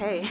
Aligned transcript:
Hey, 0.00 0.26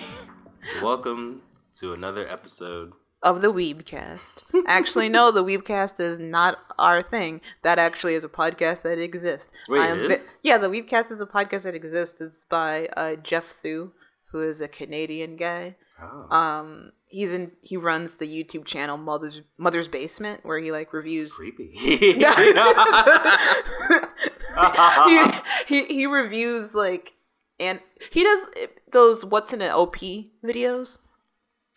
Welcome 0.81 1.43
to 1.75 1.93
another 1.93 2.27
episode. 2.27 2.93
of 3.21 3.41
the 3.43 3.53
Weebcast. 3.53 4.41
Actually, 4.65 5.09
no, 5.09 5.29
the 5.29 5.43
Weebcast 5.43 5.99
is 5.99 6.17
not 6.17 6.57
our 6.79 7.03
thing. 7.03 7.39
That 7.61 7.77
actually 7.77 8.15
is 8.15 8.23
a 8.23 8.29
podcast 8.29 8.81
that 8.81 8.97
exists. 8.97 9.53
Wait, 9.67 9.87
it 9.91 10.09
is? 10.09 10.39
yeah, 10.41 10.57
the 10.57 10.69
Weebcast 10.69 11.11
is 11.11 11.21
a 11.21 11.27
podcast 11.27 11.61
that 11.65 11.75
exists. 11.75 12.19
It's 12.19 12.43
by 12.45 12.87
uh, 12.97 13.17
Geoff 13.17 13.45
Thew, 13.61 13.91
who 14.31 14.41
is 14.41 14.59
a 14.59 14.67
Canadian 14.67 15.35
guy. 15.35 15.75
Oh, 16.01 16.35
Um, 16.35 16.93
he's 17.05 17.31
in. 17.31 17.51
He 17.61 17.77
runs 17.77 18.15
the 18.15 18.25
YouTube 18.25 18.65
channel 18.65 18.97
Mother's 18.97 19.43
Mother's 19.59 19.87
Basement, 19.87 20.43
where 20.43 20.57
he 20.57 20.71
like 20.71 20.93
reviews. 20.93 21.33
creepy. 21.33 21.69
he, 21.77 22.11
he 25.67 25.85
he 25.85 26.07
reviews 26.07 26.73
like 26.73 27.13
and 27.59 27.79
he 28.11 28.23
does 28.23 28.45
those 28.91 29.25
what's 29.25 29.53
in 29.53 29.61
an 29.61 29.71
OP 29.71 29.97
videos. 30.43 30.99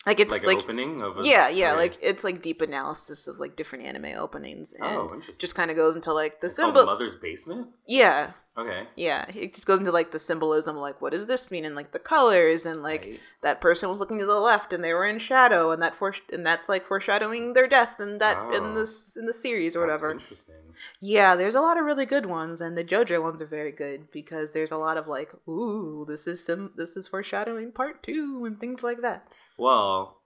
Like 0.05 0.19
it's 0.19 0.31
like 0.33 0.45
like, 0.45 0.57
opening 0.61 1.01
of 1.01 1.19
a 1.19 1.23
yeah, 1.23 1.47
yeah, 1.47 1.69
okay. 1.71 1.77
like 1.81 1.97
it's 2.01 2.23
like 2.25 2.41
deep 2.41 2.61
analysis 2.61 3.27
of 3.27 3.39
like 3.39 3.55
different 3.55 3.85
anime 3.85 4.17
openings 4.17 4.73
oh, 4.81 5.09
and 5.11 5.23
Oh, 5.29 5.33
just 5.39 5.55
kind 5.55 5.71
of 5.71 5.77
goes 5.77 5.95
into 5.95 6.11
like 6.13 6.41
the 6.41 6.47
It's 6.47 6.57
symbol. 6.57 6.85
Mother's 6.85 7.15
Basement. 7.15 7.69
Yeah, 7.87 8.31
Okay. 8.57 8.85
yeah, 8.97 9.25
it 9.33 9.53
just 9.55 9.65
goes 9.65 9.79
into 9.79 9.91
like 9.93 10.11
the 10.11 10.19
symbolism, 10.19 10.75
like 10.75 11.01
what 11.01 11.13
does 11.13 11.27
this 11.27 11.49
mean, 11.51 11.63
and 11.63 11.73
like 11.73 11.93
the 11.93 11.99
colors, 11.99 12.65
and 12.65 12.83
like 12.83 13.05
Right. 13.05 13.19
that 13.43 13.61
person 13.61 13.89
was 13.89 13.99
looking 13.99 14.19
to 14.19 14.25
the 14.25 14.33
left 14.39 14.73
and 14.73 14.83
they 14.83 14.93
were 14.93 15.05
in 15.05 15.19
shadow, 15.19 15.71
and 15.71 15.81
that 15.81 15.95
for 15.95 16.13
and 16.33 16.45
that's 16.45 16.67
like 16.67 16.85
foreshadowing 16.85 17.53
their 17.53 17.67
death 17.67 17.97
and 18.01 18.19
that 18.19 18.37
Oh. 18.37 18.51
in 18.57 18.75
this 18.75 19.15
in 19.15 19.25
the 19.25 19.33
series 19.33 19.73
or 19.73 19.87
That's 19.87 20.01
whatever. 20.01 20.11
interesting. 20.11 20.55
Yeah, 20.99 21.35
there's 21.35 21.55
a 21.55 21.61
lot 21.61 21.77
of 21.77 21.85
really 21.85 22.05
good 22.05 22.25
ones, 22.25 22.59
and 22.59 22.77
the 22.77 22.83
JoJo 22.83 23.21
ones 23.23 23.41
are 23.41 23.45
very 23.45 23.71
good 23.71 24.11
because 24.11 24.51
there's 24.51 24.71
a 24.71 24.77
lot 24.77 24.97
of 24.97 25.07
like, 25.07 25.31
ooh, 25.47 26.03
this 26.05 26.27
is 26.27 26.43
some 26.43 26.71
this 26.75 26.97
is 26.97 27.07
foreshadowing 27.07 27.71
part 27.71 28.03
two 28.03 28.43
and 28.43 28.59
things 28.59 28.83
like 28.83 28.99
that. 29.01 29.33
Well, 29.57 30.21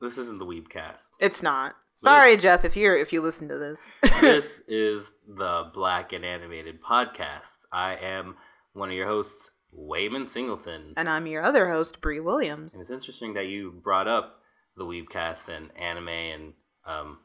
this 0.00 0.18
isn't 0.18 0.38
the 0.38 0.46
Weebcast. 0.46 1.10
It's 1.20 1.42
not. 1.42 1.74
Sorry, 1.94 2.34
This- 2.34 2.42
Jeff, 2.42 2.64
if 2.64 2.76
you're 2.76 2.96
if 2.96 3.12
you 3.12 3.20
listen 3.20 3.48
to 3.48 3.58
this. 3.58 3.92
this 4.20 4.60
is 4.68 5.10
the 5.28 5.70
Black 5.72 6.12
and 6.12 6.24
Animated 6.24 6.82
Podcast. 6.82 7.66
I 7.72 7.94
am 7.96 8.36
one 8.72 8.88
of 8.90 8.96
your 8.96 9.06
hosts, 9.06 9.52
Wayman 9.72 10.26
Singleton. 10.26 10.94
and 10.96 11.08
I'm 11.08 11.26
your 11.26 11.42
other 11.44 11.70
host, 11.70 12.00
Bree 12.00 12.16
And 12.16 12.26
Williams. 12.26 12.78
it's 12.80 12.90
interesting 12.90 13.34
that 13.34 13.46
you 13.46 13.70
brought 13.70 14.08
up 14.08 14.40
the 14.76 14.84
Weebcast 14.84 15.48
and 15.48 15.70
anime 15.78 16.08
and 16.08 16.52
um, 16.84 17.18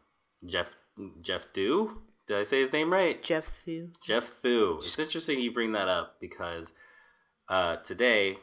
Jeff 0.45 0.75
Jeff 1.21 1.47
Do. 1.53 2.01
Did 2.27 2.37
I 2.37 2.43
say 2.43 2.61
his 2.61 2.71
name 2.71 2.93
right? 2.93 3.23
Geoff 3.23 3.45
Thew. 3.47 3.89
Geoff 4.03 4.25
Thew. 4.27 4.77
It's 4.79 4.99
interesting 4.99 5.39
you 5.39 5.51
bring 5.51 5.71
that 5.71 5.87
up 5.87 6.17
because 6.21 6.73
uh, 7.47 7.77
today 7.77 8.37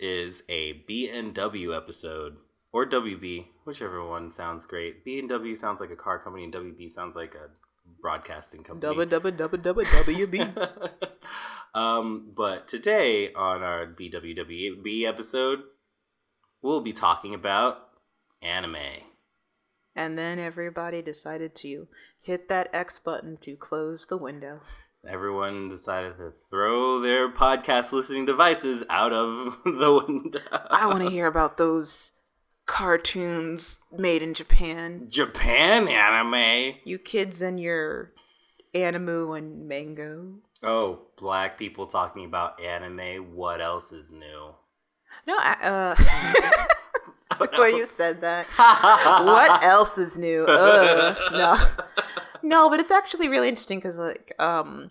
is 0.00 0.42
a 0.48 0.82
BNW 0.88 1.76
episode 1.76 2.36
or 2.72 2.86
WB, 2.86 3.46
whichever 3.64 4.06
one 4.06 4.30
sounds 4.30 4.66
great. 4.66 5.04
BNW 5.04 5.56
sounds 5.56 5.80
like 5.80 5.90
a 5.90 5.96
car 5.96 6.18
company, 6.18 6.44
and 6.44 6.54
WB 6.54 6.90
sounds 6.90 7.16
like 7.16 7.34
a 7.34 7.50
broadcasting 8.00 8.62
company. 8.62 8.94
WB. 9.86 10.68
um, 11.74 12.32
but 12.34 12.68
today 12.68 13.32
on 13.34 13.62
our 13.62 13.86
BWWB 13.86 15.04
episode, 15.04 15.60
we'll 16.62 16.80
be 16.80 16.92
talking 16.92 17.34
about 17.34 17.88
anime. 18.42 18.76
and 19.96 20.16
then 20.16 20.38
everybody 20.38 21.02
decided 21.02 21.54
to 21.56 21.88
hit 22.22 22.48
that 22.48 22.68
X 22.72 22.98
button 22.98 23.36
to 23.38 23.56
close 23.56 24.06
the 24.06 24.16
window. 24.16 24.60
Everyone 25.08 25.70
decided 25.70 26.18
to 26.18 26.32
throw 26.50 27.00
their 27.00 27.30
podcast 27.30 27.90
listening 27.92 28.26
devices 28.26 28.84
out 28.90 29.12
of 29.12 29.56
the 29.64 30.04
window. 30.06 30.40
I 30.70 30.80
don't 30.80 30.90
want 30.90 31.04
to 31.04 31.10
hear 31.10 31.26
about 31.26 31.56
those 31.56 32.12
cartoons 32.66 33.78
made 33.96 34.22
in 34.22 34.34
Japan. 34.34 35.06
Japan 35.08 35.88
anime. 35.88 36.74
You 36.84 36.98
kids 36.98 37.40
and 37.40 37.58
your 37.58 38.12
animu 38.74 39.36
and 39.38 39.66
mango. 39.66 40.34
Oh, 40.62 41.06
black 41.16 41.58
people 41.58 41.86
talking 41.86 42.26
about 42.26 42.60
anime. 42.62 43.34
What 43.34 43.62
else 43.62 43.92
is 43.92 44.12
new? 44.12 44.54
No, 45.26 45.34
I- 45.38 45.56
uh, 45.62 45.94
the 47.38 47.58
way 47.60 47.70
you 47.70 47.86
said 47.86 48.20
that. 48.20 48.46
What 49.24 49.64
else 49.64 49.96
is 49.96 50.18
new? 50.18 50.44
Ugh, 50.46 51.16
no, 51.32 51.56
no, 52.42 52.68
but 52.70 52.80
it's 52.80 52.90
actually 52.90 53.28
really 53.28 53.48
interesting 53.48 53.78
because, 53.78 53.98
like, 53.98 54.32
um, 54.38 54.90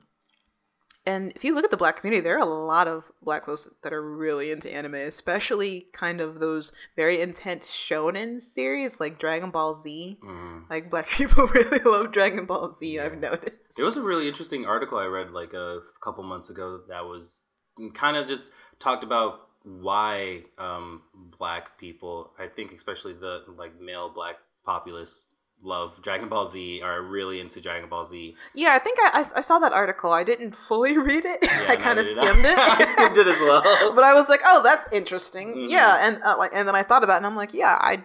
and 1.06 1.32
if 1.36 1.44
you 1.44 1.56
look 1.56 1.64
at 1.64 1.72
the 1.72 1.78
black 1.78 2.00
community, 2.00 2.22
there 2.22 2.36
are 2.36 2.42
a 2.42 2.46
lot 2.46 2.88
of 2.88 3.12
black 3.22 3.46
folks 3.46 3.68
that 3.84 3.94
are 3.94 4.02
really 4.02 4.52
into 4.52 4.74
anime, 4.74 4.96
especially 4.96 5.88
kind 5.94 6.22
of 6.22 6.40
those 6.40 6.72
very 6.96 7.20
intense 7.22 7.68
shonen 7.68 8.42
series 8.42 9.00
like 9.00 9.18
Dragon 9.18 9.50
Ball 9.50 9.74
Z. 9.74 10.20
Mm. 10.24 10.70
Like, 10.70 10.90
black 10.92 11.08
people 11.10 11.48
really 11.48 11.80
love 11.80 12.12
Dragon 12.12 12.46
Ball 12.46 12.72
Z. 12.74 13.00
I've 13.00 13.18
noticed. 13.18 13.80
It 13.80 13.84
was 13.84 13.98
a 13.98 14.04
really 14.04 14.28
interesting 14.28 14.66
article 14.66 14.98
I 14.98 15.06
read 15.06 15.31
like 15.31 15.54
a 15.54 15.80
couple 16.02 16.24
months 16.24 16.50
ago 16.50 16.81
that 16.90 17.06
was 17.06 17.48
kind 17.94 18.18
of 18.18 18.28
just 18.28 18.52
talked 18.80 19.04
about 19.04 19.48
why 19.64 20.44
um, 20.58 21.02
black 21.38 21.78
people, 21.78 22.34
I 22.38 22.48
think 22.48 22.72
especially 22.74 23.14
the 23.14 23.44
like 23.58 23.80
male 23.80 24.10
black 24.10 24.36
populace, 24.66 25.28
love 25.62 26.02
Dragon 26.02 26.30
Ball 26.30 26.47
Z, 26.47 26.81
are 26.81 27.02
really 27.02 27.40
into 27.40 27.59
Dragon 27.62 27.90
Ball 27.90 28.06
Z. 28.06 28.36
Yeah, 28.53 28.70
I 28.74 28.80
think 28.80 28.97
I, 29.02 29.22
I, 29.22 29.40
I 29.40 29.42
saw 29.42 29.59
that 29.59 29.74
article. 29.74 30.12
I 30.12 30.24
didn't 30.24 30.56
fully 30.56 30.97
read 31.09 31.25
it. 31.25 31.40
I 31.70 31.75
kind 31.75 32.00
of 32.00 32.06
I. 32.06 32.12
skimmed 32.12 32.46
I 32.47 32.78
it. 32.84 32.92
skimmed 32.94 33.18
it 33.18 33.28
as 33.28 33.40
well. 33.40 33.62
but 33.96 34.03
I 34.03 34.14
was 34.14 34.30
like, 34.30 34.42
oh, 34.46 34.62
that's 34.64 34.88
interesting. 34.94 35.56
Mhm. 35.56 35.69
Yeah, 35.69 35.98
and 36.02 36.24
uh, 36.24 36.36
like, 36.38 36.52
and 36.53 36.68
then 36.68 36.75
I 36.75 36.84
thought 36.84 37.03
about 37.03 37.16
it, 37.16 37.18
and 37.18 37.25
I'm 37.25 37.36
like, 37.36 37.53
yeah, 37.53 37.78
I 37.80 38.03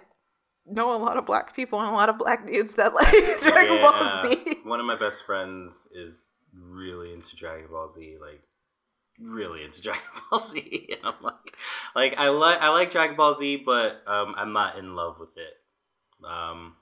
know 0.66 0.94
a 0.94 0.98
lot 0.98 1.16
of 1.16 1.26
black 1.26 1.54
people 1.54 1.78
and 1.80 1.88
a 1.88 1.92
lot 1.92 2.08
of 2.08 2.16
black 2.18 2.46
dudes 2.46 2.74
that 2.74 2.94
like 2.94 3.40
Dragon 3.42 3.80
Ball 3.82 4.22
Z. 4.26 4.60
One 4.64 4.80
of 4.80 4.86
my 4.86 4.96
best 4.96 5.24
friends 5.26 5.86
is 5.94 6.32
really 6.52 7.12
into 7.12 7.36
Dragon 7.36 7.68
Ball 7.70 7.88
Z, 7.88 8.16
like 8.20 8.42
really 9.20 9.62
into 9.62 9.82
Dragon 9.82 10.02
Ball 10.30 10.40
Z. 10.40 10.88
And 10.90 11.00
I'm 11.04 11.22
like, 11.22 11.56
like 11.94 12.14
I 12.18 12.28
like 12.30 12.60
I 12.60 12.70
like 12.70 12.90
Dragon 12.90 13.14
Ball 13.16 13.34
Z, 13.34 13.62
but 13.66 14.02
um, 14.06 14.34
I'm 14.36 14.52
not 14.52 14.78
in 14.78 14.96
love 14.96 15.16
with 15.20 15.36
it. 15.36 16.26
Um, 16.26 16.76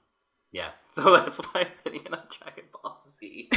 yeah, 0.52 0.70
so 0.92 1.16
that's 1.16 1.40
my 1.54 1.62
opinion 1.62 2.14
on 2.14 2.22
Dragon 2.30 2.64
Ball 2.72 3.02
Z. 3.08 3.50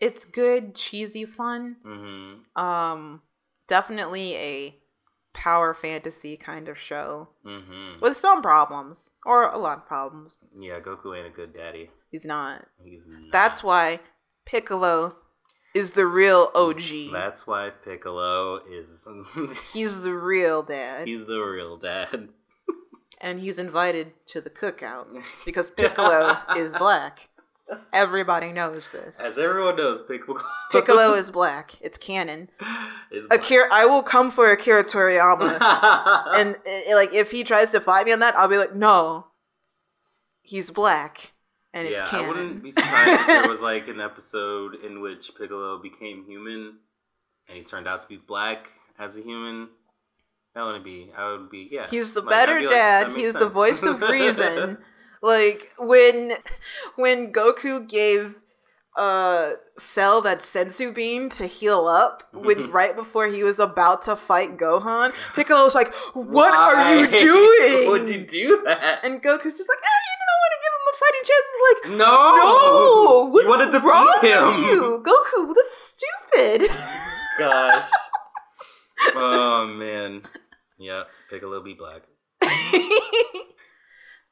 It's 0.00 0.24
good, 0.24 0.74
cheesy 0.74 1.24
fun. 1.24 1.76
hmm 1.84 2.60
Um, 2.60 3.22
definitely 3.68 4.34
a 4.36 4.76
power 5.32 5.74
fantasy 5.74 6.36
kind 6.36 6.68
of 6.68 6.78
show 6.78 7.28
hmm 7.44 8.00
with 8.00 8.16
some 8.16 8.40
problems 8.42 9.12
or 9.24 9.48
a 9.50 9.58
lot 9.58 9.78
of 9.78 9.86
problems. 9.86 10.38
Yeah, 10.58 10.80
Goku 10.80 11.16
ain't 11.16 11.26
a 11.26 11.30
good 11.30 11.52
daddy. 11.52 11.90
He's 12.10 12.24
not. 12.24 12.66
He's 12.82 13.06
not. 13.08 13.32
That's 13.32 13.62
why 13.64 14.00
Piccolo 14.44 15.16
is 15.74 15.92
the 15.92 16.06
real 16.06 16.50
OG. 16.54 17.12
That's 17.12 17.46
why 17.46 17.70
Piccolo 17.70 18.60
is. 18.70 19.08
He's 19.72 20.02
the 20.02 20.14
real 20.14 20.62
dad. 20.62 21.08
he's 21.08 21.26
the 21.26 21.40
real 21.40 21.76
dad. 21.76 22.28
And 23.24 23.40
he's 23.40 23.58
invited 23.58 24.12
to 24.26 24.40
the 24.40 24.50
cookout 24.50 25.06
because 25.46 25.70
Piccolo 25.70 26.36
is 26.56 26.74
black. 26.76 27.30
Everybody 27.94 28.52
knows 28.52 28.90
this. 28.90 29.18
As 29.24 29.38
everyone 29.38 29.76
knows, 29.76 30.02
Piccolo. 30.02 30.38
Piccolo 30.70 31.14
is 31.14 31.30
black. 31.30 31.72
It's 31.80 31.96
canon. 31.96 32.50
is 33.10 33.26
black. 33.26 33.40
Akira, 33.40 33.68
I 33.72 33.86
will 33.86 34.02
come 34.02 34.30
for 34.30 34.52
Akira 34.52 34.84
Toriyama, 34.84 35.58
and 36.36 36.56
uh, 36.56 36.94
like 36.94 37.14
if 37.14 37.30
he 37.30 37.42
tries 37.42 37.70
to 37.70 37.80
fight 37.80 38.04
me 38.04 38.12
on 38.12 38.18
that, 38.20 38.36
I'll 38.36 38.48
be 38.48 38.58
like, 38.58 38.74
no, 38.74 39.28
he's 40.42 40.70
black, 40.70 41.32
and 41.72 41.88
it's 41.88 42.02
canon. 42.02 42.26
I 42.26 42.28
wouldn't 42.28 42.62
be 42.62 42.72
surprised 42.72 43.20
if 43.22 43.26
there 43.26 43.48
was 43.48 43.62
like 43.62 43.88
an 43.88 44.00
episode 44.00 44.74
in 44.84 45.00
which 45.00 45.30
Piccolo 45.38 45.80
became 45.80 46.26
human 46.26 46.74
and 47.48 47.58
he 47.58 47.64
turned 47.64 47.86
out 47.86 48.00
to 48.00 48.08
be 48.08 48.16
black 48.16 48.68
as 48.98 49.16
a 49.16 49.22
human. 49.22 49.68
That 50.54 50.62
wouldn't 50.64 50.84
be. 50.84 51.10
I 51.16 51.32
would 51.32 51.50
be. 51.50 51.68
Yeah, 51.70 51.86
He's 51.90 52.12
the 52.12 52.20
Like, 52.20 52.30
better 52.30 52.60
like, 52.60 52.68
dad. 52.68 53.08
He's 53.10 53.34
the 53.34 53.48
voice 53.48 53.82
of 53.82 54.00
reason. 54.02 54.78
like 55.22 55.72
when 55.78 56.32
when 56.96 57.32
Goku 57.32 57.88
gave 57.88 58.36
uh 58.96 59.54
Cell 59.76 60.22
that 60.22 60.38
senzu 60.38 60.94
bean 60.94 61.28
to 61.30 61.46
heal 61.46 61.86
up 61.88 62.22
when 62.32 62.70
right 62.78 62.94
before 62.94 63.26
he 63.26 63.42
was 63.42 63.58
about 63.58 64.02
to 64.02 64.14
fight 64.14 64.56
Gohan, 64.56 65.12
Piccolo 65.34 65.64
was 65.64 65.74
like, 65.74 65.92
"What 66.14 66.54
are 66.54 66.94
you 67.00 67.08
doing?" 67.18 67.90
Would 67.90 68.08
you 68.08 68.24
do 68.24 68.62
that? 68.64 69.02
and 69.04 69.20
Goku's 69.20 69.56
just 69.56 69.68
like, 69.68 69.82
"Ah, 69.82 69.98
you 70.06 70.14
don't 70.22 70.40
want 70.42 70.52
to 70.54 70.60
give 70.62 70.72
him 70.76 70.86
a 70.92 70.96
fighting 71.02 71.24
chance." 71.26 71.46
It's 71.50 71.62
like, 71.66 71.98
no, 71.98 72.14
"No, 72.36 73.28
what's 73.32 73.42
you 73.42 73.50
wanted 73.50 73.72
to 73.72 73.80
wrong 73.80 74.14
him. 74.22 74.64
you, 74.70 75.02
Goku? 75.04 75.54
That's 75.56 75.76
stupid." 75.76 76.70
Gosh. 77.40 77.90
oh 79.16 79.66
man. 79.66 80.22
Yeah, 80.78 81.04
Piccolo 81.30 81.62
be 81.62 81.74
black. 81.74 82.02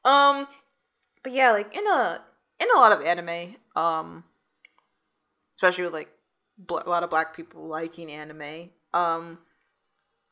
um, 0.05 0.47
but 1.23 1.31
yeah, 1.31 1.51
like 1.51 1.75
in 1.75 1.85
a 1.87 2.19
in 2.59 2.67
a 2.75 2.79
lot 2.79 2.91
of 2.91 3.01
anime, 3.01 3.55
um, 3.75 4.23
especially 5.55 5.85
with 5.85 5.93
like 5.93 6.09
bl- 6.57 6.79
a 6.85 6.89
lot 6.89 7.03
of 7.03 7.09
black 7.09 7.35
people 7.35 7.65
liking 7.67 8.11
anime, 8.11 8.69
um, 8.93 9.39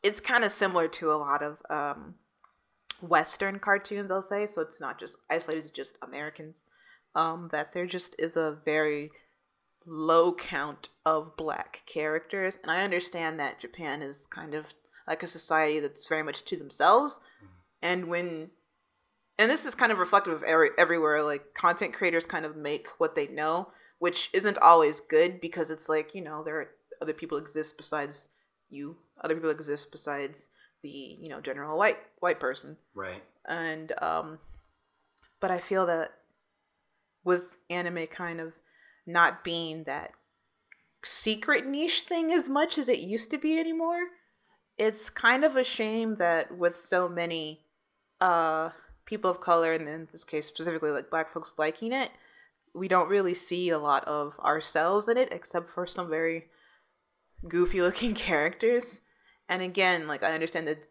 it's 0.03 0.19
kind 0.19 0.43
of 0.43 0.51
similar 0.51 0.87
to 0.87 1.11
a 1.11 1.15
lot 1.15 1.41
of 1.41 1.57
um, 1.69 2.15
Western 3.01 3.59
cartoons, 3.59 4.11
I'll 4.11 4.21
say. 4.21 4.45
So 4.47 4.61
it's 4.61 4.81
not 4.81 4.99
just 4.99 5.17
isolated 5.29 5.65
to 5.65 5.71
just 5.71 5.97
Americans. 6.01 6.65
Um, 7.13 7.49
that 7.51 7.73
there 7.73 7.85
just 7.85 8.15
is 8.17 8.37
a 8.37 8.59
very 8.63 9.11
low 9.85 10.33
count 10.33 10.89
of 11.05 11.35
black 11.35 11.83
characters, 11.85 12.57
and 12.61 12.71
I 12.71 12.83
understand 12.83 13.37
that 13.39 13.59
Japan 13.59 14.01
is 14.01 14.25
kind 14.25 14.53
of 14.53 14.67
like 15.11 15.23
a 15.23 15.27
society 15.27 15.81
that's 15.81 16.07
very 16.07 16.23
much 16.23 16.45
to 16.45 16.55
themselves, 16.55 17.19
and 17.81 18.07
when 18.07 18.51
and 19.37 19.51
this 19.51 19.65
is 19.65 19.75
kind 19.75 19.91
of 19.91 19.99
reflective 19.99 20.33
of 20.33 20.43
every, 20.43 20.69
everywhere 20.77 21.21
like 21.21 21.53
content 21.53 21.93
creators 21.93 22.25
kind 22.25 22.45
of 22.45 22.55
make 22.55 22.87
what 22.97 23.15
they 23.15 23.27
know 23.27 23.67
which 23.99 24.29
isn't 24.33 24.57
always 24.59 25.01
good 25.01 25.41
because 25.41 25.69
it's 25.69 25.89
like 25.89 26.15
you 26.15 26.21
know 26.21 26.43
there 26.43 26.55
are 26.55 26.69
other 27.01 27.13
people 27.13 27.37
exist 27.37 27.75
besides 27.75 28.29
you 28.69 28.97
other 29.21 29.35
people 29.35 29.49
exist 29.49 29.91
besides 29.91 30.49
the 30.81 30.89
you 30.89 31.27
know 31.27 31.41
general 31.41 31.77
white 31.77 31.97
white 32.19 32.39
person. 32.39 32.77
Right. 32.95 33.21
and 33.45 33.91
um 34.01 34.39
but 35.41 35.51
i 35.51 35.59
feel 35.59 35.85
that 35.87 36.11
with 37.25 37.57
anime 37.69 38.07
kind 38.07 38.39
of 38.39 38.53
not 39.05 39.43
being 39.43 39.83
that 39.83 40.13
secret 41.03 41.65
niche 41.65 42.01
thing 42.01 42.31
as 42.31 42.47
much 42.47 42.77
as 42.77 42.87
it 42.87 42.99
used 42.99 43.29
to 43.31 43.37
be 43.37 43.59
anymore 43.59 44.05
it's 44.81 45.11
kind 45.11 45.43
of 45.43 45.55
a 45.55 45.63
shame 45.63 46.15
that 46.15 46.57
with 46.57 46.75
so 46.75 47.07
many 47.07 47.61
uh 48.19 48.71
people 49.05 49.29
of 49.29 49.39
color 49.39 49.73
and 49.73 49.87
in 49.87 50.07
this 50.11 50.23
case 50.23 50.47
specifically 50.47 50.89
like 50.89 51.09
black 51.11 51.29
folks 51.29 51.53
liking 51.57 51.91
it 51.91 52.09
we 52.73 52.87
don't 52.87 53.09
really 53.09 53.35
see 53.35 53.69
a 53.69 53.77
lot 53.77 54.03
of 54.05 54.39
ourselves 54.39 55.07
in 55.07 55.17
it 55.17 55.31
except 55.31 55.69
for 55.69 55.85
some 55.85 56.09
very 56.09 56.45
goofy 57.47 57.79
looking 57.79 58.13
characters 58.27 59.01
and 59.47 59.61
again 59.61 60.07
like 60.07 60.23
i 60.23 60.33
understand 60.33 60.67
that 60.67 60.87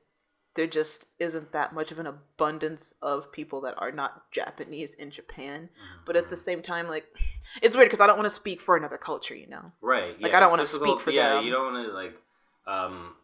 there 0.54 0.66
just 0.66 1.06
isn't 1.18 1.52
that 1.52 1.72
much 1.72 1.90
of 1.90 1.98
an 1.98 2.06
abundance 2.06 2.94
of 3.02 3.30
people 3.30 3.60
that 3.60 3.74
are 3.78 3.92
not 3.92 4.32
Japanese 4.32 4.94
in 4.94 5.12
Japan. 5.12 5.68
But 6.04 6.16
at 6.16 6.28
the 6.28 6.36
same 6.36 6.60
time, 6.60 6.88
like, 6.88 7.06
it's 7.62 7.76
weird 7.76 7.86
because 7.86 8.00
I 8.00 8.08
don't 8.08 8.16
want 8.16 8.26
to 8.26 8.34
speak 8.34 8.60
for 8.60 8.76
another 8.76 8.96
culture, 8.96 9.34
you 9.34 9.46
know? 9.46 9.70
Right. 9.80 10.20
Like, 10.20 10.32
yeah, 10.32 10.36
I 10.36 10.40
don't 10.40 10.50
wanna 10.50 10.66
speak 10.66 10.98
for 10.98 11.12
yeah, 11.12 11.34
them. 11.34 11.44
you 11.44 11.52
don't 11.52 11.72
want 11.72 11.86
to 11.86 11.92
like 11.92 12.14
um, 12.66 13.14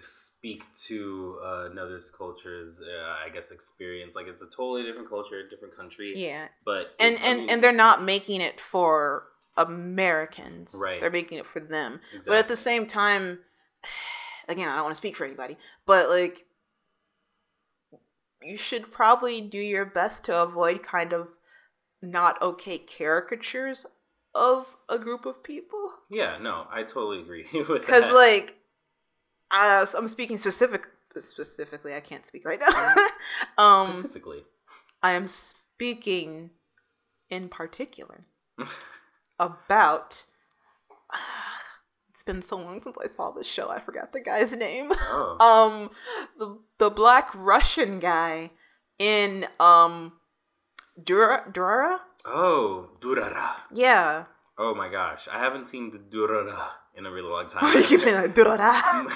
speak 0.00 0.62
to 0.86 1.38
uh, 1.44 1.68
another's 1.70 2.10
culture's, 2.10 2.80
uh, 2.80 3.26
I 3.26 3.28
guess, 3.30 3.50
experience. 3.50 4.14
Like 4.16 4.26
it's 4.26 4.42
a 4.42 4.46
totally 4.46 4.82
different 4.84 5.08
culture, 5.08 5.46
different 5.48 5.76
country. 5.76 6.12
Yeah. 6.16 6.48
But 6.64 6.94
And 7.00 7.14
it- 7.14 7.20
I 7.22 7.26
and 7.26 7.38
mean, 7.40 7.50
and 7.50 7.64
they're 7.64 7.72
not 7.72 8.02
making 8.02 8.40
it 8.40 8.60
for 8.60 9.24
Americans. 9.56 10.80
Right. 10.80 11.00
They're 11.00 11.10
making 11.10 11.38
it 11.38 11.46
for 11.46 11.60
them. 11.60 12.00
But 12.26 12.36
at 12.36 12.48
the 12.48 12.56
same 12.56 12.86
time, 12.86 13.40
again, 14.48 14.68
I 14.68 14.74
don't 14.74 14.84
want 14.84 14.94
to 14.94 14.98
speak 15.00 15.16
for 15.16 15.24
anybody, 15.24 15.56
but 15.86 16.08
like 16.08 16.44
you 18.42 18.56
should 18.56 18.90
probably 18.92 19.40
do 19.40 19.58
your 19.58 19.84
best 19.84 20.24
to 20.24 20.42
avoid 20.42 20.82
kind 20.82 21.12
of 21.12 21.30
not 22.00 22.40
okay 22.40 22.78
caricatures 22.78 23.84
of 24.34 24.76
a 24.88 24.98
group 24.98 25.26
of 25.26 25.42
people. 25.42 25.90
yeah, 26.08 26.38
no, 26.38 26.66
I 26.70 26.82
totally 26.84 27.20
agree 27.20 27.46
with 27.52 27.66
that. 27.66 27.80
because 27.80 28.12
like 28.12 28.57
uh, 29.50 29.86
i'm 29.96 30.08
speaking 30.08 30.38
specific 30.38 30.88
specifically 31.16 31.94
i 31.94 32.00
can't 32.00 32.26
speak 32.26 32.44
right 32.44 32.60
now 32.60 32.94
um 33.58 33.92
specifically, 33.92 34.44
i 35.02 35.12
am 35.12 35.26
speaking 35.26 36.50
in 37.30 37.48
particular 37.48 38.24
about 39.40 40.24
it's 42.10 42.22
been 42.22 42.42
so 42.42 42.56
long 42.56 42.82
since 42.82 42.96
i 43.02 43.06
saw 43.06 43.30
this 43.30 43.46
show 43.46 43.68
i 43.70 43.80
forgot 43.80 44.12
the 44.12 44.20
guy's 44.20 44.56
name 44.56 44.90
oh, 44.92 45.36
um 45.40 45.90
the, 46.38 46.58
the 46.78 46.90
black 46.90 47.30
russian 47.34 47.98
guy 47.98 48.50
in 48.98 49.46
um 49.58 50.12
Dura 51.02 51.44
Durara? 51.52 52.00
oh, 52.24 52.90
Durara. 53.00 53.50
Yeah. 53.72 54.24
Oh 54.58 54.74
my 54.74 54.88
gosh, 54.88 55.28
I 55.30 55.38
haven't 55.38 55.68
seen 55.68 55.92
the 55.92 55.98
Durara 55.98 56.58
in 56.94 57.06
a 57.06 57.10
really 57.10 57.28
long 57.28 57.46
time. 57.46 57.72
you 57.76 57.84
keep 57.84 58.00
saying 58.00 58.16
like 58.16 58.34
Durara. 58.34 59.06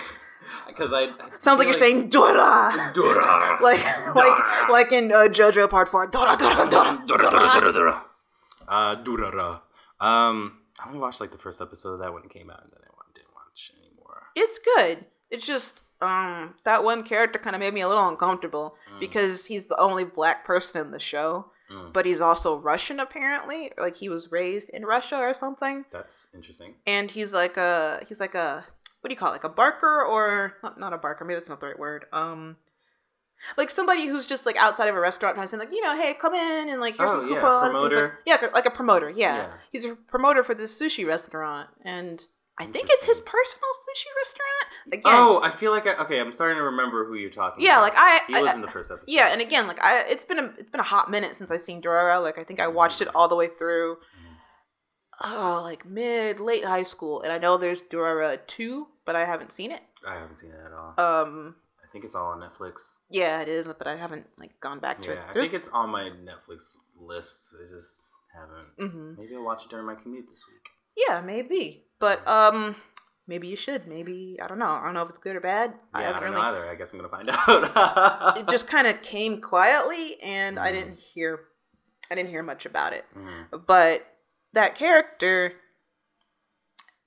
Because 0.74 0.92
I 0.92 1.08
Sounds 1.38 1.58
like 1.58 1.66
you're 1.66 1.74
saying 1.74 2.08
Dura. 2.08 2.72
Durara. 2.94 3.60
like 3.68 4.14
like 4.14 4.68
like 4.68 4.92
in 4.92 5.12
uh, 5.12 5.28
JoJo 5.28 5.68
Part 5.70 5.88
Four. 5.88 6.06
Dora 6.08 6.36
Dora 6.38 6.68
Dora. 6.68 7.02
Dura, 7.06 7.30
dura, 7.30 7.60
dura, 7.60 7.72
dura. 7.72 8.04
Uh, 8.68 8.96
Durara. 8.96 9.60
Um, 10.00 10.58
I 10.80 10.86
only 10.88 10.98
watched 10.98 11.20
like 11.20 11.30
the 11.30 11.38
first 11.38 11.60
episode 11.60 11.94
of 11.94 11.98
that 12.00 12.12
when 12.12 12.22
it 12.24 12.30
came 12.30 12.50
out, 12.50 12.62
and 12.62 12.72
then 12.72 12.80
I 12.82 13.12
didn't 13.14 13.34
watch 13.34 13.72
anymore. 13.78 14.22
It's 14.34 14.58
good. 14.76 15.06
It's 15.30 15.46
just 15.46 15.82
um 16.00 16.54
that 16.64 16.82
one 16.82 17.04
character 17.04 17.38
kind 17.38 17.54
of 17.54 17.60
made 17.60 17.72
me 17.74 17.80
a 17.80 17.88
little 17.88 18.08
uncomfortable 18.08 18.74
Mm. 18.92 18.98
because 19.00 19.46
he's 19.46 19.66
the 19.66 19.78
only 19.78 20.04
black 20.04 20.44
person 20.44 20.80
in 20.84 20.90
the 20.90 20.98
show, 20.98 21.46
Mm. 21.70 21.92
but 21.92 22.06
he's 22.06 22.20
also 22.20 22.58
Russian 22.58 22.98
apparently. 22.98 23.70
Like 23.78 23.96
he 23.96 24.08
was 24.08 24.32
raised 24.32 24.68
in 24.70 24.84
Russia 24.84 25.16
or 25.18 25.32
something, 25.32 25.84
That's 25.92 26.26
interesting. 26.34 26.74
and 26.86 27.10
he's 27.10 27.32
like 27.32 27.56
a 27.56 28.00
he's 28.08 28.18
like 28.20 28.34
a 28.34 28.64
what 29.02 29.08
do 29.08 29.12
you 29.12 29.18
call 29.18 29.28
it? 29.28 29.32
like 29.32 29.44
a 29.44 29.48
barker 29.50 30.02
or 30.02 30.54
not, 30.62 30.80
not 30.80 30.92
a 30.94 30.98
barker? 30.98 31.24
Maybe 31.24 31.34
that's 31.34 31.48
not 31.50 31.60
the 31.60 31.66
right 31.68 31.78
word. 31.78 32.06
Um. 32.12 32.56
Like 33.56 33.70
somebody 33.70 34.06
who's 34.06 34.24
just 34.26 34.46
like 34.46 34.56
outside 34.56 34.86
of 34.88 34.94
a 34.94 35.00
restaurant 35.00 35.34
trying 35.34 35.46
to 35.48 35.50
say 35.50 35.58
like, 35.58 35.72
you 35.72 35.80
know, 35.82 35.96
hey, 36.00 36.14
come 36.14 36.32
in 36.32 36.68
and 36.68 36.80
like 36.80 36.96
here's 36.96 37.12
Oh, 37.12 37.22
some 37.22 37.28
yeah, 37.28 37.40
coupons. 37.40 37.64
And 37.70 37.74
like- 37.74 37.90
promoter. 37.90 38.18
yeah, 38.24 38.36
like 38.54 38.66
a 38.66 38.70
promoter. 38.70 39.10
Yeah. 39.10 39.36
Yeah. 39.36 39.46
he's 39.72 39.84
a 39.84 39.96
promoter 39.96 40.44
for 40.44 40.54
this 40.54 40.80
sushi 40.80 41.04
restaurant, 41.04 41.68
and 41.84 42.24
I 42.56 42.66
think 42.66 42.86
it's 42.88 43.04
his 43.04 43.18
personal 43.18 43.70
sushi 43.82 44.06
restaurant. 44.16 44.92
Again, 44.92 45.02
Oh, 45.06 45.40
I 45.42 45.50
feel 45.50 45.72
like 45.72 45.88
I, 45.88 45.94
okay. 46.04 46.20
I'm 46.20 46.30
starting 46.32 46.58
to 46.58 46.62
remember 46.62 47.04
who 47.04 47.14
you're 47.14 47.30
talking. 47.30 47.64
yeah, 47.64 47.72
about. 47.78 47.82
like 47.82 47.94
I, 47.96 48.20
he 48.28 48.36
I- 48.36 48.42
was 48.42 48.54
in 48.54 48.60
the 48.60 48.68
first 48.68 48.92
episode. 48.92 49.08
yeah, 49.08 49.30
and 49.32 49.40
again, 49.40 49.66
like 49.66 49.82
I, 49.82 50.04
it's 50.08 50.24
been 50.24 50.38
a 50.38 50.44
it's 50.58 50.70
been 50.70 50.78
a 50.80 50.84
hot 50.84 51.10
minute 51.10 51.34
since 51.34 51.50
I 51.50 51.56
seen 51.56 51.80
Dora. 51.80 52.20
Like 52.20 52.38
I 52.38 52.44
think 52.44 52.60
I 52.60 52.68
watched 52.68 53.00
it 53.00 53.08
all 53.12 53.26
the 53.26 53.34
way 53.34 53.48
through. 53.48 53.96
Oh, 55.24 55.60
like 55.64 55.84
mid 55.84 56.38
late 56.38 56.64
high 56.64 56.82
school, 56.84 57.22
and 57.22 57.32
I 57.32 57.38
know 57.38 57.56
there's 57.56 57.82
Dora 57.82 58.36
two, 58.46 58.86
but 59.04 59.16
I 59.16 59.24
haven't 59.24 59.52
seen 59.52 59.70
it. 59.70 59.80
I 60.06 60.14
haven't 60.14 60.38
seen 60.38 60.50
it 60.50 60.60
at 60.64 60.72
all. 60.72 60.94
Um, 60.98 61.56
I 61.82 61.86
think 61.92 62.04
it's 62.04 62.14
all 62.14 62.32
on 62.32 62.40
Netflix. 62.40 62.96
yeah, 63.10 63.40
it 63.40 63.48
is, 63.48 63.66
but 63.66 63.86
I 63.86 63.96
haven't 63.96 64.26
like 64.38 64.58
gone 64.60 64.78
back 64.80 65.02
to 65.02 65.10
Yeah, 65.10 65.14
it. 65.16 65.22
I 65.30 65.32
think 65.32 65.52
it's 65.54 65.68
on 65.68 65.90
my 65.90 66.10
Netflix 66.10 66.76
list. 66.98 67.54
I 67.60 67.62
just 67.68 68.12
haven't. 68.34 68.76
Mhm. 68.78 69.18
Maybe 69.18 69.34
I'll 69.36 69.44
watch 69.44 69.64
it 69.64 69.70
during 69.70 69.86
my 69.86 69.94
commute 69.94 70.28
this 70.30 70.46
week. 70.48 70.68
yeah, 70.96 71.20
maybe, 71.20 71.86
but 71.98 72.26
um, 72.26 72.76
maybe 73.26 73.46
you 73.48 73.56
should. 73.56 73.86
Maybe 73.86 74.38
I 74.42 74.46
don't 74.48 74.58
know. 74.58 74.66
I 74.68 74.84
don't 74.84 74.94
know 74.94 75.02
if 75.02 75.10
it's 75.10 75.18
good 75.18 75.36
or 75.36 75.40
bad. 75.40 75.70
Yeah, 75.94 76.00
I, 76.00 76.02
haven't 76.04 76.22
don't 76.22 76.30
really- 76.32 76.42
know 76.42 76.48
either. 76.48 76.68
I 76.70 76.74
guess 76.74 76.92
I'm 76.92 76.98
gonna 76.98 77.08
find 77.10 77.28
out. 77.32 78.38
It 78.38 78.48
just 78.48 78.68
kind 78.68 78.86
of 78.86 79.02
came 79.02 79.40
quietly, 79.42 80.20
and 80.22 80.58
I 80.58 80.70
Mhm. 80.70 80.72
didn't 80.74 80.98
hear, 80.98 81.40
I 82.10 82.14
didn't 82.14 82.30
hear 82.30 82.42
much 82.42 82.64
about 82.66 82.92
it. 82.94 83.04
Mhm. 83.14 83.66
but 83.66 84.06
that 84.54 84.74
character 84.74 85.54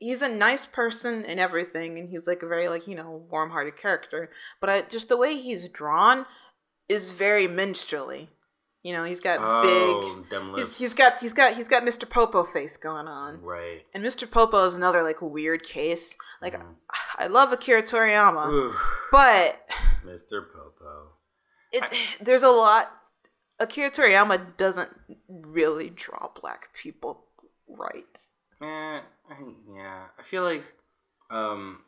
he's 0.05 0.21
a 0.21 0.29
nice 0.47 0.65
person 0.79 1.13
and 1.29 1.39
everything 1.39 1.97
and 1.99 2.09
he's 2.11 2.27
like 2.31 2.41
a 2.43 2.47
very 2.47 2.67
like 2.73 2.85
you 2.87 2.95
know 2.99 3.11
warm-hearted 3.31 3.75
character 3.83 4.29
but 4.61 4.69
I, 4.69 4.81
just 4.95 5.09
the 5.09 5.17
way 5.23 5.35
he's 5.45 5.67
drawn 5.79 6.25
is 6.95 7.11
very 7.13 7.47
minstrelly 7.47 8.29
you 8.83 8.93
know 8.93 9.03
he's 9.03 9.19
got 9.29 9.37
Oh, 9.41 9.63
big 9.65 10.29
he's, 10.31 10.43
lips. 10.53 10.77
he's 10.81 10.93
got 11.01 11.11
he's 11.23 11.33
got 11.33 11.49
he's 11.57 11.67
got 11.73 11.83
mr 11.83 12.07
popo 12.15 12.43
face 12.43 12.77
going 12.77 13.07
on 13.07 13.41
right. 13.41 13.81
and 13.93 14.03
mr 14.03 14.29
popo 14.29 14.63
is 14.69 14.75
another 14.75 15.01
like 15.09 15.21
weird 15.21 15.63
case 15.63 16.15
like 16.41 16.53
Mhm. 16.53 16.75
i 17.17 17.25
love 17.27 17.51
akira 17.51 17.81
toriyama 17.81 18.45
Oof, 18.51 18.75
but 19.11 19.67
Mr. 20.05 20.43
Popo. 20.53 20.93
it, 21.71 21.83
there's 22.21 22.43
a 22.43 22.49
lot 22.65 22.91
akira 23.59 23.89
toriyama 23.89 24.37
doesn't 24.57 24.91
really 25.27 25.89
draw 25.89 26.27
black 26.39 26.69
people 26.81 27.25
right 27.67 28.15
Eh, 28.61 29.01
I, 29.37 29.43
yeah, 29.75 30.03
I 30.17 30.21
feel 30.21 30.43
like 30.43 30.63
um, 31.29 31.79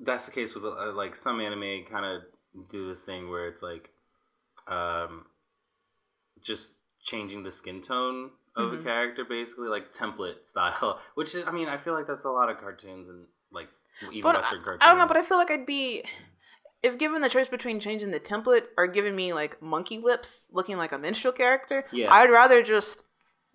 that's 0.00 0.26
the 0.26 0.32
case 0.32 0.54
with 0.54 0.64
uh, 0.64 0.92
like 0.92 1.16
some 1.16 1.40
anime 1.40 1.84
kind 1.90 2.04
of 2.04 2.22
do 2.70 2.88
this 2.88 3.02
thing 3.02 3.28
where 3.30 3.48
it's 3.48 3.62
like 3.62 3.90
um, 4.68 5.26
just 6.40 6.74
changing 7.02 7.42
the 7.42 7.52
skin 7.52 7.80
tone 7.80 8.30
of 8.56 8.72
Mhm. 8.72 8.80
a 8.80 8.82
character, 8.82 9.24
basically 9.24 9.68
like 9.68 9.92
template 9.92 10.46
style. 10.46 11.00
Which 11.14 11.34
is, 11.34 11.46
I 11.46 11.50
mean, 11.50 11.68
I 11.68 11.76
feel 11.76 11.94
like 11.94 12.06
that's 12.06 12.24
a 12.24 12.30
lot 12.30 12.50
of 12.50 12.58
cartoons 12.58 13.08
and 13.08 13.26
like 13.50 13.68
even 14.02 14.22
But 14.22 14.36
Western 14.36 14.60
I, 14.60 14.64
cartoons. 14.64 14.82
I 14.84 14.88
don't 14.88 14.98
know, 14.98 15.06
but 15.06 15.16
I 15.16 15.22
feel 15.22 15.36
like 15.36 15.50
I'd 15.50 15.66
be 15.66 16.02
if 16.82 16.98
given 16.98 17.20
the 17.22 17.28
choice 17.28 17.48
between 17.48 17.80
changing 17.80 18.10
the 18.10 18.20
template 18.20 18.64
or 18.76 18.86
giving 18.86 19.16
me 19.16 19.32
like 19.32 19.60
monkey 19.62 19.98
lips 19.98 20.50
looking 20.52 20.76
like 20.76 20.92
a 20.92 20.98
minstrel 20.98 21.32
character, 21.32 21.84
Yeah. 21.90 22.12
I'd 22.12 22.30
rather 22.30 22.62
just 22.62 23.04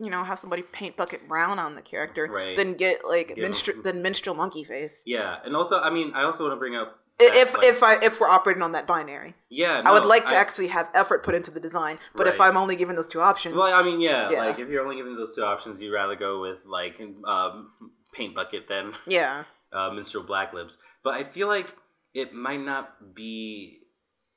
you 0.04 0.10
know 0.10 0.24
have 0.24 0.40
somebody 0.40 0.64
paint 0.64 0.98
bucket 0.98 1.28
brown 1.28 1.60
on 1.60 1.76
the 1.76 1.82
character 1.82 2.28
Right. 2.28 2.58
than 2.58 2.74
get 2.74 3.06
like 3.06 3.38
minstrel 3.38 3.82
than 3.84 4.02
minstrel 4.02 4.36
monkey 4.36 4.64
face. 4.64 5.04
yeah, 5.06 5.38
and 5.46 5.56
also, 5.56 5.80
I 5.80 5.90
mean, 5.90 6.12
I 6.16 6.24
also 6.24 6.44
want 6.46 6.54
to 6.54 6.58
bring 6.60 6.76
up 6.76 6.98
that, 7.20 7.36
If 7.36 7.54
like- 7.54 7.66
if 7.66 7.84
I 7.84 7.94
if 8.04 8.20
we're 8.20 8.28
operating 8.30 8.64
on 8.64 8.72
that 8.72 8.88
binary, 8.88 9.36
yeah, 9.50 9.84
I 9.86 9.92
would 9.92 10.06
like 10.06 10.26
to 10.28 10.36
I- 10.36 10.40
actually 10.40 10.68
have 10.68 10.90
effort 10.96 11.24
put 11.24 11.36
into 11.36 11.52
the 11.52 11.60
design. 11.60 12.00
But 12.16 12.28
if 12.28 12.42
I'm 12.42 12.58
only 12.58 12.76
given 12.76 12.96
those 12.96 13.08
two 13.08 13.22
options, 13.22 13.56
Well, 13.56 13.72
I 13.74 13.84
mean, 13.84 14.02
yeah, 14.02 14.30
Yeah. 14.32 14.40
like 14.46 14.58
if 14.60 14.70
you're 14.70 14.82
only 14.82 14.96
given 14.96 15.16
those 15.16 15.36
two 15.36 15.44
options, 15.44 15.82
you'd 15.82 15.94
rather 15.94 16.16
go 16.16 16.42
with 16.42 16.66
like 16.66 17.00
um, 17.26 17.72
paint 18.14 18.34
bucket 18.34 18.68
than 18.68 18.94
yeah, 19.06 19.44
uh, 19.74 19.92
minstrel 19.92 20.24
black 20.24 20.52
lips. 20.54 20.78
But 21.04 21.14
I 21.14 21.24
feel 21.24 21.48
like 21.48 21.68
it 22.16 22.34
might 22.34 22.62
not 22.62 23.14
be 23.14 23.82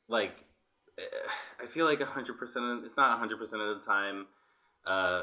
like 0.08 0.44
I 1.62 1.66
feel 1.66 1.86
like 1.86 2.02
hundred 2.02 2.38
percent. 2.38 2.84
It's 2.84 2.96
not 2.98 3.18
hundred 3.18 3.38
percent 3.38 3.62
of 3.62 3.80
the 3.80 3.84
time. 3.86 4.26
Uh, 4.86 5.22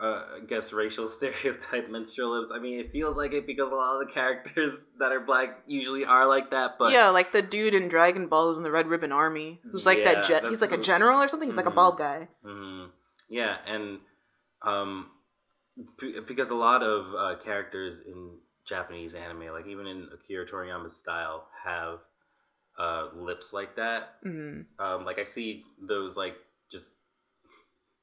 uh, 0.00 0.04
I 0.36 0.40
guess 0.46 0.72
racial 0.72 1.08
stereotype 1.18 1.90
menstrual 1.90 2.38
lips. 2.38 2.50
I 2.54 2.58
mean, 2.58 2.78
it 2.80 2.90
feels 2.90 3.16
like 3.16 3.32
it 3.32 3.46
because 3.46 3.70
a 3.70 3.74
lot 3.74 4.00
of 4.00 4.06
the 4.06 4.12
characters 4.12 4.88
that 4.98 5.12
are 5.12 5.20
black 5.20 5.60
usually 5.66 6.04
are 6.04 6.26
like 6.26 6.50
that. 6.50 6.76
But 6.78 6.92
yeah, 6.92 7.08
like 7.08 7.32
the 7.32 7.42
dude 7.42 7.74
in 7.74 7.88
Dragon 7.88 8.26
Ball 8.26 8.48
who's 8.48 8.56
in 8.58 8.62
the 8.64 8.70
Red 8.70 8.86
Ribbon 8.86 9.12
Army, 9.12 9.60
who's 9.70 9.86
like 9.86 9.98
Yeah, 9.98 10.14
that. 10.14 10.24
Gen- 10.24 10.48
he's 10.48 10.60
like 10.60 10.72
a 10.72 10.78
general 10.78 11.20
or 11.20 11.28
something. 11.28 11.48
He's 11.48 11.56
like 11.56 11.66
a 11.66 11.70
bald 11.70 11.98
guy. 11.98 12.28
hmm 12.44 12.86
Yeah, 13.28 13.56
and 13.66 13.98
um, 14.62 15.10
because 16.26 16.50
a 16.50 16.54
lot 16.54 16.82
of 16.82 17.14
uh, 17.14 17.38
characters 17.42 18.00
in 18.06 18.38
Japanese 18.66 19.14
anime, 19.14 19.46
like 19.52 19.66
even 19.66 19.86
in 19.86 20.08
Akira 20.12 20.46
Toriyama's 20.46 20.96
style, 20.96 21.48
have 21.64 22.00
uh, 22.78 23.08
lips 23.14 23.52
like 23.52 23.76
that. 23.76 24.14
hmm 24.22 24.62
Um, 24.78 25.04
like 25.04 25.18
I 25.18 25.24
see 25.24 25.64
those 25.80 26.16
like 26.16 26.34
just 26.70 26.90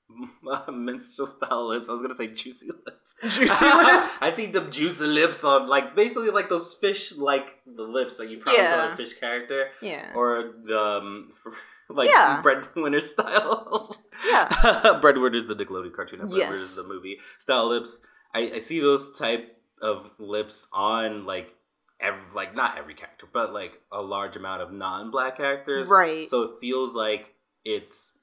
menstrual 0.71 1.27
style 1.27 1.67
lips. 1.67 1.89
I 1.89 1.93
was 1.93 2.01
gonna 2.01 2.15
say 2.15 2.27
juicy 2.27 2.67
lips. 2.85 3.15
Juicy 3.23 3.65
lips? 3.65 4.17
I 4.21 4.29
see 4.33 4.45
the 4.47 4.61
juicy 4.61 5.05
lips 5.05 5.43
on 5.43 5.67
like 5.67 5.95
basically 5.95 6.29
like 6.29 6.49
those 6.49 6.73
fish 6.75 7.13
like 7.15 7.57
the 7.65 7.83
lips 7.83 8.17
that 8.17 8.29
you 8.29 8.39
probably 8.39 8.57
call 8.61 8.65
Yeah. 8.87 8.93
a 8.93 8.95
fish 8.95 9.13
character 9.19 9.67
Yeah. 9.81 10.13
or 10.15 10.53
the 10.63 10.79
um, 10.79 11.31
like 11.89 12.09
Yeah. 12.09 12.41
breadwinner 12.41 12.99
style. 13.01 13.95
Yeah. 14.27 14.97
breadwinner's 15.01 15.47
the 15.47 15.55
Nickelodeon 15.55 15.93
cartoon. 15.93 16.21
and 16.21 16.29
Breadwinner's 16.29 16.61
Yes. 16.77 16.81
the 16.81 16.87
movie 16.87 17.19
style 17.39 17.67
lips. 17.67 18.05
I, 18.33 18.51
I 18.55 18.59
see 18.59 18.79
those 18.79 19.17
type 19.17 19.57
of 19.81 20.09
lips 20.17 20.67
on 20.73 21.25
like 21.25 21.53
every 21.99 22.21
like 22.33 22.55
not 22.55 22.77
every 22.77 22.93
character, 22.93 23.27
but 23.31 23.53
like 23.53 23.73
a 23.91 24.01
large 24.01 24.35
amount 24.37 24.61
of 24.61 24.71
non-black 24.71 25.37
characters. 25.37 25.87
Right. 25.89 26.27
So 26.27 26.43
it 26.43 26.51
feels 26.61 26.95
like 26.95 27.33
it's 27.65 28.13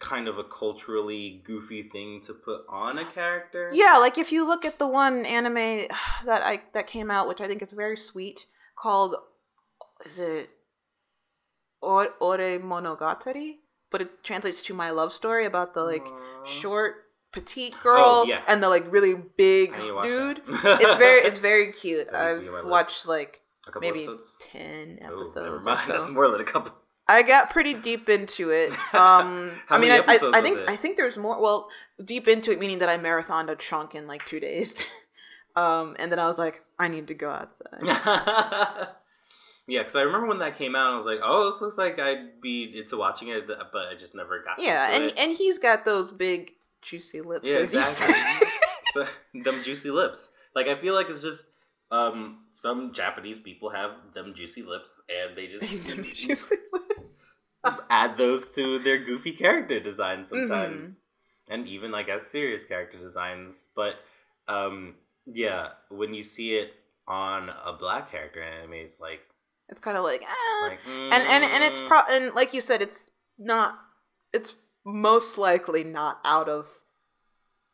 kind 0.00 0.26
of 0.26 0.38
a 0.38 0.44
culturally 0.44 1.40
goofy 1.44 1.82
thing 1.82 2.20
to 2.22 2.32
put 2.34 2.62
on 2.68 2.98
a 2.98 3.04
character. 3.04 3.70
Yeah, 3.72 3.98
like 3.98 4.16
if 4.18 4.32
you 4.32 4.46
look 4.46 4.64
at 4.64 4.78
the 4.78 4.86
one 4.88 5.24
anime 5.26 5.54
that 6.24 6.42
I 6.42 6.62
that 6.74 6.86
came 6.86 7.10
out, 7.10 7.28
which 7.28 7.40
I 7.40 7.46
think 7.46 7.62
is 7.62 7.72
very 7.72 7.96
sweet, 7.96 8.46
called 8.76 9.14
is 10.04 10.18
it 10.18 10.50
Or- 11.82 12.14
Ore 12.20 12.38
Monogatari? 12.58 13.56
But 13.90 14.02
it 14.02 14.22
translates 14.24 14.62
to 14.62 14.74
my 14.74 14.90
love 14.90 15.12
story 15.12 15.44
about 15.44 15.74
the 15.74 15.82
like 15.82 16.06
Aw. 16.06 16.44
short 16.44 16.94
petite 17.32 17.76
girl 17.82 18.02
Oh, 18.04 18.24
yeah. 18.26 18.40
and 18.48 18.62
the 18.62 18.68
like 18.68 18.90
really 18.92 19.14
big 19.14 19.72
I 19.74 19.78
need 19.78 19.86
to 19.88 19.94
watch 19.94 20.04
dude. 20.06 20.42
it's 20.48 20.96
very 21.06 21.20
it's 21.20 21.38
very 21.38 21.72
cute. 21.72 22.10
That 22.12 22.36
needs 22.36 22.38
to 22.38 22.40
be 22.42 22.48
on 22.48 22.52
my 22.54 22.58
I've 22.60 22.66
watched 22.66 23.06
like 23.06 23.40
a 23.66 23.72
couple 23.72 23.88
maybe 23.88 24.04
episodes. 24.04 24.36
ten 24.40 24.98
Oh, 25.02 25.06
episodes 25.20 25.66
or 25.66 25.76
so. 25.76 25.92
That's 25.92 26.10
more 26.10 26.28
than 26.30 26.40
a 26.40 26.44
couple. 26.44 26.72
I 27.10 27.22
got 27.22 27.50
pretty 27.50 27.74
deep 27.74 28.08
into 28.08 28.50
it. 28.50 28.70
Um, 28.92 29.52
How 29.66 29.76
I 29.76 29.78
mean, 29.78 29.90
many 29.90 30.04
I, 30.06 30.14
I, 30.14 30.38
I 30.38 30.42
think? 30.42 30.68
I 30.68 30.76
think 30.76 30.96
there's 30.96 31.16
more. 31.16 31.40
Well, 31.40 31.68
deep 32.04 32.26
into 32.28 32.50
it 32.50 32.58
meaning 32.58 32.80
that 32.80 32.88
I 32.88 32.98
marathoned 32.98 33.48
a 33.48 33.54
chunk 33.56 33.94
in 33.94 34.06
like 34.06 34.26
two 34.26 34.40
days, 34.40 34.84
um, 35.56 35.96
and 35.98 36.10
then 36.10 36.18
I 36.18 36.26
was 36.26 36.38
like, 36.38 36.64
I 36.78 36.88
need 36.88 37.06
to 37.06 37.14
go 37.14 37.30
outside. 37.30 37.78
yeah, 39.66 39.80
because 39.80 39.96
I 39.96 40.02
remember 40.02 40.26
when 40.26 40.40
that 40.40 40.58
came 40.58 40.74
out, 40.74 40.92
I 40.92 40.96
was 40.96 41.06
like, 41.06 41.20
"Oh, 41.22 41.50
this 41.50 41.62
looks 41.62 41.78
like 41.78 41.98
I'd 41.98 42.40
be 42.42 42.78
into 42.78 42.96
watching 42.96 43.28
it," 43.28 43.46
but 43.46 43.88
I 43.88 43.94
just 43.96 44.14
never 44.14 44.42
got. 44.42 44.58
yeah, 44.58 44.94
and 44.94 45.04
it. 45.04 45.18
and 45.18 45.32
he's 45.32 45.58
got 45.58 45.84
those 45.84 46.10
big 46.10 46.52
juicy 46.82 47.20
lips. 47.20 47.48
Yeah, 47.48 47.58
exactly. 47.58 48.48
so, 48.92 49.06
them 49.34 49.62
juicy 49.62 49.90
lips. 49.90 50.32
Like 50.54 50.66
I 50.66 50.74
feel 50.74 50.94
like 50.94 51.08
it's 51.08 51.22
just 51.22 51.48
um 51.90 52.40
some 52.52 52.92
Japanese 52.92 53.38
people 53.38 53.70
have 53.70 53.92
them 54.14 54.34
juicy 54.34 54.62
lips, 54.62 55.00
and 55.08 55.36
they 55.36 55.46
just 55.46 55.62
Them 55.86 56.02
juicy 56.02 56.56
lips. 56.72 56.99
add 57.90 58.16
those 58.16 58.54
to 58.54 58.78
their 58.78 58.98
goofy 58.98 59.32
character 59.32 59.80
designs 59.80 60.30
sometimes, 60.30 60.84
Mm-hmm. 60.84 61.52
and 61.54 61.68
even 61.68 61.94
I 61.94 62.02
guess 62.02 62.26
serious 62.26 62.64
character 62.64 62.98
designs. 62.98 63.68
But 63.74 63.96
um 64.48 64.94
yeah, 65.26 65.68
when 65.90 66.14
you 66.14 66.22
see 66.22 66.54
it 66.56 66.72
on 67.06 67.50
a 67.64 67.72
black 67.72 68.10
character 68.10 68.42
anime, 68.42 68.74
it's 68.74 69.00
like 69.00 69.20
It's 69.68 69.80
kind 69.80 69.96
of 69.96 70.04
like, 70.04 70.22
ah. 70.26 70.68
like 70.68 70.80
and 70.86 71.22
and 71.26 71.44
and 71.44 71.62
it's 71.64 71.80
mm, 71.80 71.88
pro 71.88 72.00
and 72.10 72.34
like 72.34 72.54
you 72.54 72.60
said, 72.60 72.80
it's 72.82 73.10
not. 73.38 73.78
It's 74.32 74.56
most 74.84 75.36
likely 75.38 75.84
not 75.84 76.20
out 76.24 76.48
of 76.48 76.66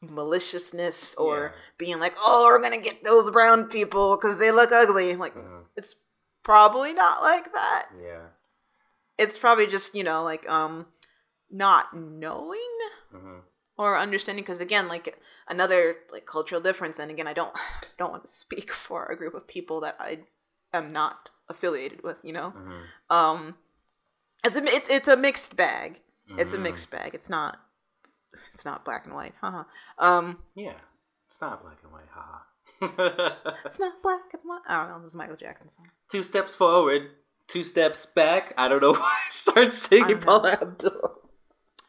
maliciousness 0.02 1.14
or 1.16 1.52
Yeah. 1.54 1.60
being 1.78 1.98
like, 2.00 2.14
oh, 2.18 2.44
we're 2.50 2.60
gonna 2.62 2.78
get 2.78 3.04
those 3.04 3.30
brown 3.30 3.64
people 3.68 4.16
because 4.16 4.38
they 4.38 4.50
look 4.50 4.72
ugly. 4.72 5.16
Like 5.16 5.34
mhm, 5.34 5.64
it's 5.76 5.96
probably 6.42 6.92
not 6.92 7.22
like 7.22 7.52
that. 7.52 7.86
yeah. 8.00 8.26
It's 9.18 9.38
probably 9.38 9.66
just 9.66 9.94
you 9.94 10.04
know 10.04 10.22
like 10.22 10.48
um 10.48 10.86
not 11.50 11.94
knowing 11.96 12.58
hmm 13.10 13.38
or 13.78 13.98
understanding 13.98 14.42
because 14.42 14.60
again 14.62 14.88
like 14.88 15.18
another 15.48 15.96
like 16.10 16.24
cultural 16.26 16.60
difference 16.62 16.98
and 16.98 17.10
again 17.10 17.26
I 17.26 17.32
don't 17.34 17.52
don't 17.98 18.10
want 18.10 18.24
to 18.24 18.30
speak 18.30 18.70
for 18.86 19.06
a 19.06 19.16
group 19.16 19.34
of 19.34 19.46
people 19.46 19.80
that 19.80 19.96
I 20.00 20.20
am 20.72 20.92
not 20.92 21.30
affiliated 21.48 22.02
with. 22.02 22.24
You 22.24 22.32
know. 22.32 22.50
hmm 22.50 22.80
Um, 23.10 23.54
it's 24.44 24.56
a 24.56 24.64
it's, 24.64 24.90
it's 24.90 25.08
a 25.08 25.16
mixed 25.16 25.56
bag. 25.56 26.00
It's 26.38 26.52
a 26.52 26.58
Mhm. 26.58 26.62
mixed 26.62 26.90
bag. 26.90 27.14
It's 27.14 27.28
not 27.30 27.58
it's 28.52 28.64
not 28.64 28.84
black 28.84 29.04
and 29.06 29.14
white. 29.14 29.34
Haha. 29.40 29.64
Um, 29.98 30.42
Yeah, 30.54 30.78
it's 31.26 31.40
not 31.40 31.62
black 31.62 31.78
and 31.82 31.92
white. 31.92 32.08
Haha. 32.12 32.42
it's 33.64 33.78
not 33.78 34.02
black 34.02 34.22
and 34.32 34.42
white. 34.44 34.62
I 34.66 34.82
don't 34.82 34.90
know. 34.90 34.98
This 35.00 35.10
is 35.10 35.16
Michael 35.16 35.36
Jackson 35.36 35.68
song. 35.68 35.86
two 36.10 36.22
steps 36.22 36.54
forward, 36.54 37.10
two 37.48 37.62
steps 37.64 38.06
back. 38.06 38.52
I 38.58 38.68
don't 38.68 38.82
know 38.82 38.92
why 39.04 39.16
I 39.26 39.30
start 39.30 39.74
singing 39.74 40.04
I 40.04 40.08
know. 40.12 40.16
Paula 40.18 40.52
Abdul. 40.60 41.20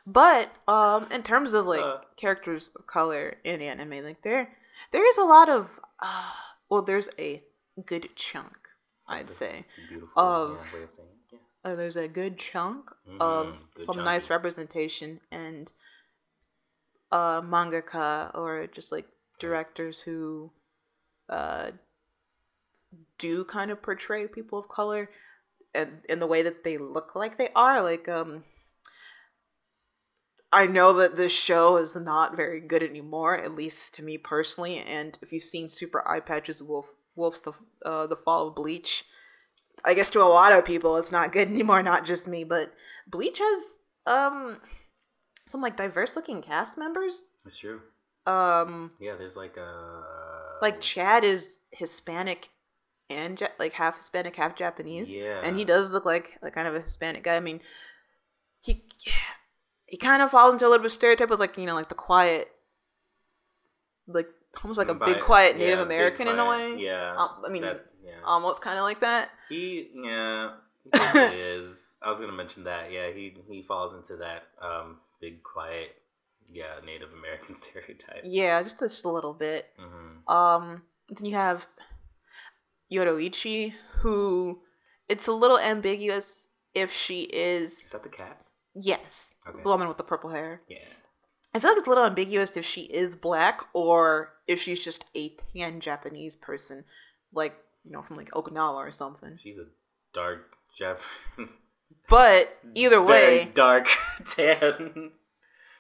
But 0.06 0.52
um, 0.68 1.08
in 1.12 1.24
terms 1.24 1.54
of 1.54 1.66
like 1.66 1.84
Uh. 1.84 1.98
characters 2.16 2.72
of 2.76 2.88
color 2.88 3.38
in 3.44 3.62
anime, 3.62 4.04
like 4.04 4.22
there 4.22 4.56
there 4.92 5.08
is 5.08 5.18
a 5.18 5.24
lot 5.24 5.50
of 5.50 5.80
uh, 6.00 6.32
well, 6.70 6.82
there's 6.82 7.10
a 7.20 7.44
good 7.86 8.16
chunk, 8.16 8.58
I'd 9.10 9.30
say. 9.30 9.66
Beautiful 9.90 10.22
Of- 10.22 10.70
yeah, 10.74 10.78
way 10.80 10.84
of 10.86 10.92
saying. 10.92 11.10
Yeah. 11.32 11.40
Uh, 11.66 11.76
there's 11.76 11.98
a 11.98 12.08
good 12.08 12.38
chunk 12.38 12.90
Mhm, 13.10 13.20
of 13.20 13.66
good 13.76 13.86
some 13.86 13.96
chunk. 13.96 14.06
nice 14.06 14.30
representation 14.30 15.20
and 15.32 15.72
uh 17.12 17.42
mangaka 17.42 18.32
or 18.36 18.68
just 18.68 18.92
like 18.92 19.08
directors 19.40 20.02
who 20.02 20.52
uh 21.30 21.72
do 23.18 23.44
kind 23.46 23.72
of 23.72 23.82
portray 23.82 24.28
people 24.28 24.60
of 24.60 24.68
color 24.68 25.10
and 25.77 26.01
in 26.10 26.19
the 26.19 26.27
way 26.27 26.41
that 26.41 26.63
they 26.63 26.77
look 26.77 27.15
like 27.15 27.38
they 27.38 27.50
are 27.55 27.81
like 27.81 28.10
um 28.10 28.43
I 30.51 30.65
know 30.65 30.93
that 30.93 31.17
this 31.17 31.34
show 31.34 31.75
is 31.75 31.96
not 31.96 32.38
very 32.38 32.62
good 32.62 32.81
anymore, 32.81 33.38
at 33.38 33.53
least 33.53 33.93
to 33.96 34.03
me 34.03 34.17
personally. 34.17 34.77
And 34.77 35.19
if 35.22 35.34
you've 35.34 35.43
seen 35.43 35.67
Super 35.67 36.07
Eye 36.07 36.22
Patches 36.22 36.63
Wolf, 36.63 36.96
Wolf's 37.15 37.41
the 37.41 37.51
uh, 37.86 38.07
the 38.07 38.15
Fall 38.15 38.48
of 38.48 38.55
Bleach, 38.55 39.03
I 39.84 39.93
guess 39.93 40.10
to 40.12 40.22
a 40.22 40.24
lot 40.24 40.57
of 40.57 40.65
people 40.65 40.96
it's 40.98 41.12
not 41.12 41.34
good 41.34 41.48
anymore, 41.51 41.84
not 41.84 42.05
just 42.05 42.27
me. 42.27 42.43
But 42.43 42.74
Bleach 43.07 43.39
has 43.39 43.79
um 44.05 44.62
some 45.48 45.62
like 45.62 45.75
diverse 45.75 46.15
looking 46.15 46.41
cast 46.41 46.77
members. 46.77 47.25
It's 47.46 47.57
true. 47.57 47.81
Um, 48.25 48.91
Yeah, 49.00 49.15
there's 49.17 49.36
like 49.38 49.57
a 49.57 50.03
like 50.62 50.81
Chad 50.81 51.24
is 51.24 51.62
Hispanic 51.72 52.50
and 53.10 53.40
ja- 53.40 53.48
like 53.60 53.74
half 53.74 53.98
Hispanic, 53.98 54.36
half 54.36 54.56
Japanese. 54.56 55.14
Yeah. 55.14 55.42
and 55.44 55.58
he 55.58 55.66
does 55.66 55.94
look 55.94 56.06
like 56.06 56.38
like 56.42 56.54
kind 56.54 56.68
of 56.68 56.76
a 56.76 56.82
Hispanic 56.82 57.24
guy. 57.24 57.36
I 57.36 57.40
mean, 57.40 57.62
he 58.60 58.84
he 59.86 59.98
kind 59.98 60.22
of 60.22 60.32
falls 60.32 60.54
into 60.54 60.66
a 60.66 60.70
little 60.70 60.84
bit 60.84 60.88
of 60.88 60.92
stereotype 60.94 61.32
of 61.32 61.40
like 61.40 61.58
you 61.58 61.66
know 61.66 61.76
like 61.76 61.90
the 61.90 61.96
quiet, 61.96 62.50
like 64.08 64.28
almost 64.64 64.78
like 64.78 64.90
a 64.90 64.94
By- 64.94 65.06
big 65.06 65.20
quiet 65.22 65.58
Native 65.58 65.80
big 65.80 65.86
American 65.86 66.28
in 66.28 66.40
a 66.40 66.46
way. 66.50 66.76
Yeah, 66.78 67.16
Um, 67.18 67.30
I 67.46 67.50
mean, 67.50 67.64
yeah. 67.64 68.12
almost 68.26 68.62
kind 68.62 68.78
of 68.78 68.84
like 68.84 69.00
that. 69.02 69.30
he 69.50 69.90
yeah, 69.96 70.52
he 70.94 71.20
is. 71.38 71.98
I 72.02 72.10
was 72.10 72.20
gonna 72.20 72.32
mention 72.32 72.64
that. 72.66 72.92
Yeah, 72.92 73.12
he 73.12 73.36
he 73.50 73.62
falls 73.62 73.94
into 73.94 74.18
that 74.18 74.44
um 74.62 74.98
big 75.22 75.44
quiet 75.44 75.90
yeah 76.52 76.76
Native 76.86 77.10
American 77.14 77.56
stereotype. 77.64 78.22
Yeah, 78.24 78.62
just 78.64 78.80
just 78.80 79.06
a 79.06 79.10
little 79.10 79.34
bit. 79.34 79.66
hmm 79.78 80.30
Um, 80.32 80.84
then 81.10 81.26
you 81.26 81.36
have 81.36 81.68
Yoruichi, 82.91 83.74
who 84.00 84.62
it's 85.10 85.27
a 85.27 85.32
little 85.34 85.60
ambiguous 85.60 86.50
if 86.74 86.91
she 86.91 87.22
Is 87.24 87.72
is 87.86 87.89
that 87.91 88.03
the 88.03 88.10
cat? 88.10 88.41
yes, 88.75 89.34
Okay. 89.48 89.62
the 89.63 89.70
woman 89.70 89.88
with 89.88 89.98
the 89.98 90.03
purple 90.03 90.29
hair. 90.32 90.62
Yeah. 90.67 90.77
I 91.53 91.60
feel 91.60 91.72
like 91.72 91.77
it's 91.79 91.88
a 91.88 91.89
little 91.89 92.06
ambiguous 92.06 92.56
if 92.58 92.65
she 92.65 92.82
is 92.82 93.15
black 93.15 93.62
or 93.74 94.34
if 94.48 94.62
she's 94.62 94.79
just 94.84 95.06
a 95.15 95.36
tan 95.56 95.79
Japanese 95.79 96.36
person, 96.36 96.84
like 97.34 97.56
you 97.84 97.91
know 97.91 98.01
from 98.03 98.17
like 98.17 98.32
Okinawa 98.32 98.75
or 98.75 98.91
something. 98.91 99.38
She's 99.41 99.58
a 99.58 99.65
dark 100.13 100.56
Jap. 100.79 100.98
But 102.10 102.50
either 102.75 103.00
Very 103.01 103.46
way, 103.46 103.51
dark 103.53 103.88
tan. 104.25 105.12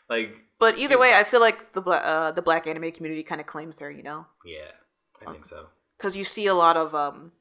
like 0.09 0.35
but 0.59 0.77
either 0.77 0.97
way, 0.97 1.13
I 1.15 1.23
feel 1.23 1.39
like 1.39 1.73
the 1.73 1.81
bla- 1.81 1.97
uh, 1.97 2.31
the 2.31 2.41
black 2.41 2.65
anime 2.65 2.91
community 2.91 3.23
kind 3.23 3.39
of 3.39 3.47
claims 3.47 3.79
her, 3.79 3.91
you 3.91 4.03
know, 4.03 4.25
yeah, 4.45 4.71
I 5.25 5.31
think 5.31 5.45
so. 5.45 5.67
Because 5.97 6.15
you 6.15 6.23
see 6.23 6.45
a 6.47 6.53
lot 6.53 6.77
of 6.77 6.93
um, 6.93 7.31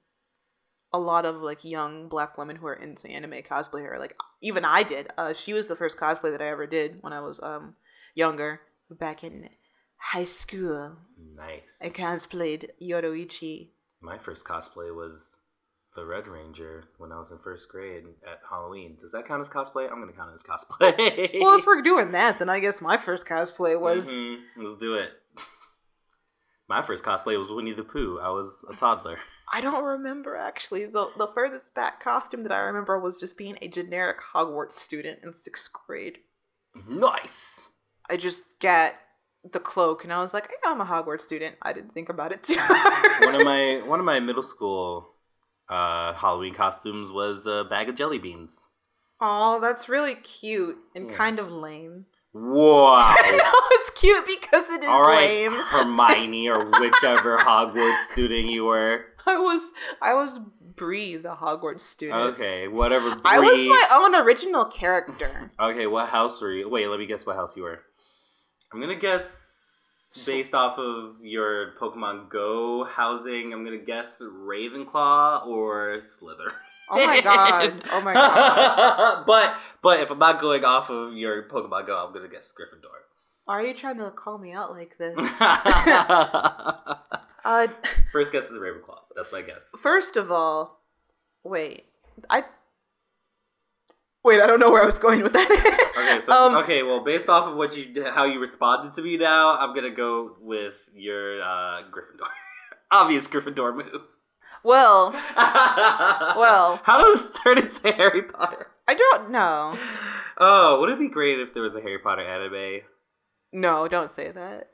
a 0.93 0.99
lot 0.99 1.25
of 1.27 1.37
like 1.37 1.65
young 1.65 2.09
black 2.09 2.39
women 2.39 2.57
who 2.57 2.67
are 2.67 2.75
into 2.75 3.11
anime 3.11 3.43
cosplay 3.43 3.87
her. 3.87 3.99
Like 3.99 4.17
even 4.41 4.65
I 4.65 4.83
did. 4.83 5.09
Uh, 5.19 5.35
she 5.35 5.53
was 5.53 5.67
the 5.69 5.77
first 5.77 5.99
cosplay 5.99 6.31
that 6.31 6.43
I 6.43 6.49
ever 6.49 6.67
did 6.67 6.99
when 7.03 7.13
I 7.13 7.21
was 7.21 7.41
um 7.43 7.77
younger, 8.15 8.61
back 8.91 9.23
in 9.23 9.51
high 9.99 10.25
school. 10.25 10.97
Nice. 11.37 11.81
I 11.85 11.89
cosplayed 11.89 12.67
Yoruichi. 12.83 13.71
My 14.01 14.19
first 14.19 14.45
cosplay 14.45 14.95
was 14.95 15.39
the 15.95 16.05
Red 16.05 16.29
Ranger 16.29 16.85
when 16.99 17.11
I 17.11 17.19
was 17.19 17.33
in 17.33 17.39
first 17.39 17.69
grade 17.71 18.05
at 18.27 18.41
Halloween. 18.49 18.97
Does 19.01 19.13
that 19.13 19.27
count 19.27 19.41
as 19.41 19.49
cosplay? 19.49 19.91
I'm 19.91 20.01
gonna 20.01 20.13
count 20.13 20.31
it 20.31 20.35
as 20.35 20.43
cosplay. 20.43 21.41
well, 21.41 21.59
if 21.59 21.67
we're 21.67 21.83
doing 21.91 22.13
that, 22.13 22.39
then 22.39 22.49
I 22.49 22.61
guess 22.61 22.81
my 22.81 22.97
first 22.97 23.27
cosplay 23.27 23.79
was. 23.79 24.11
Mhm. 24.11 24.41
Let's 24.59 24.77
do 24.79 24.95
it. 24.95 25.11
My 26.69 26.83
first 26.83 27.05
cosplay 27.05 27.39
was 27.39 27.51
Winnie 27.51 27.73
the 27.73 27.85
Pooh. 27.85 28.19
I 28.21 28.31
was 28.31 28.65
a 28.69 28.75
toddler. 28.75 29.19
I 29.53 29.61
don't 29.61 29.85
remember 29.85 30.37
actually. 30.37 30.87
The 30.87 31.11
the 31.17 31.29
furthest 31.29 31.75
back 31.75 32.03
costume 32.03 32.43
that 32.43 32.53
I 32.53 32.59
remember 32.59 32.99
was 32.99 33.19
just 33.19 33.39
being 33.39 33.57
a 33.63 33.69
generic 33.69 34.19
Hogwarts 34.35 34.73
student 34.73 35.21
in 35.23 35.35
sixth 35.35 35.71
grade. 35.73 36.19
Nice. 36.89 37.69
I 38.11 38.17
just 38.17 38.43
got 38.61 38.95
the 39.51 39.61
cloak 39.61 40.03
and 40.03 40.13
I 40.13 40.21
was 40.21 40.35
like, 40.35 40.49
yeah, 40.51 40.73
I'm 40.73 40.81
a 40.81 40.85
Hogwarts 40.85 41.23
student. 41.23 41.57
I 41.63 41.73
didn't 41.73 41.93
think 41.93 42.09
about 42.09 42.33
it 42.33 42.43
too 42.43 42.57
hard. 42.59 43.25
One 43.25 43.35
of 43.41 43.45
my 43.45 43.81
one 43.87 44.01
of 44.01 44.05
my 44.07 44.19
middle 44.21 44.43
school 44.43 45.15
uh, 45.69 46.13
Halloween 46.13 46.55
costumes 46.55 47.11
was 47.13 47.47
a 47.47 47.65
bag 47.71 47.89
of 47.89 47.95
jelly 47.95 48.19
beans. 48.19 48.65
Oh, 49.21 49.61
that's 49.61 49.89
really 49.89 50.15
cute 50.17 50.77
and 50.95 51.09
Yeah. 51.11 51.17
kind 51.17 51.39
of 51.39 51.51
lame. 51.51 52.07
Wow. 52.39 53.15
Know 53.33 53.53
it's 53.73 53.91
cute 53.99 54.27
because 54.27 54.69
it 54.71 54.83
is 54.83 54.89
All 54.89 55.03
right, 55.03 55.21
lame. 55.27 55.53
Hermione 55.53 56.49
or 56.49 56.65
whichever 56.81 57.39
Hogwarts 57.39 58.11
student 58.13 58.51
you 58.51 58.65
were. 58.67 59.07
I 59.27 59.39
was 59.39 59.73
I 60.03 60.15
was 60.15 60.39
Bree, 60.77 61.17
the 61.17 61.35
Hogwarts 61.35 61.81
student. 61.81 62.21
Okay, 62.35 62.69
whatever. 62.69 63.17
I 63.25 63.41
was 63.41 63.59
my 63.67 63.87
own 63.93 64.15
original 64.15 64.67
character. 64.67 65.51
Okay, 65.61 65.87
what 65.87 66.11
house 66.11 66.41
were 66.43 66.53
you? 66.53 66.69
Wait, 66.69 66.89
let 66.89 66.99
me 66.99 67.07
guess 67.07 67.25
what 67.27 67.37
house 67.37 67.57
you 67.57 67.63
were. 67.63 67.81
I'm 68.73 68.81
gonna 68.81 68.95
guess 68.97 70.23
based 70.27 70.53
off 70.53 70.79
of 70.79 71.17
your 71.23 71.73
Pokemon 71.81 72.29
Go 72.29 72.85
housing. 72.85 73.53
I'm 73.55 73.65
gonna 73.65 73.79
guess 73.79 74.23
Ravenclaw 74.23 75.47
or 75.47 76.01
Slither. 76.03 76.53
Oh 76.89 77.07
my 77.07 77.21
god. 77.21 77.83
Oh 77.91 78.01
my 78.01 78.13
god. 78.15 79.25
but 79.27 79.57
but 79.83 80.01
if 80.01 80.11
I'm 80.11 80.19
not 80.19 80.41
going 80.41 80.65
off 80.65 80.91
of 80.91 81.15
your 81.15 81.49
Pokemon 81.49 81.87
Go, 81.87 81.97
I'm 81.97 82.13
gonna 82.13 82.29
guess 82.29 82.53
Gryffindor. 82.53 82.87
Why 83.45 83.55
are 83.55 83.63
you 83.65 83.75
trying 83.75 83.99
to 83.99 84.11
call 84.11 84.39
me 84.39 84.53
out 84.53 84.73
like 84.73 84.99
this? 84.99 85.41
uh, 85.41 86.97
First 88.13 88.33
guess 88.33 88.51
is 88.51 88.59
Ravenclaw. 88.59 88.99
That's 89.15 89.33
my 89.33 89.43
guess. 89.43 89.71
first 89.81 90.17
of 90.17 90.31
all, 90.33 90.81
wait. 91.45 91.85
I 92.31 92.45
wait. 94.25 94.41
I 94.41 94.47
don't 94.47 94.59
know 94.61 94.71
where 94.71 94.83
I 94.83 94.87
was 94.87 94.99
going 94.99 95.23
with 95.23 95.33
that. 95.33 95.83
Okay, 95.97 96.21
so 96.21 96.31
Um, 96.33 96.57
okay, 96.57 96.83
well, 96.83 97.03
based 97.03 97.29
off 97.29 97.49
of 97.49 97.57
what 97.57 97.75
you 97.77 98.05
how 98.05 98.25
you 98.27 98.39
responded 98.39 98.93
to 98.95 99.03
me 99.03 99.17
now, 99.17 99.57
I'm 99.59 99.75
gonna 99.75 99.91
go 99.91 100.37
with 100.41 100.89
your 100.95 101.43
uh, 101.43 101.83
Gryffindor. 101.91 102.29
Obvious 102.91 103.27
Gryffindor 103.27 103.75
move. 103.75 104.03
Well, 104.67 105.13
well, 106.37 106.81
how 106.83 107.05
did 107.05 107.19
this 107.19 107.39
turn 107.41 107.59
into 107.59 107.93
Harry 107.93 108.23
Potter? 108.23 108.67
I 108.89 108.95
don't 108.95 109.31
know. 109.31 109.79
Oh, 110.39 110.81
would 110.81 110.91
it 110.91 110.99
be 110.99 111.09
great 111.09 111.39
if 111.41 111.55
there 111.55 111.63
was 111.63 111.75
a 111.75 111.81
Harry 111.81 111.99
Potter 111.99 112.23
anime? 112.23 112.83
No, 113.53 113.89
don't 113.89 114.11
say 114.11 114.31
that. 114.31 114.71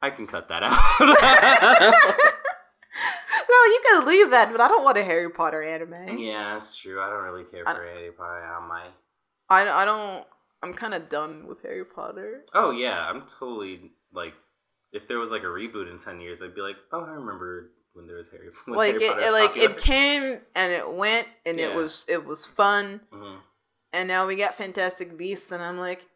I 0.00 0.10
can 0.10 0.26
cut 0.26 0.48
that 0.48 0.62
out. 0.62 1.94
No, 3.48 3.56
you 3.66 3.80
can 3.86 4.06
leave 4.06 4.30
that, 4.30 4.50
but 4.50 4.60
I 4.60 4.68
don't 4.68 4.82
want 4.84 4.96
a 4.96 5.04
Harry 5.04 5.30
Potter 5.30 5.62
anime. 5.62 6.18
yeah, 6.18 6.54
that's 6.54 6.76
true. 6.76 7.00
I 7.00 7.10
don't 7.10 7.22
really 7.24 7.44
care 7.44 7.64
for 7.64 7.74
Harry 7.74 8.10
Potter. 8.10 8.42
Am 8.44 8.70
I? 8.70 8.86
I, 9.50 9.82
I 9.82 9.84
don't. 9.84 10.24
I'm 10.62 10.72
kind 10.72 10.94
of 10.94 11.08
done 11.08 11.46
with 11.46 11.62
Harry 11.62 11.84
Potter. 11.84 12.44
Oh 12.54 12.70
yeah, 12.70 13.06
I'm 13.06 13.22
totally 13.22 13.92
like. 14.12 14.32
If 14.92 15.06
there 15.08 15.18
was 15.18 15.30
like 15.30 15.42
a 15.42 15.46
reboot 15.46 15.90
in 15.90 15.98
ten 15.98 16.20
years, 16.20 16.42
I'd 16.42 16.54
be 16.54 16.60
like, 16.62 16.76
oh, 16.92 17.04
I 17.04 17.10
remember 17.10 17.72
when 17.94 18.06
there 18.06 18.16
was 18.16 18.30
Harry. 18.30 18.48
Like 18.66 18.92
Harry 19.00 19.04
it, 19.04 19.12
Potter 19.14 19.26
it 19.26 19.32
like 19.32 19.48
popular. 19.50 19.70
it 19.70 19.78
came 19.78 20.38
and 20.54 20.72
it 20.72 20.92
went 20.92 21.26
and 21.46 21.58
it 21.60 21.74
was 21.74 22.06
it 22.08 22.24
was 22.24 22.46
fun 22.46 23.00
Mhm. 23.12 23.38
and 23.92 24.08
now 24.08 24.26
we 24.26 24.36
got 24.36 24.54
Fantastic 24.54 25.16
Beasts 25.18 25.50
and 25.52 25.62
I'm 25.62 25.78
like 25.78 26.06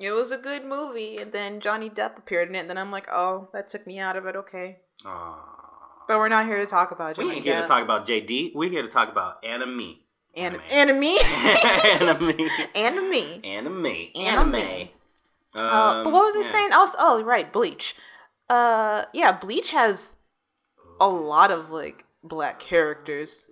it 0.00 0.10
was 0.12 0.30
a 0.32 0.38
good 0.38 0.64
movie 0.64 1.18
and 1.18 1.32
then 1.32 1.60
Johnny 1.60 1.88
Depp 1.90 2.18
appeared 2.18 2.48
in 2.48 2.54
it 2.54 2.60
and 2.60 2.70
then 2.70 2.78
I'm 2.78 2.90
like 2.90 3.08
oh 3.12 3.48
that 3.52 3.68
took 3.68 3.86
me 3.86 3.98
out 3.98 4.16
of 4.16 4.26
it 4.26 4.36
okay 4.36 4.78
Aw. 5.04 6.04
but 6.08 6.18
we're 6.18 6.28
not 6.28 6.46
here 6.46 6.58
to 6.58 6.66
talk 6.66 6.90
about 6.92 7.16
JD. 7.16 7.24
We 7.24 7.32
ain't 7.34 7.44
here 7.44 7.54
Depp 7.54 7.62
to 7.62 7.68
talk 7.68 7.82
about 7.82 8.06
JD. 8.06 8.52
We're 8.54 8.70
here 8.70 8.82
to 8.82 8.88
talk 8.88 9.08
about 9.10 9.44
anime. 9.44 9.96
Anim- 10.36 10.60
anime. 10.72 11.04
anime 11.94 12.50
anime. 12.74 13.44
anime 13.44 13.86
Anime. 14.16 14.88
Uh, 15.56 16.02
but 16.02 16.12
what 16.12 16.34
was 16.34 16.34
I 16.34 16.38
Um, 16.38 16.44
yeah. 16.44 16.50
saying 16.50 16.70
oh, 16.72 16.94
oh 16.98 17.22
right 17.22 17.52
Bleach 17.52 17.94
uh 18.50 19.04
yeah 19.14 19.32
Bleach 19.32 19.70
has 19.70 20.16
a 21.04 21.08
lot 21.08 21.50
of 21.50 21.70
like 21.70 22.04
black 22.22 22.58
characters 22.58 23.50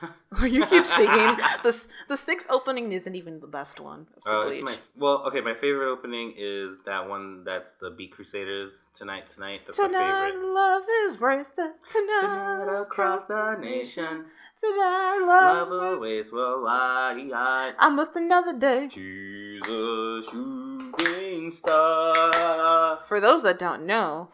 you 0.42 0.64
keep 0.66 0.84
singing 0.84 1.36
the 1.62 1.72
the 2.08 2.16
sixth 2.16 2.48
opening 2.50 2.92
isn't 2.92 3.14
even 3.14 3.38
the 3.40 3.46
best 3.58 3.78
one 3.78 4.06
Uh, 4.26 4.50
my 4.68 4.74
well, 4.96 5.18
okay. 5.28 5.40
My 5.40 5.54
favorite 5.54 5.90
opening 5.96 6.34
is 6.36 6.80
that 6.90 7.02
one. 7.08 7.44
That's 7.44 7.76
the 7.76 7.90
Beat 7.98 8.10
Crusaders 8.16 8.88
tonight. 8.98 9.28
Tonight. 9.28 9.60
That's 9.66 9.78
Tonight, 9.78 10.34
love 10.34 10.82
is 11.04 11.20
wasted. 11.20 11.70
Tonight, 11.86 12.20
Tonight 12.22 12.80
across 12.86 13.26
the 13.26 13.54
nation, 13.60 14.24
Tonight, 14.58 15.18
love 15.32 15.68
love 15.70 15.92
is. 15.92 15.96
awaits 15.98 16.32
worldwide. 16.32 17.74
Almost 17.78 18.16
another 18.16 18.54
day. 18.58 18.88
Jesus, 18.90 20.26
shooting 20.32 21.50
star. 21.52 22.98
For 23.06 23.20
those 23.20 23.42
that 23.44 23.58
don't 23.66 23.84
know, 23.86 24.30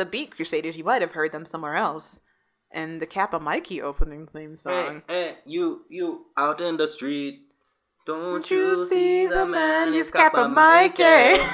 the 0.00 0.06
Beat 0.06 0.34
Crusaders, 0.34 0.76
you 0.76 0.84
might 0.84 1.02
have 1.02 1.12
heard 1.12 1.32
them 1.32 1.44
somewhere 1.44 1.76
else. 1.76 2.22
And 2.72 3.00
the 3.00 3.06
Kappa 3.06 3.40
Mikey 3.40 3.82
opening 3.82 4.26
theme 4.28 4.56
song. 4.56 5.02
hey, 5.08 5.14
hey, 5.14 5.34
you, 5.44 5.84
you 5.88 6.26
out 6.36 6.60
in 6.60 6.76
the 6.76 6.86
street. 6.88 7.40
Don't 8.06 8.22
Don't 8.22 8.50
you 8.50 8.76
see 8.86 9.26
the 9.26 9.44
man? 9.44 9.92
He's 9.92 10.06
He's 10.06 10.10
Kappa 10.10 10.36
Kappa 10.36 10.48
Mikey. 10.48 11.02
Mikey. 11.02 11.44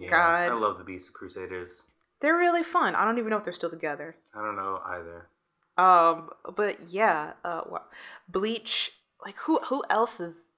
Yeah, 0.00 0.08
God. 0.08 0.52
I 0.52 0.54
love 0.54 0.78
the 0.78 0.84
Beat 0.84 1.02
Crusaders. 1.12 1.82
They're 2.22 2.36
really 2.36 2.62
fun. 2.62 2.94
I 2.94 3.04
don't 3.04 3.18
even 3.18 3.28
know 3.30 3.36
if 3.36 3.44
they're 3.44 3.52
still 3.52 3.68
together. 3.68 4.16
I 4.34 4.40
don't 4.42 4.56
know 4.56 4.80
either. 4.86 5.28
Um, 5.76 6.30
but 6.56 6.88
yeah, 6.88 7.34
uh, 7.44 7.62
wha- 7.68 7.84
Bleach. 8.26 8.92
Like 9.22 9.36
who? 9.44 9.58
Who 9.68 9.82
else 9.90 10.18
is? 10.18 10.49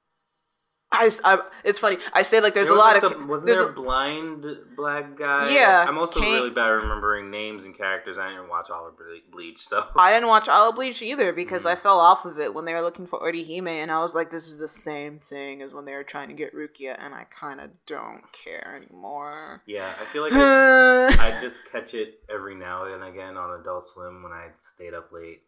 I, 0.92 1.10
I- 1.24 1.38
it's 1.64 1.78
funny. 1.78 1.96
I 2.12 2.22
say 2.22 2.40
like 2.40 2.54
there's 2.54 2.68
There 2.68 2.76
a 2.76 2.78
lot 2.78 2.94
like, 2.94 3.02
of 3.02 3.18
the- 3.18 3.26
wasn't 3.26 3.46
there's 3.46 3.58
there 3.58 3.70
a 3.70 3.72
blind 3.72 4.46
black 4.76 5.16
guy? 5.16 5.50
Yeah, 5.52 5.86
I'm 5.88 5.96
also 5.98 6.20
Kane- 6.20 6.34
really 6.34 6.50
bad 6.50 6.66
at 6.68 6.82
remembering 6.82 7.30
names 7.30 7.64
and 7.64 7.76
characters. 7.76 8.18
I 8.18 8.28
didn't 8.28 8.48
watch 8.48 8.68
all 8.70 8.86
of 8.86 8.94
Bleach, 9.30 9.66
so 9.66 9.84
I 9.96 10.12
didn't 10.12 10.28
watch 10.28 10.48
all 10.48 10.68
of 10.68 10.74
Bleach 10.76 11.00
either 11.02 11.32
because 11.32 11.64
Mm. 11.64 11.70
I 11.70 11.74
fell 11.76 11.98
off 11.98 12.24
of 12.24 12.38
it 12.38 12.52
when 12.54 12.64
they 12.66 12.74
were 12.74 12.82
looking 12.82 13.06
for 13.06 13.18
Orihime, 13.20 13.68
and 13.68 13.90
I 13.90 14.00
was 14.00 14.14
like, 14.14 14.30
this 14.30 14.48
is 14.48 14.58
the 14.58 14.68
same 14.68 15.18
thing 15.18 15.62
as 15.62 15.72
when 15.72 15.84
they 15.86 15.94
were 15.94 16.04
trying 16.04 16.28
to 16.28 16.34
get 16.34 16.54
Rukia, 16.54 16.96
and 16.98 17.14
I 17.14 17.24
kind 17.24 17.60
of 17.60 17.70
don't 17.86 18.22
care 18.32 18.74
anymore. 18.76 19.62
yeah, 19.66 19.92
I 20.00 20.04
feel 20.04 20.22
like 20.22 20.32
I, 20.34 21.08
I 21.08 21.36
I 21.38 21.40
just 21.40 21.56
catch 21.72 21.94
it 21.94 22.20
every 22.32 22.54
now 22.54 22.84
and 22.84 23.02
again 23.02 23.36
on 23.36 23.58
Adult 23.60 23.84
Swim 23.84 24.22
when 24.22 24.32
I 24.32 24.48
stayed 24.58 24.92
up 24.94 25.10
late 25.12 25.42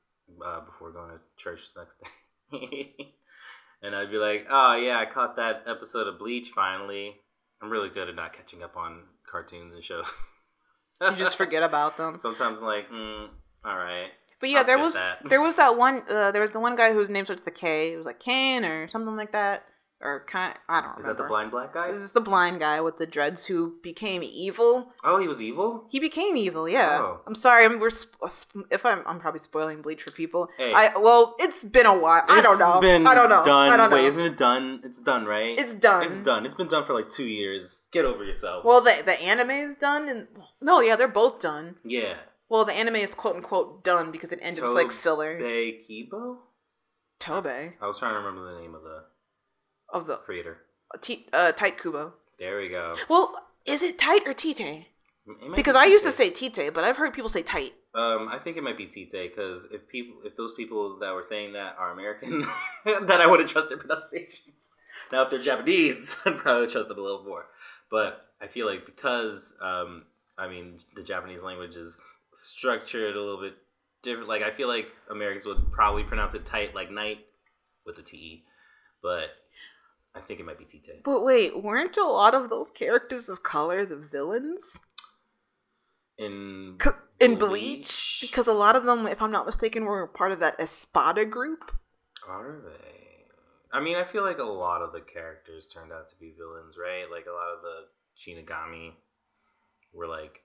uh, 0.45 0.61
before 0.61 0.91
going 0.93 1.11
to 1.11 1.19
church 1.37 1.69
the 1.75 1.81
next 1.83 2.01
day. 2.01 2.95
and 3.85 3.95
I'd 3.95 4.11
be 4.11 4.17
like, 4.17 4.47
oh, 4.51 4.77
yeah, 4.77 4.99
I 4.99 5.05
caught 5.05 5.37
that 5.37 5.65
episode 5.67 6.09
of 6.09 6.19
Bleach 6.19 6.49
finally. 6.49 7.17
I'm 7.63 7.71
really 7.71 7.91
good 7.91 8.09
at 8.09 8.17
not 8.17 8.33
catching 8.33 8.63
up 8.63 8.77
on 8.77 9.03
cartoons 9.31 9.75
and 9.75 9.85
shows. 9.85 10.11
you 11.01 11.17
just 11.17 11.37
forget 11.37 11.63
about 11.63 11.97
them. 11.97 12.19
Sometimes 12.23 12.59
I'm 12.59 12.65
like, 12.65 12.91
mm, 12.91 13.29
all 13.65 13.77
right. 13.77 14.09
But 14.41 14.49
yeah, 14.51 14.59
I'll 14.59 14.65
there 14.65 14.79
was 14.79 14.95
that. 14.95 15.19
there 15.29 15.41
was 15.41 15.57
that 15.57 15.77
one. 15.77 16.03
Uh, 16.09 16.31
there 16.31 16.43
was 16.43 16.53
the 16.53 16.61
one 16.61 16.77
guy 16.77 16.93
whose 16.93 17.09
name 17.11 17.25
starts 17.25 17.43
with 17.45 17.55
a 17.55 17.59
K. 17.59 17.93
It 17.93 17.97
was 17.97 18.07
like 18.07 18.21
Kane 18.21 18.65
or 18.65 18.89
something 18.89 19.17
like 19.17 19.33
that, 19.33 19.65
or 20.01 20.25
kind. 20.27 20.55
I 20.69 20.81
don't 20.81 20.91
Is 20.91 20.97
remember. 20.99 21.15
that 21.17 21.23
the 21.23 21.29
blind 21.29 21.51
black 21.51 21.73
guy? 21.73 21.89
This 21.89 21.97
is 22.03 22.13
the 22.13 22.21
blind 22.21 22.61
guy 22.61 22.81
with 22.81 22.99
the 22.99 23.07
dreads 23.07 23.47
who 23.47 23.77
became 23.83 24.23
evil. 24.23 24.93
Oh, 25.03 25.19
he 25.19 25.27
was 25.27 25.41
evil? 25.41 25.87
He 25.91 25.99
became 26.01 26.37
evil. 26.37 26.69
Yeah. 26.69 26.99
Oh. 27.01 27.21
I'm 27.27 27.35
sorry. 27.35 27.65
I'm, 27.65 27.81
we're 27.81 27.91
sp- 27.91 28.21
uh, 28.23 28.29
sp- 28.29 28.69
if 28.71 28.85
I'm 28.85 29.03
I'm 29.07 29.19
probably 29.21 29.41
spoiling 29.41 29.81
Bleach 29.83 30.03
for 30.03 30.11
people. 30.11 30.49
Hey. 30.59 30.73
I 30.75 30.91
well, 30.99 31.35
it's 31.39 31.65
been 31.65 31.87
a 31.87 31.99
while. 31.99 32.23
I 32.29 32.43
don't 32.43 32.59
know. 32.59 32.81
been 32.81 33.07
I 33.07 33.15
don't 33.15 33.29
know. 33.31 33.45
Done. 33.45 33.71
I 33.73 33.77
don't 33.77 33.91
know. 33.91 33.97
Wait, 33.97 34.05
isn't 34.07 34.25
it 34.25 34.37
done? 34.37 34.81
It's 34.85 35.01
done, 35.01 35.25
right? 35.25 35.59
It's 35.59 35.75
done. 35.75 36.07
It's 36.07 36.19
done. 36.19 36.45
It's 36.47 36.55
been 36.55 36.69
done 36.69 36.85
for 36.85 36.93
like 36.95 37.09
two 37.09 37.27
years. 37.27 37.89
Get 37.93 38.05
over 38.05 38.25
yourself. 38.25 38.65
Well, 38.65 38.81
the 38.83 39.03
the 39.05 39.21
anime 39.23 39.51
is 39.51 39.75
done, 39.75 40.09
and 40.09 40.29
no, 40.61 40.81
yeah, 40.81 40.97
they're 40.97 41.09
both 41.09 41.41
done. 41.41 41.77
yeah. 41.85 42.15
Well, 42.51 42.67
the 42.67 42.75
anime 42.75 42.97
is 42.97 43.15
quote 43.15 43.37
unquote 43.37 43.83
done 43.83 44.13
because 44.13 44.31
it 44.31 44.39
ended 44.43 44.63
with 44.63 44.73
like 44.73 44.93
filler. 44.93 45.39
Tobey 45.39 45.81
Kibo? 45.89 46.37
Tobe 47.19 47.47
I 47.81 47.87
was 47.87 47.99
trying 47.99 48.13
to 48.13 48.19
remember 48.19 48.53
the 48.55 48.61
name 48.61 48.75
of 48.75 48.83
the 48.83 49.05
of 49.95 50.07
the 50.07 50.17
creator. 50.17 50.59
T- 51.01 51.27
uh, 51.33 51.53
Tight 51.53 51.81
Kubo. 51.81 52.15
There 52.39 52.59
we 52.59 52.69
go. 52.69 52.93
Well, 53.09 53.47
is 53.65 53.83
it 53.83 53.99
tight 53.99 54.23
or 54.27 54.35
Tite? 54.35 54.87
Because 55.57 55.75
be 55.75 55.79
I 55.79 55.85
used 55.87 56.05
to 56.05 56.13
say 56.13 56.31
Tite, 56.31 56.75
but 56.75 56.85
I've 56.85 56.99
heard 56.99 57.15
people 57.15 57.31
say 57.31 57.43
tight. 57.43 57.73
Um, 57.95 58.29
I 58.31 58.39
think 58.39 58.57
it 58.57 58.63
might 58.63 58.77
be 58.77 58.87
Tite 58.87 59.35
because 59.35 59.69
if 59.73 59.89
people, 59.89 60.17
if 60.25 60.37
those 60.37 60.53
people 60.53 60.99
that 60.99 61.15
were 61.15 61.23
saying 61.23 61.55
that 61.55 61.77
are 61.79 61.93
American, 61.93 62.45
then 62.85 63.21
I 63.21 63.27
would 63.27 63.41
have 63.41 63.49
trusted 63.49 63.79
their 63.79 63.87
pronunciations. 63.87 64.69
Now, 65.11 65.23
if 65.23 65.31
they're 65.31 65.41
Japanese, 65.41 66.21
I'd 66.27 66.39
probably 66.39 66.67
trust 66.67 66.89
them 66.89 66.99
a 66.99 67.03
little 67.03 67.25
more. 67.25 67.47
But 67.91 68.27
I 68.41 68.49
feel 68.49 68.67
like 68.67 68.85
because, 68.85 69.57
um, 69.63 70.05
I 70.37 70.49
mean, 70.49 70.81
the 70.95 71.03
Japanese 71.03 71.43
language 71.43 71.77
is 71.77 72.05
structured 72.35 73.17
a 73.17 73.21
little 73.21 73.41
bit 73.41 73.55
different. 74.03 74.29
Like 74.29 74.43
I 74.43 74.51
feel 74.51 74.69
like 74.69 74.89
Americans 75.11 75.47
would 75.47 75.73
probably 75.73 76.05
pronounce 76.05 76.35
it 76.35 76.45
tight, 76.45 76.75
like 76.75 76.91
night, 76.91 77.21
with 77.87 77.97
the 77.97 78.03
T. 78.03 78.45
But 79.03 79.31
I 80.15 80.21
think 80.21 80.41
it 80.41 80.47
might 80.47 80.59
be 80.59 80.65
Tite. 80.65 81.03
But 81.05 81.25
wait, 81.25 81.63
weren't 81.63 81.97
a 81.97 82.05
lot 82.05 82.35
of 82.35 82.49
those 82.49 82.71
characters 82.71 83.29
of 83.29 83.43
color 83.43 83.85
the 83.85 83.97
villains? 83.97 84.79
In 86.17 86.77
C- 86.81 86.91
in 87.19 87.37
Bleach? 87.37 87.51
Bleach, 87.51 88.19
because 88.21 88.47
a 88.47 88.53
lot 88.53 88.77
of 88.77 88.85
them, 88.85 89.07
if 89.07 89.21
I'm 89.21 89.33
not 89.33 89.47
mistaken, 89.47 89.85
were 89.85 90.07
part 90.07 90.31
of 90.31 90.41
that 90.41 90.61
Espada 90.61 91.25
group. 91.25 91.73
Are 92.29 92.61
they? 92.65 92.95
I 93.73 93.81
mean, 93.81 93.97
I 93.97 94.05
feel 94.05 94.23
like 94.23 94.39
a 94.39 94.45
lot 94.45 94.83
of 94.83 94.93
the 94.93 95.01
characters 95.01 95.67
turned 95.67 95.93
out 95.93 96.09
to 96.11 96.17
be 96.21 96.33
villains, 96.39 96.77
right? 96.79 97.11
Like 97.11 97.27
a 97.27 97.33
lot 97.33 97.53
of 97.53 97.63
the 97.63 97.87
Shinigami 98.17 98.93
were 99.93 100.07
like 100.07 100.43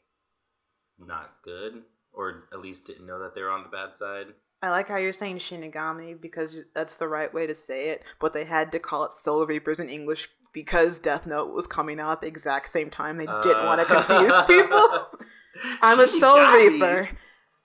not 0.98 1.36
good, 1.44 1.84
or 2.12 2.46
at 2.52 2.60
least 2.60 2.88
didn't 2.88 3.06
know 3.06 3.20
that 3.20 3.36
they 3.36 3.42
were 3.42 3.52
on 3.52 3.64
the 3.64 3.70
bad 3.70 3.96
side. 3.96 4.28
I 4.62 4.70
like 4.72 4.88
how 4.90 4.98
you're 4.98 5.14
saying 5.14 5.38
Shinigami 5.38 6.20
because 6.20 6.66
that's 6.76 6.96
the 6.96 7.08
right 7.08 7.34
way 7.34 7.48
to 7.48 7.56
say 7.56 7.90
it, 7.90 8.04
but 8.20 8.34
they 8.34 8.44
had 8.46 8.72
to 8.74 8.80
call 8.80 9.06
it 9.06 9.16
Soul 9.16 9.46
Reapers 9.46 9.80
in 9.80 9.90
English 9.90 10.28
because 10.54 11.00
Death 11.00 11.26
Note 11.26 11.54
was 11.54 11.68
coming 11.68 12.00
out 12.00 12.12
at 12.12 12.22
the 12.22 12.28
exact 12.28 12.72
same 12.72 12.90
time. 12.90 13.18
They 13.18 13.26
didn't 13.26 13.66
want 13.66 13.80
to 13.80 13.86
confuse 13.86 14.34
people. 14.48 15.08
I'm 15.82 16.00
a 16.00 16.08
Soul 16.08 16.38
Uh. 16.40 16.54
Reaper. 16.54 17.10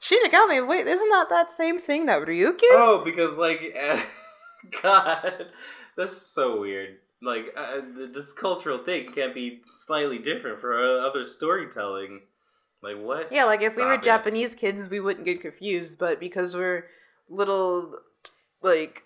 Shinigami, 0.00 0.68
wait, 0.68 0.86
isn't 0.86 1.08
that 1.10 1.28
that 1.30 1.50
same 1.50 1.80
thing 1.80 2.06
that 2.06 2.22
Ryuk 2.26 2.56
is? 2.56 2.60
Oh, 2.72 3.02
because 3.04 3.38
like, 3.38 3.74
God, 4.82 5.46
that's 5.96 6.16
so 6.34 6.60
weird. 6.60 6.98
Like, 7.22 7.54
uh, 7.56 7.80
th- 7.80 8.12
this 8.12 8.32
cultural 8.34 8.78
thing 8.78 9.12
can't 9.12 9.34
be 9.34 9.62
slightly 9.78 10.18
different 10.18 10.60
for 10.60 10.74
uh, 10.78 11.06
other 11.08 11.24
storytelling. 11.24 12.20
Like 12.84 12.98
what? 13.02 13.32
Yeah, 13.32 13.44
like 13.44 13.62
if 13.62 13.76
we 13.76 13.82
were 13.84 13.94
it. 13.94 14.02
Japanese 14.02 14.54
kids, 14.54 14.90
we 14.90 15.00
wouldn't 15.00 15.24
get 15.24 15.40
confused, 15.40 15.98
but 15.98 16.20
because 16.20 16.54
we're 16.54 16.86
little, 17.28 17.98
like, 18.62 19.04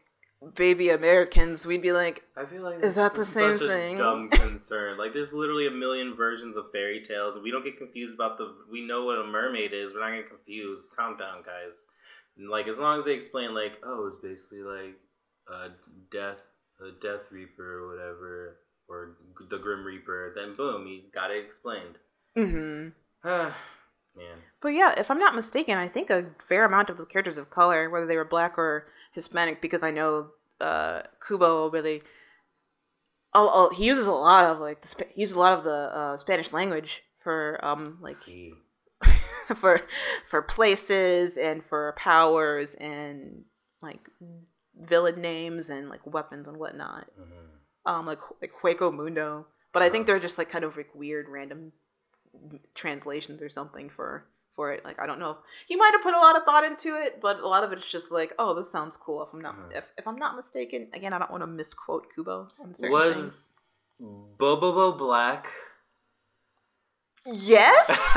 baby 0.54 0.90
Americans, 0.90 1.64
we'd 1.64 1.82
be 1.82 1.92
like, 1.92 2.24
I 2.36 2.44
feel 2.44 2.62
like 2.62 2.82
Is 2.82 2.96
that 2.96 3.14
the 3.14 3.24
same 3.24 3.56
such 3.56 3.66
a 3.66 3.70
thing? 3.70 3.96
dumb 3.96 4.28
concern. 4.32 4.98
like, 4.98 5.12
there's 5.14 5.32
literally 5.32 5.66
a 5.68 5.70
million 5.70 6.14
versions 6.16 6.56
of 6.56 6.70
fairy 6.72 7.02
tales, 7.02 7.38
we 7.38 7.50
don't 7.52 7.64
get 7.64 7.78
confused 7.78 8.14
about 8.14 8.36
the. 8.38 8.52
We 8.70 8.84
know 8.84 9.04
what 9.04 9.18
a 9.18 9.24
mermaid 9.24 9.72
is. 9.72 9.94
We're 9.94 10.00
not 10.00 10.10
getting 10.10 10.28
confused. 10.28 10.92
Calm 10.96 11.16
down, 11.16 11.42
guys. 11.46 11.86
And, 12.36 12.48
like, 12.50 12.66
as 12.68 12.78
long 12.78 12.98
as 12.98 13.04
they 13.04 13.14
explain, 13.14 13.54
like, 13.54 13.74
oh, 13.84 14.08
it's 14.08 14.18
basically 14.18 14.62
like 14.62 14.96
a 15.48 15.68
death, 16.10 16.38
a 16.80 16.90
death 17.00 17.30
reaper 17.30 17.78
or 17.84 17.88
whatever, 17.88 18.56
or 18.88 19.16
the 19.48 19.58
grim 19.58 19.84
reaper, 19.84 20.32
then 20.34 20.54
boom, 20.56 20.86
you 20.86 21.02
got 21.14 21.30
it 21.30 21.44
explained. 21.44 21.98
mm-hmm. 22.36 22.88
Man, 23.24 23.52
But 24.60 24.68
yeah, 24.70 24.94
if 24.98 25.10
I'm 25.10 25.18
not 25.18 25.34
mistaken, 25.34 25.78
I 25.78 25.88
think 25.88 26.10
a 26.10 26.26
fair 26.46 26.64
amount 26.64 26.90
of 26.90 26.98
the 26.98 27.06
characters 27.06 27.38
of 27.38 27.50
color, 27.50 27.88
whether 27.88 28.06
they 28.06 28.16
were 28.16 28.24
black 28.24 28.58
or 28.58 28.86
Hispanic, 29.12 29.60
because 29.62 29.82
I 29.82 29.90
know 29.90 30.30
uh, 30.60 31.02
Kubo 31.26 31.70
really, 31.70 32.02
oh, 33.34 33.70
he 33.74 33.86
uses 33.86 34.06
a 34.06 34.12
lot 34.12 34.44
of 34.44 34.58
like 34.58 34.82
the 34.82 35.04
he 35.14 35.20
uses 35.20 35.36
a 35.36 35.40
lot 35.40 35.52
of 35.56 35.64
the 35.64 35.70
uh, 35.96 36.16
Spanish 36.16 36.52
language 36.52 37.04
for 37.22 37.60
um 37.62 37.98
like 38.00 38.16
see, 38.16 38.52
for 39.56 39.82
for 40.28 40.42
places 40.42 41.36
and 41.36 41.64
for 41.64 41.94
powers 41.96 42.74
and 42.74 43.44
like 43.82 44.00
villain 44.76 45.20
names 45.20 45.70
and 45.70 45.88
like 45.88 46.04
weapons 46.06 46.48
and 46.48 46.56
whatnot. 46.56 47.06
Mhm. 47.18 47.90
Um, 47.90 48.06
like 48.06 48.18
like 48.42 48.52
Hueco 48.62 48.92
Mundo, 48.92 49.46
but 49.72 49.82
I 49.82 49.88
think 49.88 50.06
they're 50.06 50.18
just 50.18 50.38
like 50.38 50.48
kind 50.48 50.64
of 50.64 50.76
like 50.76 50.94
weird 50.94 51.28
random 51.28 51.72
translations 52.74 53.42
or 53.42 53.48
something 53.48 53.88
for 53.90 54.26
for 54.54 54.72
it. 54.72 54.84
Like 54.84 55.00
I 55.00 55.06
don't 55.06 55.18
know. 55.20 55.38
He 55.66 55.76
might 55.76 55.92
have 55.92 56.02
put 56.02 56.14
a 56.14 56.18
lot 56.18 56.36
of 56.36 56.42
thought 56.44 56.64
into 56.64 56.88
it, 56.96 57.20
but 57.20 57.38
a 57.40 57.46
lot 57.46 57.62
of 57.64 57.72
it's 57.72 57.88
just 57.90 58.10
like, 58.10 58.32
oh, 58.38 58.54
this 58.54 58.70
sounds 58.70 58.96
cool. 58.96 59.22
If 59.22 59.28
I'm 59.32 59.40
not 59.40 59.56
Mhm. 59.56 59.76
if, 59.76 59.92
if 59.96 60.06
I'm 60.08 60.16
not 60.16 60.34
mistaken, 60.36 60.88
again, 60.92 61.12
I 61.12 61.18
don't 61.18 61.30
want 61.30 61.42
to 61.42 61.46
misquote 61.46 62.06
Kubo 62.14 62.48
on 62.62 62.74
certain 62.74 63.12
things. 63.12 63.16
was 63.16 63.56
Bobobo 64.38 64.96
black? 64.98 65.48
Yes, 67.26 67.88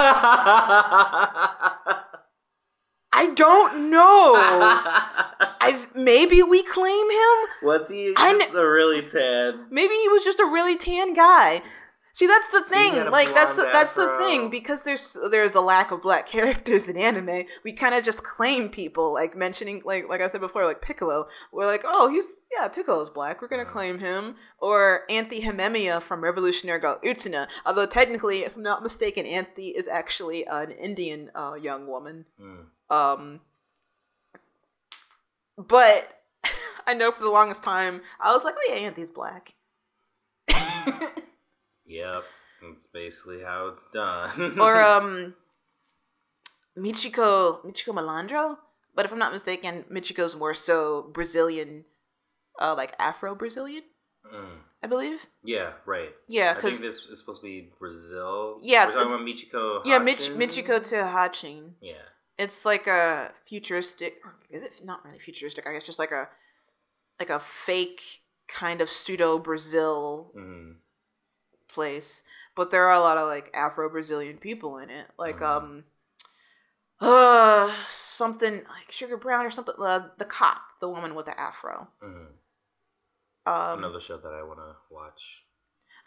I 3.13 3.27
don't 3.35 3.89
know. 3.89 4.33
I 5.63 5.85
maybe 5.93 6.41
we 6.43 6.63
claim 6.63 7.09
him. 7.11 7.49
What's 7.61 7.89
he? 7.89 8.13
I 8.15 8.33
Just 8.33 8.55
a 8.55 8.65
really 8.67 9.01
tan. 9.01 9.67
Maybe 9.69 9.93
he 9.95 10.07
was 10.07 10.23
just 10.23 10.39
a 10.39 10.45
really 10.45 10.77
tan 10.77 11.13
guy. 11.13 11.61
See, 12.13 12.27
that's 12.27 12.49
the 12.49 12.63
thing. 12.63 13.09
Like 13.09 13.33
that's 13.33 13.55
the, 13.55 13.69
that's 13.71 13.93
the 13.93 14.17
thing 14.17 14.49
because 14.49 14.83
there's 14.83 15.17
there's 15.29 15.55
a 15.55 15.61
lack 15.61 15.91
of 15.91 16.01
black 16.01 16.25
characters 16.27 16.89
in 16.89 16.97
anime. 16.97 17.45
We 17.63 17.71
kind 17.71 17.95
of 17.95 18.03
just 18.03 18.23
claim 18.23 18.69
people, 18.69 19.13
like 19.13 19.35
mentioning 19.35 19.81
like 19.85 20.09
like 20.09 20.21
I 20.21 20.27
said 20.27 20.41
before, 20.41 20.65
like 20.65 20.81
Piccolo. 20.81 21.25
We're 21.51 21.65
like, 21.65 21.83
oh, 21.85 22.09
he's 22.09 22.35
yeah, 22.51 22.67
Piccolo's 22.67 23.09
black. 23.09 23.41
We're 23.41 23.47
gonna 23.47 23.65
claim 23.65 23.99
him. 23.99 24.35
Or 24.59 25.03
Anthy 25.09 25.41
Himemiya 25.41 26.01
from 26.01 26.23
Revolutionary 26.23 26.79
Girl 26.79 26.99
Utena. 27.03 27.47
Although 27.65 27.85
technically, 27.85 28.39
if 28.39 28.55
I'm 28.55 28.63
not 28.63 28.83
mistaken, 28.83 29.25
Anthe 29.25 29.73
is 29.73 29.87
actually 29.87 30.45
an 30.45 30.71
Indian 30.71 31.31
uh, 31.33 31.53
young 31.53 31.87
woman. 31.87 32.25
Mm. 32.39 32.65
Um, 32.89 33.39
but 35.57 36.23
I 36.87 36.93
know 36.93 37.11
for 37.11 37.23
the 37.23 37.29
longest 37.29 37.63
time 37.63 38.01
I 38.19 38.33
was 38.33 38.43
like, 38.43 38.55
oh 38.57 38.73
yeah, 38.73 38.89
Anthy's 38.89 39.11
black. 39.11 39.55
Yep, 41.85 42.23
that's 42.61 42.87
basically 42.87 43.41
how 43.43 43.67
it's 43.67 43.87
done. 43.93 44.57
or 44.59 44.81
um 44.83 45.33
Michiko 46.77 47.63
Michiko 47.65 47.93
Malandro. 47.93 48.57
But 48.95 49.05
if 49.05 49.11
I'm 49.13 49.19
not 49.19 49.31
mistaken, 49.31 49.85
Michiko's 49.91 50.35
more 50.35 50.53
so 50.53 51.09
Brazilian, 51.13 51.85
uh, 52.59 52.73
like 52.75 52.93
Afro 52.99 53.35
Brazilian, 53.35 53.83
Mm. 54.31 54.57
I 54.83 54.87
believe. 54.87 55.25
yeah, 55.43 55.73
right. 55.85 56.09
Yeah, 56.27 56.51
I 56.57 56.59
think 56.61 56.79
because 56.79 56.79
this 56.81 56.95
is 57.09 57.19
supposed 57.19 57.41
to 57.41 57.45
be 57.47 57.71
Brazil. 57.79 58.59
Yeah, 58.61 58.83
we're 58.85 58.89
it's- 58.89 58.95
talking 58.95 59.13
about 59.15 59.25
Michiko. 59.25 59.81
yeah, 59.85 59.97
Mich-? 59.97 60.29
Michiko 60.29 60.81
to 60.89 60.95
Hatchin. 61.07 61.75
Yeah, 61.81 62.03
It's 62.37 62.65
like 62.65 62.85
a 62.87 63.31
futuristic. 63.45 64.19
Or 64.25 64.35
is 64.49 64.63
it 64.63 64.81
not 64.83 65.03
really 65.05 65.19
futuristic? 65.19 65.65
I 65.67 65.73
guess 65.73 65.83
just 65.85 65.99
like 65.99 66.11
a 66.11 66.29
like 67.19 67.29
a 67.29 67.39
fake 67.39 68.01
kind 68.47 68.81
of 68.81 68.89
pseudo 68.89 69.37
Brazil 69.39 70.31
mm. 70.37 70.75
Place, 71.73 72.23
but 72.55 72.71
there 72.71 72.85
are 72.85 72.93
a 72.93 72.99
lot 72.99 73.17
of 73.17 73.27
like 73.27 73.49
Afro 73.53 73.89
Brazilian 73.89 74.37
people 74.37 74.77
in 74.77 74.89
it, 74.89 75.07
like 75.17 75.39
Mhm. 75.39 75.45
um, 75.57 75.83
uh, 76.99 77.73
something 77.87 78.63
like 78.69 78.91
Sugar 78.91 79.17
Brown 79.17 79.45
or 79.45 79.49
something. 79.49 79.75
Uh, 79.77 80.09
the 80.17 80.25
cop, 80.25 80.61
the 80.79 80.89
woman 80.89 81.15
with 81.15 81.25
the 81.25 81.39
afro. 81.39 81.87
Mm. 82.03 82.27
Um, 83.45 83.79
Another 83.79 83.99
show 83.99 84.17
that 84.17 84.33
I 84.33 84.43
want 84.43 84.59
to 84.59 84.75
watch. 84.89 85.45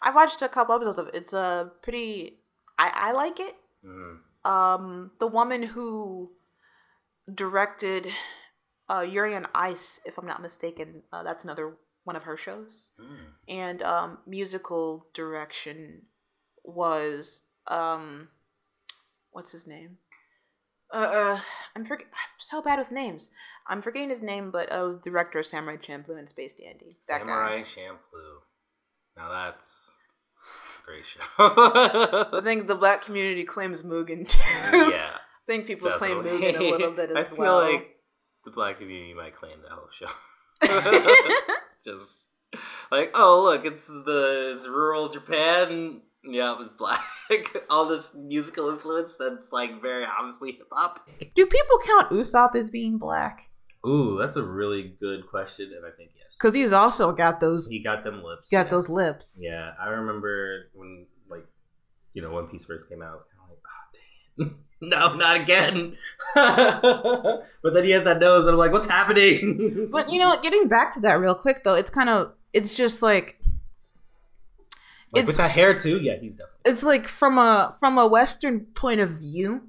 I 0.01 0.11
watched 0.11 0.41
a 0.41 0.47
couple 0.47 0.75
episodes 0.75 0.97
of 0.99 1.07
it. 1.07 1.15
It's 1.15 1.33
a 1.33 1.37
uh, 1.39 1.63
pretty. 1.81 2.39
I 2.79 2.91
I 2.93 3.11
like 3.11 3.39
it. 3.39 3.55
Mm. 3.83 4.19
Um, 4.45 5.11
the 5.19 5.27
woman 5.27 5.63
who 5.63 6.31
directed 7.33 8.07
uh, 8.89 9.01
Yuri 9.01 9.35
on 9.35 9.47
Ice, 9.55 9.99
if 10.05 10.17
I'm 10.17 10.27
not 10.27 10.41
mistaken, 10.41 11.03
uh, 11.11 11.23
that's 11.23 11.43
another 11.43 11.75
one 12.05 12.15
of 12.15 12.23
her 12.23 12.37
shows. 12.37 12.91
Mm. 12.99 13.33
and 13.49 13.83
um, 13.83 14.19
musical 14.25 15.07
direction 15.13 16.03
was 16.63 17.43
um, 17.67 18.29
what's 19.31 19.51
his 19.51 19.67
name? 19.67 19.97
Uh, 20.93 20.97
uh 20.97 21.39
I'm 21.75 21.83
forget. 21.83 22.07
I'm 22.13 22.39
so 22.39 22.61
bad 22.61 22.79
with 22.79 22.91
names. 22.91 23.31
I'm 23.67 23.81
forgetting 23.81 24.09
his 24.09 24.21
name, 24.21 24.51
but 24.51 24.71
uh, 24.71 24.83
it 24.83 24.83
was 24.83 24.95
director 24.97 25.39
of 25.39 25.45
Samurai 25.45 25.77
Champloo 25.77 26.17
and 26.17 26.29
Space 26.29 26.53
Dandy. 26.53 26.97
That 27.09 27.21
Samurai 27.21 27.57
guy. 27.57 27.63
Champloo. 27.63 28.37
Now 29.17 29.29
that's 29.29 29.99
great 30.85 31.05
show. 31.05 31.21
I 31.39 32.41
think 32.43 32.67
the 32.67 32.75
black 32.75 33.01
community 33.01 33.43
claims 33.43 33.81
Mugen 33.83 34.27
too. 34.27 34.39
yeah, 34.77 35.15
I 35.15 35.45
think 35.47 35.65
people 35.65 35.89
claim. 35.91 36.17
Mugen 36.17 36.59
a 36.59 36.69
little 36.71 36.91
bit 36.95 37.09
as 37.09 37.15
well. 37.15 37.21
I 37.21 37.23
feel 37.23 37.37
well. 37.39 37.71
like 37.71 37.95
the 38.45 38.51
black 38.51 38.77
community 38.77 39.13
might 39.13 39.35
claim 39.35 39.57
that 39.63 39.71
whole 39.71 39.89
show. 39.91 40.07
Just 41.85 42.29
like, 42.91 43.11
oh 43.15 43.43
look, 43.43 43.65
it's 43.65 43.87
the 43.87 44.53
it's 44.53 44.67
rural 44.67 45.09
Japan. 45.09 46.01
Yeah, 46.23 46.53
it 46.53 46.57
was 46.57 46.69
black. 46.77 47.01
All 47.69 47.85
this 47.87 48.15
musical 48.15 48.69
influence 48.69 49.15
that's 49.17 49.51
like 49.51 49.81
very 49.81 50.05
obviously 50.05 50.53
hip 50.53 50.67
hop. 50.71 51.07
Do 51.35 51.45
people 51.45 51.79
count 51.85 52.09
Usopp 52.09 52.55
as 52.55 52.69
being 52.69 52.97
black? 52.97 53.49
Ooh, 53.85 54.17
that's 54.19 54.35
a 54.35 54.43
really 54.43 54.95
good 54.99 55.27
question, 55.27 55.71
and 55.75 55.85
I 55.85 55.95
think 55.95 56.11
yes. 56.15 56.35
Because 56.39 56.55
he's 56.55 56.71
also 56.71 57.11
got 57.11 57.39
those. 57.39 57.67
He 57.67 57.83
got 57.83 58.03
them 58.03 58.23
lips. 58.23 58.49
got 58.49 58.69
those 58.69 58.89
lips. 58.89 59.39
Yeah, 59.43 59.73
I 59.79 59.89
remember 59.89 60.71
when 60.73 61.05
like 61.29 61.45
you 62.13 62.23
know 62.23 62.31
One 62.31 62.47
Piece 62.47 62.65
first 62.65 62.89
came 62.89 63.03
out. 63.03 63.11
I 63.11 63.13
was 63.13 63.25
kind 63.25 63.43
of 63.43 63.49
like, 63.49 63.59
oh 63.63 63.85
dang 63.93 64.01
it, 64.01 64.24
no, 64.81 65.13
not 65.15 65.37
again. 65.41 65.97
but 66.35 67.43
then 67.73 67.83
he 67.83 67.91
has 67.91 68.03
that 68.03 68.19
nose, 68.19 68.43
and 68.45 68.51
I'm 68.53 68.57
like, 68.57 68.71
what's 68.71 68.87
happening? 68.89 69.89
But 69.91 70.11
you 70.11 70.19
know 70.19 70.29
what? 70.29 70.41
Getting 70.41 70.67
back 70.67 70.91
to 70.93 70.99
that 71.01 71.19
real 71.19 71.35
quick 71.35 71.63
though, 71.63 71.75
it's 71.75 71.89
kind 71.89 72.09
of 72.09 72.33
it's 72.53 72.73
just 72.75 73.01
like 73.01 73.37
Like, 75.13 75.23
It's- 75.23 75.27
with 75.27 75.37
that 75.37 75.51
hair 75.51 75.77
too. 75.77 75.99
Yeah, 75.99 76.17
he's 76.19 76.37
definitely. 76.37 76.61
it's 76.71 76.83
like 76.83 77.07
from 77.07 77.37
a 77.37 77.75
from 77.79 77.97
a 77.97 78.07
Western 78.07 78.61
point 78.75 78.99
of 78.99 79.09
view, 79.11 79.61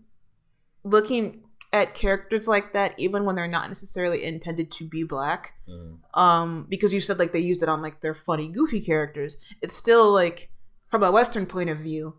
looking 0.85 1.43
at 1.73 1.95
characters 1.95 2.49
like 2.49 2.73
that, 2.73 2.95
even 2.99 3.25
when 3.25 3.35
they're 3.37 3.47
not 3.49 3.69
necessarily 3.69 4.25
intended 4.25 4.71
to 4.73 4.85
be 4.89 5.03
black, 5.05 5.55
Mm. 5.69 5.99
um, 6.15 6.67
because 6.71 6.95
you 6.95 7.01
said 7.01 7.19
like 7.19 7.33
they 7.33 7.41
used 7.41 7.63
it 7.63 7.69
on 7.69 7.83
like 7.83 8.01
their 8.01 8.15
funny, 8.15 8.49
goofy 8.49 8.81
characters. 8.81 9.37
It's 9.61 9.77
still 9.77 10.11
like 10.13 10.51
from 10.91 11.03
a 11.03 11.11
Western 11.11 11.45
point 11.47 11.69
of 11.71 11.79
view, 11.79 12.15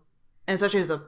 and 0.46 0.54
especially 0.54 0.80
as 0.80 0.90
a 0.90 1.02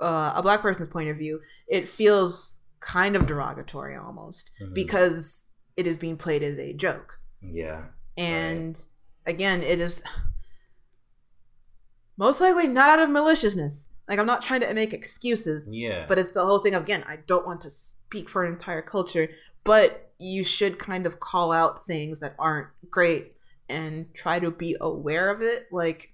uh, 0.00 0.32
a 0.34 0.42
black 0.42 0.60
person's 0.62 0.88
point 0.88 1.08
of 1.10 1.16
view, 1.16 1.40
it 1.68 1.88
feels 1.88 2.60
kind 2.80 3.14
of 3.16 3.26
derogatory 3.26 3.94
almost 3.96 4.50
Mhm. 4.60 4.74
because 4.74 5.46
it 5.76 5.86
is 5.86 5.96
being 5.96 6.16
played 6.16 6.42
as 6.42 6.58
a 6.58 6.72
joke. 6.72 7.20
Yeah. 7.42 7.86
And 8.16 8.82
again, 9.26 9.62
it 9.62 9.80
is 9.80 10.02
most 12.16 12.40
likely 12.40 12.68
not 12.68 12.90
out 12.90 12.98
of 13.04 13.10
maliciousness. 13.10 13.88
Like 14.08 14.18
I'm 14.18 14.26
not 14.26 14.42
trying 14.42 14.60
to 14.62 14.74
make 14.74 14.92
excuses, 14.92 15.68
Yeah. 15.70 16.04
but 16.08 16.18
it's 16.18 16.32
the 16.32 16.44
whole 16.44 16.58
thing 16.58 16.74
of 16.74 16.82
again, 16.82 17.04
I 17.06 17.16
don't 17.16 17.46
want 17.46 17.60
to 17.62 17.70
speak 17.70 18.28
for 18.28 18.44
an 18.44 18.52
entire 18.52 18.82
culture, 18.82 19.28
but 19.64 20.12
you 20.18 20.42
should 20.44 20.78
kind 20.78 21.06
of 21.06 21.20
call 21.20 21.52
out 21.52 21.86
things 21.86 22.20
that 22.20 22.34
aren't 22.38 22.68
great 22.90 23.36
and 23.68 24.12
try 24.14 24.38
to 24.40 24.50
be 24.50 24.76
aware 24.80 25.30
of 25.30 25.40
it. 25.40 25.68
Like 25.70 26.12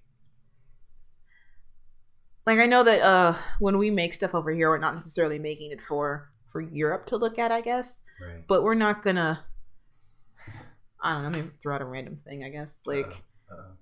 like 2.46 2.58
I 2.58 2.66
know 2.66 2.82
that 2.84 3.00
uh 3.02 3.34
when 3.58 3.78
we 3.78 3.90
make 3.90 4.14
stuff 4.14 4.34
over 4.34 4.50
here, 4.52 4.68
we're 4.70 4.78
not 4.78 4.94
necessarily 4.94 5.38
making 5.38 5.70
it 5.72 5.80
for 5.80 6.30
for 6.50 6.60
Europe 6.60 7.06
to 7.06 7.16
look 7.16 7.38
at, 7.38 7.52
I 7.52 7.60
guess 7.60 8.02
right. 8.20 8.46
but 8.46 8.62
we're 8.62 8.74
not 8.74 9.02
gonna 9.02 9.44
i 11.02 11.12
don't 11.12 11.22
know 11.24 11.28
let 11.38 11.44
me 11.44 11.50
throw 11.62 11.74
out 11.74 11.82
a 11.82 11.84
random 11.84 12.16
thing 12.16 12.42
i 12.42 12.48
guess 12.48 12.80
like 12.86 13.22
Uh-oh. 13.52 13.72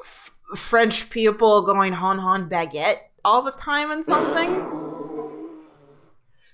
f- 0.00 0.30
french 0.54 1.10
people 1.10 1.62
going 1.62 1.92
hon 1.94 2.18
hon 2.18 2.48
baguette 2.48 2.96
all 3.24 3.42
the 3.42 3.50
time 3.52 3.90
and 3.90 4.04
something 4.06 4.76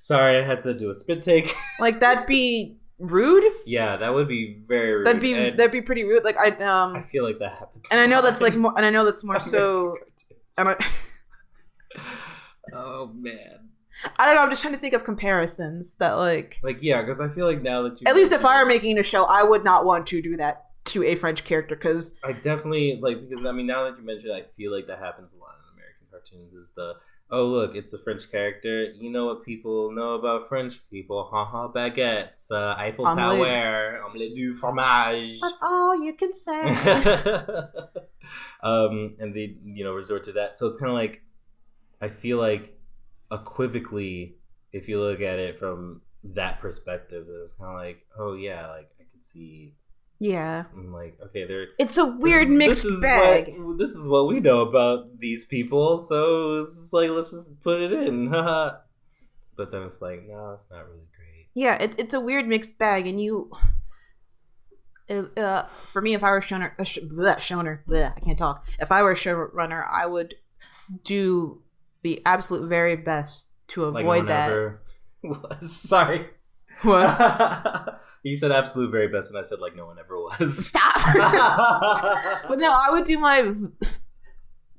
Sorry, 0.01 0.39
I 0.39 0.43
had 0.43 0.62
to 0.62 0.73
do 0.73 0.89
a 0.91 0.95
spit 0.95 1.21
take. 1.21 1.53
like 1.81 1.99
that'd 1.99 2.27
be 2.29 2.79
rude 3.01 3.45
yeah, 3.67 3.97
that 3.97 4.15
would 4.15 4.29
be 4.29 4.62
very. 4.67 4.93
Rude. 4.95 5.07
that'd 5.07 5.21
be 5.21 5.35
and 5.35 5.59
that'd 5.59 5.73
be 5.73 5.83
pretty 5.83 6.05
rude 6.05 6.25
like 6.25 6.37
i 6.39 6.51
um. 6.65 6.95
I 6.97 7.03
feel 7.03 7.25
like 7.25 7.39
that 7.41 7.55
happens. 7.55 7.85
and 7.91 8.01
i 8.01 8.07
know 8.07 8.23
that's 8.23 8.41
like 8.41 8.55
more 8.55 8.73
and 8.77 8.87
i 8.87 8.91
know 8.91 9.05
that's 9.05 9.25
more 9.31 9.41
so 9.41 9.97
and 10.57 10.69
I, 10.71 10.77
oh 12.73 13.11
man. 13.15 13.71
I 14.19 14.27
don't 14.27 14.35
know 14.35 14.43
i'm 14.43 14.51
just 14.51 14.61
trying 14.61 14.75
to 14.75 14.81
think 14.81 14.95
of 14.95 15.05
comparisons 15.05 15.95
that 15.95 16.13
like 16.13 16.59
Like 16.63 16.79
yeah, 16.83 17.01
because 17.01 17.21
I 17.21 17.29
feel 17.29 17.47
like 17.47 17.63
now 17.63 17.83
that 17.83 18.01
you 18.01 18.07
at 18.07 18.15
least 18.15 18.33
if 18.33 18.45
i 18.45 18.63
were 18.63 18.69
making 18.69 18.99
a 18.99 19.03
show 19.03 19.25
i 19.25 19.43
would 19.43 19.65
not 19.65 19.87
want 19.87 20.07
to 20.09 20.21
do 20.21 20.37
that 20.37 20.67
to 20.87 21.03
a 21.03 21.15
french 21.15 21.45
character 21.45 21.75
because 21.75 22.15
I 22.25 22.33
definitely 22.33 22.99
like 23.03 23.29
because 23.29 23.45
I 23.45 23.53
mean 23.53 23.67
now 23.67 23.85
that 23.85 23.99
you 23.99 24.05
mentioned, 24.05 24.33
I 24.33 24.43
feel 24.57 24.73
like 24.73 24.87
that 24.87 24.99
happens 24.99 25.35
a 25.35 25.39
lot 25.39 25.55
in 25.59 25.75
American 25.75 26.07
cartoons. 26.11 26.55
Is 26.55 26.73
the 26.77 26.95
oh 27.31 27.45
look, 27.45 27.75
it's 27.75 27.93
a 27.93 27.99
French 27.99 28.31
character. 28.31 28.85
You 28.85 29.11
know 29.11 29.27
what 29.27 29.45
people 29.45 29.91
know 29.93 30.15
about 30.15 30.49
French 30.49 30.79
people? 30.91 31.29
Haha, 31.31 31.73
baguettes, 31.73 32.51
uh, 32.53 32.77
Eiffel 32.79 33.07
Omelette. 33.07 33.39
Tower, 33.39 34.03
omelette 34.05 34.35
du 34.37 34.55
fromage. 34.55 35.41
that's 35.41 35.59
all 35.61 36.05
you 36.05 36.13
can 36.13 36.33
say 36.35 36.63
um, 38.63 39.17
and 39.19 39.35
they 39.35 39.57
you 39.65 39.85
know 39.85 39.93
resort 39.93 40.25
to 40.25 40.33
that. 40.33 40.57
So 40.59 40.67
it's 40.69 40.77
kind 40.77 40.91
of 40.91 40.97
like 40.97 41.23
I 42.01 42.09
feel 42.09 42.39
like 42.39 42.79
equivocally, 43.33 44.37
if 44.73 44.89
you 44.89 45.01
look 45.01 45.21
at 45.21 45.39
it 45.39 45.59
from 45.59 46.03
that 46.25 46.61
perspective, 46.61 47.27
it's 47.29 47.53
kind 47.53 47.71
of 47.71 47.77
like 47.77 48.05
oh 48.19 48.35
yeah, 48.35 48.67
like 48.69 48.91
I 49.01 49.05
could 49.13 49.25
see. 49.25 49.75
yeah 50.19 50.65
I'm 50.73 50.93
like 50.93 51.19
okay, 51.27 51.45
they're 51.47 51.69
it's 51.79 51.99
a 51.99 52.07
weird 52.07 52.49
this 52.49 52.55
mixed 52.55 52.83
this 52.83 52.93
is 52.93 53.01
bag 53.03 53.55
What, 53.59 53.79
this 53.79 53.91
is 53.91 54.09
what 54.09 54.27
we 54.29 54.41
know 54.41 54.61
about 54.61 55.19
these 55.19 55.45
people, 55.45 55.99
so 55.99 56.57
it's 56.61 56.75
just 56.75 56.93
like 56.93 57.11
let's 57.11 57.31
just 57.31 57.63
put 57.63 57.81
it 57.81 57.93
in. 57.93 58.31
but 59.57 59.71
then 59.73 59.83
it's 59.85 60.03
like, 60.03 60.27
no, 60.29 60.53
it's 60.55 60.71
not 60.71 60.87
really 60.87 61.09
great. 61.17 61.49
yeah 61.55 61.81
it, 61.83 61.95
it's 61.99 62.13
a 62.15 62.21
weird 62.21 62.47
mixed 62.47 62.77
bag 62.79 63.07
and 63.07 63.21
you 63.21 63.51
uh, 65.37 65.63
for 65.93 66.03
me 66.03 66.15
if 66.15 66.23
i 66.25 66.31
were 66.31 66.41
showner 66.41 66.73
uh, 66.79 66.85
sh- 66.85 66.99
bleh, 66.99 67.37
showner 67.39 67.81
bleh, 67.89 68.13
i 68.17 68.21
can't 68.21 68.39
talk 68.39 68.67
if 68.81 68.91
i 68.91 69.03
were 69.03 69.13
a 69.13 69.15
showrunner 69.15 69.87
i 69.91 70.05
would 70.05 70.35
do 71.05 71.63
the 72.03 72.23
absolute 72.27 72.69
very 72.69 72.97
best 72.97 73.53
to 73.69 73.85
avoid 73.85 74.25
no 74.25 74.29
that 74.29 74.79
was. 75.23 75.77
Sorry. 75.89 76.27
what 76.83 78.01
you 78.23 78.37
said 78.37 78.53
absolute 78.53 78.91
very 78.91 79.09
best, 79.09 79.31
and 79.31 79.39
I 79.39 79.43
said 79.43 79.61
like 79.61 79.75
no 79.77 79.87
one 79.87 79.99
ever 79.99 80.17
was. 80.17 80.67
stop 80.67 80.95
but 82.49 82.59
no 82.59 82.71
i 82.71 82.89
would 82.91 83.05
do 83.05 83.19
my 83.19 83.51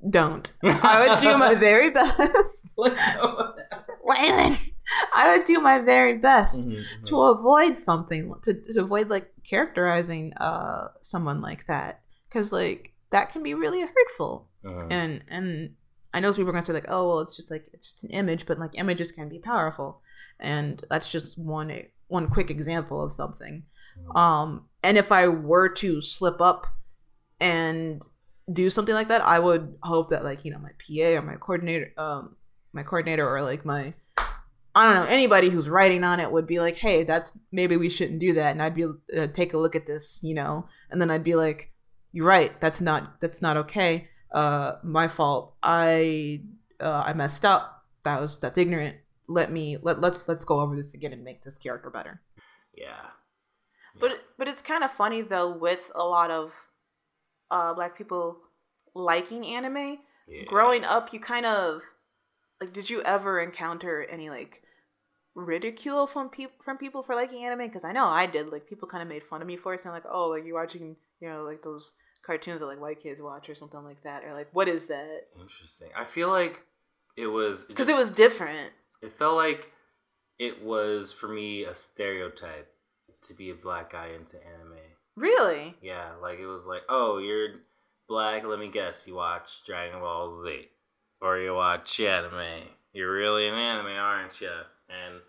don't 0.08 0.52
i 0.62 1.08
would 1.08 1.18
do 1.18 1.36
my 1.36 1.54
very 1.54 1.90
best 1.90 2.66
Like, 2.76 2.92
one 2.92 3.52
ever- 3.76 3.98
Waylon, 4.06 4.70
i 5.12 5.36
would 5.36 5.44
do 5.44 5.58
my 5.60 5.78
very 5.80 6.16
best 6.18 6.68
Mhm, 6.68 6.76
mhm. 6.76 7.08
to 7.08 7.20
avoid 7.22 7.78
something 7.78 8.32
to, 8.42 8.54
to 8.72 8.80
avoid 8.82 9.08
like 9.08 9.32
characterizing 9.42 10.32
uh 10.34 10.88
someone 11.02 11.40
like 11.40 11.66
that 11.66 12.00
because 12.28 12.52
like 12.52 12.92
that 13.10 13.30
can 13.32 13.42
be 13.42 13.54
really 13.54 13.80
hurtful 13.82 14.48
Uh-huh. 14.64 14.86
and 14.90 15.22
and 15.28 15.74
i 16.14 16.20
know 16.20 16.30
some 16.30 16.36
people 16.38 16.50
are 16.50 16.52
gonna 16.52 16.62
say 16.62 16.72
like 16.72 16.86
oh 16.88 17.08
well 17.08 17.20
it's 17.20 17.36
just 17.36 17.50
like 17.50 17.66
it's 17.72 17.92
just 17.92 18.04
an 18.04 18.10
image 18.10 18.46
but 18.46 18.58
like 18.58 18.78
images 18.78 19.12
can 19.12 19.28
be 19.28 19.38
powerful 19.38 20.00
and 20.40 20.84
that's 20.90 21.10
just 21.10 21.38
one 21.38 21.72
one 22.08 22.28
quick 22.28 22.50
example 22.50 23.02
of 23.04 23.12
something 23.12 23.64
Mhm. 23.98 24.16
um 24.16 24.66
and 24.82 24.96
if 24.96 25.10
i 25.10 25.26
were 25.28 25.68
to 25.68 26.00
slip 26.00 26.40
up 26.40 26.66
and 27.40 28.06
do 28.52 28.70
something 28.70 28.94
like 28.94 29.08
that 29.08 29.22
i 29.22 29.38
would 29.38 29.76
hope 29.82 30.10
that 30.10 30.24
like 30.24 30.44
you 30.44 30.50
know 30.50 30.58
my 30.58 30.70
pa 30.78 31.18
or 31.18 31.22
my 31.22 31.34
coordinator 31.36 31.92
um 31.98 32.36
my 32.72 32.82
coordinator 32.82 33.28
or 33.28 33.42
like 33.42 33.64
my 33.64 33.92
i 34.74 34.92
don't 34.94 35.02
know 35.04 35.10
anybody 35.10 35.50
who's 35.50 35.68
writing 35.68 36.04
on 36.04 36.20
it 36.20 36.30
would 36.30 36.46
be 36.46 36.60
like 36.60 36.76
hey 36.76 37.02
that's 37.02 37.38
maybe 37.52 37.76
we 37.76 37.88
shouldn't 37.90 38.18
do 38.20 38.32
that 38.32 38.52
and 38.52 38.62
i'd 38.62 38.74
be 38.74 38.84
uh, 38.84 39.26
take 39.32 39.52
a 39.52 39.58
look 39.58 39.74
at 39.76 39.86
this 39.86 40.20
you 40.22 40.34
know 40.34 40.66
and 40.90 41.00
then 41.00 41.10
i'd 41.10 41.24
be 41.24 41.34
like 41.34 41.72
you're 42.12 42.26
right 42.26 42.60
that's 42.60 42.80
not 42.80 43.20
that's 43.20 43.42
not 43.42 43.56
okay 43.56 44.08
uh 44.32 44.72
my 44.82 45.08
fault. 45.08 45.54
I 45.62 46.42
uh 46.80 47.02
i 47.06 47.12
messed 47.12 47.44
up. 47.44 47.84
That 48.04 48.20
was 48.20 48.38
that's 48.38 48.58
ignorant. 48.58 48.96
Let 49.26 49.50
me 49.52 49.76
let 49.82 50.00
let's 50.00 50.28
let's 50.28 50.44
go 50.44 50.60
over 50.60 50.76
this 50.76 50.94
again 50.94 51.12
and 51.12 51.24
make 51.24 51.42
this 51.42 51.58
character 51.58 51.90
better. 51.90 52.22
Yeah. 52.74 53.10
but 54.00 54.22
but 54.38 54.48
it's 54.48 54.62
kind 54.62 54.84
of 54.84 54.90
funny 54.90 55.22
though 55.22 55.50
with 55.50 55.90
a 55.94 56.04
lot 56.04 56.30
of 56.30 56.68
uh 57.50 57.74
black 57.74 57.96
people 57.96 58.38
liking 58.94 59.46
anime. 59.46 59.98
yeah. 60.28 60.44
Growing 60.46 60.84
up, 60.84 61.12
you 61.12 61.20
kind 61.20 61.46
of 61.46 61.82
like 62.60 62.72
did 62.72 62.90
you 62.90 63.02
ever 63.02 63.40
encounter 63.40 64.04
any 64.10 64.30
like 64.30 64.62
ridicule 65.34 66.06
from 66.06 66.28
people 66.28 66.56
from 66.60 66.78
people 66.78 67.02
for 67.02 67.14
liking 67.14 67.44
anime? 67.44 67.66
Because 67.66 67.84
I 67.84 67.92
know 67.92 68.06
I 68.06 68.26
did. 68.26 68.48
Like 68.48 68.66
people 68.66 68.88
kind 68.88 69.02
of 69.02 69.08
made 69.08 69.22
fun 69.22 69.40
of 69.40 69.46
me 69.46 69.56
for 69.56 69.74
it 69.74 69.80
saying 69.80 69.94
like 69.94 70.04
oh 70.10 70.28
like 70.28 70.44
you're 70.44 70.58
watching 70.58 70.96
you 71.20 71.28
know 71.28 71.42
like 71.42 71.62
those 71.62 71.94
cartoons 72.22 72.60
that 72.60 72.66
like 72.66 72.80
white 72.80 73.00
kids 73.00 73.22
watch 73.22 73.48
or 73.48 73.54
something 73.54 73.82
like 73.84 74.02
that 74.02 74.24
or 74.24 74.32
like 74.34 74.48
what 74.52 74.68
is 74.68 74.86
that 74.86 75.22
Interesting. 75.40 75.88
I 75.96 76.04
feel 76.04 76.28
like 76.28 76.60
it 77.16 77.26
was 77.26 77.64
because 77.64 77.88
it 77.88 77.92
just- 77.92 78.00
was 78.00 78.10
different 78.10 78.70
It 79.02 79.12
felt 79.12 79.36
like 79.36 79.72
it 80.38 80.62
was 80.62 81.12
for 81.12 81.28
me 81.28 81.64
a 81.64 81.74
stereotype 81.74 82.70
to 83.22 83.34
be 83.34 83.50
a 83.50 83.54
black 83.54 83.90
guy 83.92 84.08
into 84.08 84.36
anime. 84.46 84.78
really 85.16 85.74
Yeah, 85.82 86.14
like 86.22 86.38
it 86.38 86.46
was 86.46 86.66
like, 86.66 86.82
oh, 86.88 87.18
you're 87.18 87.48
black. 88.08 88.44
Let 88.44 88.58
me 88.60 88.68
guess, 88.68 89.06
you 89.08 89.14
watch 89.16 89.64
Dragon 89.66 89.98
Ball 90.00 90.30
Z, 90.42 90.68
or 91.20 91.38
you 91.38 91.54
watch 91.54 91.98
anime. 92.00 92.62
You're 92.92 93.12
really 93.12 93.48
an 93.48 93.54
anime, 93.54 93.86
aren't 93.98 94.40
you? 94.40 94.50
And 94.88 95.20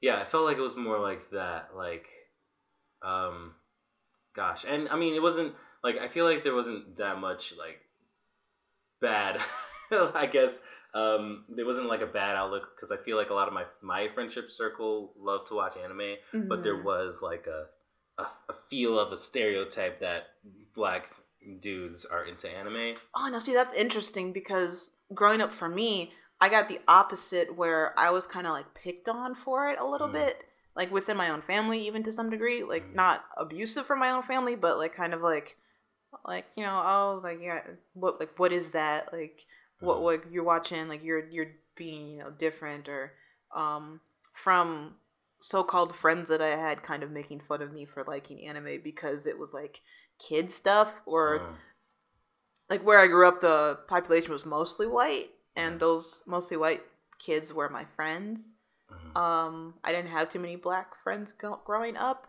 yeah, 0.00 0.16
I 0.20 0.24
felt 0.24 0.44
like 0.46 0.58
it 0.58 0.62
was 0.62 0.76
more 0.76 0.98
like 0.98 1.30
that. 1.30 1.76
Like, 1.76 2.08
um, 3.02 3.54
gosh, 4.34 4.64
and 4.68 4.88
I 4.88 4.96
mean, 4.96 5.14
it 5.14 5.22
wasn't 5.22 5.54
like 5.82 5.98
I 5.98 6.08
feel 6.08 6.24
like 6.24 6.44
there 6.44 6.54
wasn't 6.54 6.96
that 6.98 7.18
much 7.20 7.54
like 7.58 7.80
bad. 9.00 9.38
I 9.90 10.26
guess 10.26 10.62
um, 10.94 11.44
there 11.48 11.66
wasn't 11.66 11.88
like 11.88 12.00
a 12.00 12.06
bad 12.06 12.36
outlook 12.36 12.70
because 12.76 12.92
I 12.92 12.96
feel 12.96 13.16
like 13.16 13.30
a 13.30 13.34
lot 13.34 13.48
of 13.48 13.54
my 13.54 13.64
my 13.82 14.08
friendship 14.08 14.50
circle 14.50 15.12
love 15.18 15.46
to 15.48 15.54
watch 15.54 15.76
anime 15.76 16.14
but 16.48 16.62
there 16.62 16.76
Mhm. 16.76 16.84
was 16.84 17.20
like 17.22 17.46
a, 17.46 17.66
a 18.22 18.26
a 18.48 18.54
feel 18.68 18.98
of 18.98 19.12
a 19.12 19.18
stereotype 19.18 20.00
that 20.00 20.24
black 20.74 21.10
dudes 21.60 22.04
are 22.04 22.24
into 22.24 22.48
anime. 22.48 22.96
Oh 23.14 23.28
no, 23.32 23.38
see 23.38 23.54
that's 23.54 23.74
interesting 23.74 24.32
because 24.32 24.98
growing 25.14 25.40
up 25.40 25.52
for 25.52 25.68
me, 25.68 26.12
I 26.40 26.48
got 26.48 26.68
the 26.68 26.80
opposite 26.86 27.56
where 27.56 27.98
I 27.98 28.10
was 28.10 28.26
kind 28.26 28.46
of 28.46 28.52
like 28.52 28.74
picked 28.74 29.08
on 29.08 29.34
for 29.34 29.68
it 29.68 29.78
a 29.78 29.84
little 29.86 30.08
Mm. 30.08 30.12
bit, 30.12 30.44
like 30.76 30.92
within 30.92 31.16
my 31.16 31.30
own 31.30 31.42
family, 31.42 31.84
even 31.86 32.02
to 32.04 32.12
some 32.12 32.30
degree. 32.30 32.62
Like 32.62 32.90
Mm. 32.92 32.94
not 32.94 33.24
abusive 33.36 33.86
from 33.86 33.98
my 33.98 34.10
own 34.10 34.22
family, 34.22 34.54
but 34.54 34.78
like 34.78 34.92
kind 34.92 35.14
of 35.14 35.20
like, 35.22 35.56
like 36.24 36.46
you 36.56 36.62
know, 36.64 36.74
I 36.74 37.12
was 37.12 37.22
like, 37.24 37.40
yeah, 37.42 37.60
what 37.94 38.20
like 38.20 38.38
what 38.38 38.52
is 38.52 38.70
that? 38.72 39.12
Like 39.12 39.44
what 39.80 40.00
like 40.02 40.24
you're 40.30 40.44
watching 40.44 40.88
like 40.88 41.02
you're 41.02 41.26
you're 41.30 41.52
being 41.76 42.10
you 42.10 42.18
know 42.18 42.30
different 42.30 42.88
or 42.88 43.12
um 43.54 44.00
from 44.32 44.96
so-called 45.40 45.94
friends 45.94 46.28
that 46.28 46.42
I 46.42 46.48
had 46.50 46.82
kind 46.82 47.02
of 47.02 47.10
making 47.10 47.40
fun 47.40 47.62
of 47.62 47.72
me 47.72 47.86
for 47.86 48.04
liking 48.04 48.46
anime 48.46 48.80
because 48.84 49.26
it 49.26 49.38
was 49.38 49.54
like 49.54 49.80
kid 50.18 50.52
stuff 50.52 51.00
or 51.06 51.38
Mm. 51.38 51.54
like 52.68 52.84
where 52.84 52.98
I 52.98 53.06
grew 53.06 53.26
up 53.26 53.40
the 53.40 53.78
population 53.88 54.32
was 54.32 54.44
mostly 54.44 54.86
white 54.86 55.30
and 55.56 55.76
Mhm. 55.76 55.80
those 55.80 56.22
mostly 56.26 56.56
white 56.58 56.82
kids 57.18 57.52
were 57.54 57.68
my 57.70 57.86
friends. 57.96 58.52
Mhm. 58.90 59.16
Um 59.16 59.74
I 59.82 59.92
didn't 59.92 60.10
have 60.10 60.28
too 60.28 60.38
many 60.40 60.56
black 60.56 60.94
friends 61.02 61.32
go- 61.32 61.62
growing 61.64 61.96
up. 61.96 62.26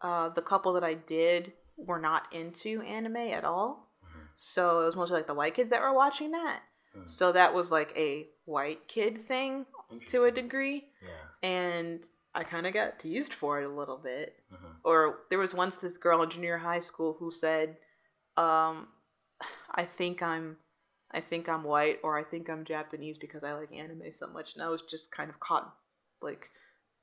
Uh 0.00 0.28
the 0.28 0.42
couple 0.42 0.72
that 0.74 0.84
I 0.84 0.94
did 0.94 1.52
were 1.78 1.98
not 2.00 2.32
into 2.32 2.82
anime 2.82 3.16
at 3.16 3.44
all. 3.44 3.88
Mhm. 4.04 4.28
So 4.34 4.82
it 4.82 4.84
was 4.84 4.96
mostly 4.96 5.16
like 5.16 5.26
the 5.26 5.34
white 5.34 5.54
kids 5.54 5.70
that 5.70 5.80
were 5.80 5.92
watching 5.92 6.32
that. 6.32 6.62
Mhm. 6.94 7.08
So 7.08 7.32
that 7.32 7.54
was 7.54 7.70
like 7.72 7.96
a 7.96 8.28
white 8.44 8.86
kid 8.88 9.20
thing 9.20 9.64
to 10.08 10.24
a 10.24 10.30
degree 10.30 10.90
Yeah. 11.00 11.28
and 11.42 12.10
I 12.34 12.44
kind 12.44 12.66
of 12.66 12.74
got 12.74 12.98
teased 13.00 13.32
for 13.32 13.60
it 13.60 13.64
a 13.64 13.68
little 13.72 13.96
bit. 13.96 14.42
Mhm. 14.52 14.76
Or 14.84 15.24
there 15.30 15.38
was 15.38 15.54
once 15.54 15.76
this 15.76 15.96
girl 15.96 16.22
in 16.22 16.30
junior 16.30 16.58
high 16.58 16.78
school 16.80 17.14
who 17.14 17.30
said, 17.30 17.78
um, 18.36 18.92
"I 19.70 19.84
think 19.84 20.22
I'm, 20.22 20.58
I 21.10 21.20
think 21.20 21.48
I'm 21.48 21.64
white, 21.64 22.00
or 22.02 22.18
I 22.18 22.22
think 22.24 22.48
I'm 22.50 22.64
Japanese 22.64 23.16
because 23.18 23.42
I 23.44 23.54
like 23.54 23.72
anime 23.72 24.12
so 24.12 24.26
much." 24.26 24.54
And 24.54 24.62
I 24.62 24.68
was 24.68 24.82
just 24.82 25.10
kind 25.10 25.30
of 25.30 25.40
caught, 25.40 25.74
like, 26.20 26.50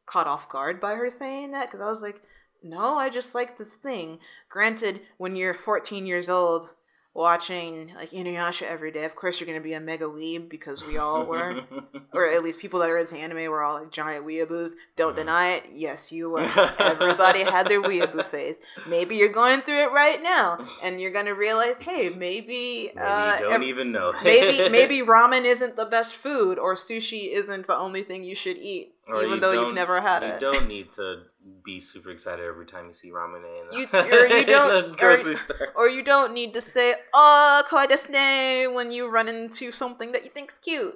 caught 0.06 0.28
off 0.28 0.48
guard 0.48 0.80
by 0.80 0.94
her 0.96 1.10
saying 1.10 1.52
that 1.52 1.66
because 1.68 1.82
I 1.82 1.90
was 1.90 2.02
like, 2.04 2.22
"No, 2.64 2.96
I 2.98 3.10
just 3.10 3.34
like 3.36 3.58
this 3.58 3.76
thing." 3.76 4.20
Granted, 4.50 5.02
when 5.18 5.36
you're 5.36 5.54
14 5.54 6.06
years 6.06 6.30
old. 6.30 6.70
Watching 7.18 7.94
like 7.96 8.10
Inuyasha 8.10 8.64
every 8.64 8.92
day, 8.92 9.06
of 9.06 9.16
course 9.16 9.40
you're 9.40 9.48
gonna 9.48 9.62
be 9.62 9.72
a 9.72 9.80
mega 9.80 10.04
weeb 10.04 10.50
because 10.50 10.86
we 10.86 10.98
all 10.98 11.26
were 11.26 11.62
or 12.14 12.26
at 12.28 12.44
least 12.44 12.60
people 12.60 12.82
that 12.82 12.90
are 12.90 12.98
into 12.98 13.16
anime 13.16 13.50
were 13.50 13.64
all 13.64 13.76
like 13.80 13.90
giant 13.90 14.26
weeaboos. 14.26 14.72
Don't 14.98 15.14
Mhm. 15.14 15.20
deny 15.20 15.52
it. 15.54 15.64
Yes, 15.74 16.12
you 16.12 16.30
were. 16.30 16.42
Everybody 16.78 17.44
had 17.44 17.70
their 17.70 17.82
weeaboo 17.82 18.26
phase. 18.26 18.58
Maybe 18.86 19.16
you're 19.16 19.30
going 19.32 19.62
through 19.62 19.84
it 19.86 19.94
right 19.94 20.22
now, 20.22 20.68
and 20.84 21.00
you're 21.00 21.12
gonna 21.14 21.34
realize, 21.34 21.78
hey, 21.78 22.10
maybe, 22.10 22.92
Maybe 22.94 23.00
uh, 23.02 23.40
don't 23.40 23.54
ev- 23.54 23.64
even 23.64 23.94
know. 23.94 24.12
maybe 24.22 24.68
maybe 24.70 25.00
ramen 25.00 25.46
isn't 25.46 25.78
the 25.78 25.86
best 25.86 26.18
food, 26.18 26.60
or 26.60 26.76
sushi 26.76 27.32
isn't 27.32 27.66
the 27.68 27.78
only 27.78 28.04
thing 28.04 28.26
you 28.26 28.36
should 28.36 28.58
eat, 28.58 28.95
Or 29.08 29.18
even 29.24 29.36
you 29.36 29.40
though 29.40 29.52
you've 29.66 29.76
never 29.76 30.02
had 30.02 30.24
you 30.24 30.30
it. 30.30 30.34
You 30.42 30.52
don't 30.52 30.68
need 30.68 30.92
to 30.94 31.24
be 31.64 31.80
super 31.80 32.10
excited 32.10 32.44
every 32.44 32.66
time 32.66 32.88
you 32.88 32.94
see 32.94 33.12
ramen 33.12 33.44
in 33.46 33.78
You- 33.80 33.88
or 33.94 34.26
you 34.26 34.46
don't- 34.46 34.76
in 34.76 34.86
a 34.86 34.94
or- 34.94 34.96
grocery 34.96 35.36
store. 35.36 35.68
Or 35.76 35.88
you 35.88 36.02
don't 36.04 36.34
need 36.34 36.54
to 36.56 36.62
say 36.62 36.94
"oh 37.14 37.62
kawaii 37.70 37.88
desu 37.88 38.74
when 38.74 38.92
you 38.92 39.08
run 39.08 39.28
into 39.28 39.72
something 39.72 40.12
that 40.14 40.24
you 40.24 40.32
think's 40.32 40.58
cute, 40.58 40.96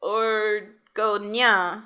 or 0.00 0.68
go 0.94 1.18
"nya" 1.18 1.84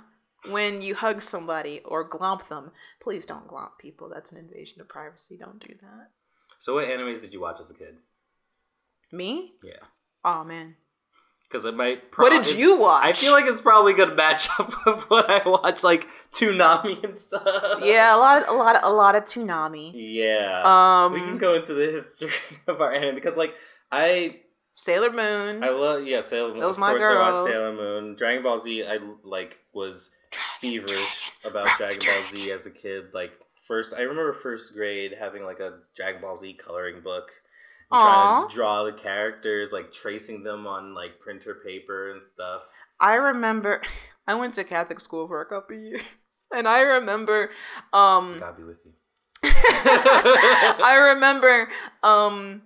when 0.50 0.80
you 0.80 0.94
hug 0.94 1.20
somebody 1.22 1.80
or 1.84 2.08
glomp 2.08 2.46
them. 2.48 2.70
Please 3.02 3.26
don't 3.26 3.48
glomp 3.48 3.72
people. 3.80 4.08
That's 4.08 4.30
an 4.30 4.38
invasion 4.38 4.80
of 4.80 4.88
privacy. 4.88 5.36
Don't 5.38 5.58
do 5.58 5.74
that. 5.80 6.10
So, 6.60 6.74
what 6.74 6.86
animes 6.86 7.20
did 7.22 7.32
you 7.34 7.40
watch 7.40 7.58
as 7.60 7.70
a 7.70 7.74
kid? 7.74 7.96
Me? 9.12 9.54
Yeah, 9.62 9.82
Oh 10.24 10.44
man. 10.44 10.76
Because 11.54 11.66
it 11.66 11.76
might. 11.76 12.02
What 12.16 12.30
did 12.30 12.58
you 12.58 12.76
watch? 12.80 13.04
I 13.04 13.12
feel 13.12 13.30
like 13.30 13.46
it's 13.46 13.60
probably 13.60 13.92
gonna 13.92 14.16
match 14.16 14.48
up 14.58 14.74
with 14.84 15.04
what 15.08 15.30
I 15.30 15.48
watch, 15.48 15.84
like 15.84 16.08
Toonami 16.32 17.04
and 17.04 17.16
stuff. 17.16 17.78
yeah, 17.80 18.12
a 18.12 18.18
lot, 18.18 18.42
of, 18.42 18.48
a 18.48 18.52
lot, 18.58 18.74
of, 18.74 18.82
a 18.82 18.90
lot 18.90 19.14
of 19.14 19.22
Toonami. 19.22 19.92
Yeah. 19.94 20.62
Um, 20.64 21.12
we 21.12 21.20
can 21.20 21.38
go 21.38 21.54
into 21.54 21.72
the 21.72 21.84
history 21.84 22.30
of 22.66 22.80
our 22.80 22.92
anime 22.92 23.14
because, 23.14 23.36
like, 23.36 23.54
I 23.92 24.40
Sailor 24.72 25.12
Moon. 25.12 25.62
I 25.62 25.68
love 25.68 26.02
yeah 26.04 26.22
Sailor 26.22 26.50
Moon. 26.50 26.58
Those 26.58 26.74
of 26.74 26.80
my 26.80 26.90
course, 26.90 27.04
I 27.04 27.14
watched 27.14 27.34
girls. 27.34 27.56
Sailor 27.56 27.72
Moon. 27.72 28.16
Dragon 28.16 28.42
Ball 28.42 28.58
Z. 28.58 28.84
I 28.84 28.98
like 29.22 29.60
was 29.72 30.10
feverish 30.60 31.30
about 31.44 31.68
Dragon 31.78 32.00
Ball 32.04 32.36
Z 32.36 32.50
as 32.50 32.66
a 32.66 32.70
kid. 32.72 33.14
Like 33.14 33.30
first, 33.54 33.94
I 33.94 34.00
remember 34.00 34.32
first 34.32 34.74
grade 34.74 35.14
having 35.16 35.44
like 35.44 35.60
a 35.60 35.78
Dragon 35.94 36.20
Ball 36.20 36.36
Z 36.36 36.52
coloring 36.54 37.00
book. 37.00 37.30
Trying 37.90 38.48
to 38.48 38.54
draw 38.54 38.84
the 38.84 38.92
characters, 38.92 39.72
like 39.72 39.92
tracing 39.92 40.42
them 40.42 40.66
on 40.66 40.94
like 40.94 41.20
printer 41.20 41.54
paper 41.64 42.12
and 42.12 42.26
stuff. 42.26 42.66
I 43.00 43.14
remember 43.14 43.82
I 44.26 44.34
went 44.34 44.54
to 44.54 44.64
Catholic 44.64 45.00
school 45.00 45.28
for 45.28 45.40
a 45.40 45.46
couple 45.46 45.76
years, 45.76 46.02
and 46.54 46.66
I 46.66 46.80
remember, 46.80 47.50
um, 47.92 48.40
God 48.40 48.56
be 48.56 48.64
with 48.64 48.78
you. 48.84 48.92
I 49.44 51.12
remember, 51.14 51.68
um, 52.02 52.62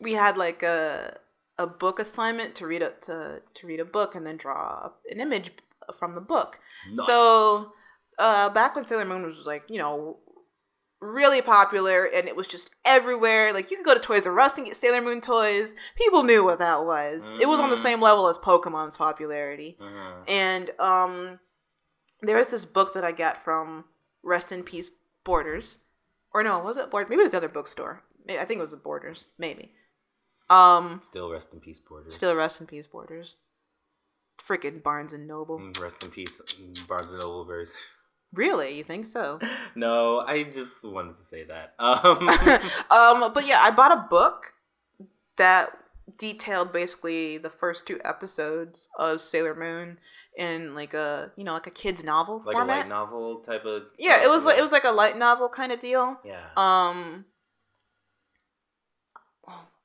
we 0.00 0.14
had 0.14 0.36
like 0.36 0.62
a 0.62 1.18
a 1.58 1.66
book 1.66 1.98
assignment 1.98 2.54
to 2.56 2.66
read 2.66 2.82
a 2.82 2.92
to 3.02 3.42
to 3.54 3.66
read 3.66 3.80
a 3.80 3.84
book 3.84 4.14
and 4.14 4.26
then 4.26 4.36
draw 4.36 4.90
an 5.10 5.20
image 5.20 5.52
from 5.98 6.14
the 6.14 6.20
book. 6.20 6.60
Nice. 6.90 7.06
So, 7.06 7.72
uh, 8.18 8.50
back 8.50 8.74
when 8.74 8.86
Sailor 8.86 9.04
Moon 9.04 9.24
was 9.24 9.44
like, 9.46 9.64
you 9.68 9.78
know, 9.78 10.18
really 11.00 11.42
popular 11.42 12.04
and 12.06 12.26
it 12.28 12.34
was 12.36 12.46
just 12.48 12.70
everywhere. 12.84 13.52
Like 13.52 13.70
you 13.70 13.76
could 13.76 13.86
go 13.86 13.94
to 13.94 14.00
Toys 14.00 14.26
R 14.26 14.38
Us 14.40 14.56
and 14.56 14.66
get 14.66 14.76
Sailor 14.76 15.02
Moon 15.02 15.20
toys. 15.20 15.76
People 15.96 16.22
knew 16.22 16.44
what 16.44 16.58
that 16.58 16.84
was. 16.84 17.32
It 17.40 17.48
was 17.48 17.60
on 17.60 17.70
the 17.70 17.76
Mhm. 17.76 17.82
same 17.82 18.00
level 18.00 18.28
as 18.28 18.38
Pokemon's 18.38 18.96
popularity. 18.96 19.76
Mhm. 19.80 20.24
And 20.28 20.70
um, 20.80 21.40
there 22.22 22.36
was 22.38 22.48
this 22.50 22.64
book 22.64 22.94
that 22.94 23.04
I 23.04 23.12
got 23.12 23.36
from 23.36 23.84
Rest 24.22 24.50
in 24.52 24.62
Peace 24.62 24.90
Borders, 25.24 25.78
or 26.32 26.42
no, 26.42 26.58
was 26.60 26.76
it 26.76 26.90
Borders? 26.90 27.10
Maybe 27.10 27.20
it 27.20 27.24
was 27.24 27.32
the 27.32 27.38
other 27.38 27.48
bookstore. 27.48 28.02
I 28.28 28.44
think 28.44 28.58
it 28.58 28.62
was 28.62 28.70
the 28.72 28.76
Borders. 28.78 29.28
Maybe. 29.38 29.72
Um, 30.48 31.00
Still 31.02 31.30
rest 31.30 31.52
in 31.52 31.60
peace, 31.60 31.80
Borders. 31.80 32.14
still 32.14 32.34
Rest 32.34 32.60
in 32.60 32.66
Peace 32.66 32.86
Borders. 32.86 33.36
Freaking 34.38 34.82
Barnes 34.82 35.12
and 35.12 35.26
Noble. 35.26 35.58
Mm, 35.58 35.80
rest 35.82 36.04
in 36.04 36.10
peace, 36.10 36.40
Barnes 36.86 37.06
and 37.10 37.18
Noble. 37.18 37.44
Very. 37.44 37.66
Really? 38.32 38.76
You 38.76 38.84
think 38.84 39.06
so? 39.06 39.38
No, 39.78 40.20
I 40.20 40.44
just 40.44 40.88
wanted 40.88 41.16
to 41.16 41.22
say 41.22 41.44
that. 41.44 41.74
Um, 41.78 42.28
um, 42.90 43.32
but 43.32 43.46
yeah, 43.46 43.58
I 43.60 43.70
bought 43.70 43.92
a 43.92 44.06
book 44.08 44.54
that 45.36 45.68
detailed 46.16 46.72
basically 46.72 47.36
the 47.36 47.50
first 47.50 47.86
two 47.86 48.00
episodes 48.04 48.88
of 48.98 49.20
Sailor 49.20 49.54
Moon 49.54 49.98
in 50.36 50.74
like 50.74 50.94
a 50.94 51.32
you 51.36 51.44
know 51.44 51.52
like 51.52 51.66
a 51.66 51.70
kid's 51.70 52.02
novel 52.02 52.42
like 52.46 52.54
format. 52.54 52.76
a 52.76 52.80
light 52.80 52.88
novel 52.88 53.40
type 53.40 53.64
of. 53.66 53.82
yeah, 53.98 54.24
it 54.24 54.30
was 54.30 54.46
like 54.46 54.58
it 54.58 54.62
was 54.62 54.72
like 54.72 54.84
a 54.84 54.90
light 54.90 55.18
novel 55.18 55.48
kind 55.48 55.72
of 55.72 55.78
deal. 55.80 56.18
Yeah. 56.24 56.46
Um, 56.56 57.26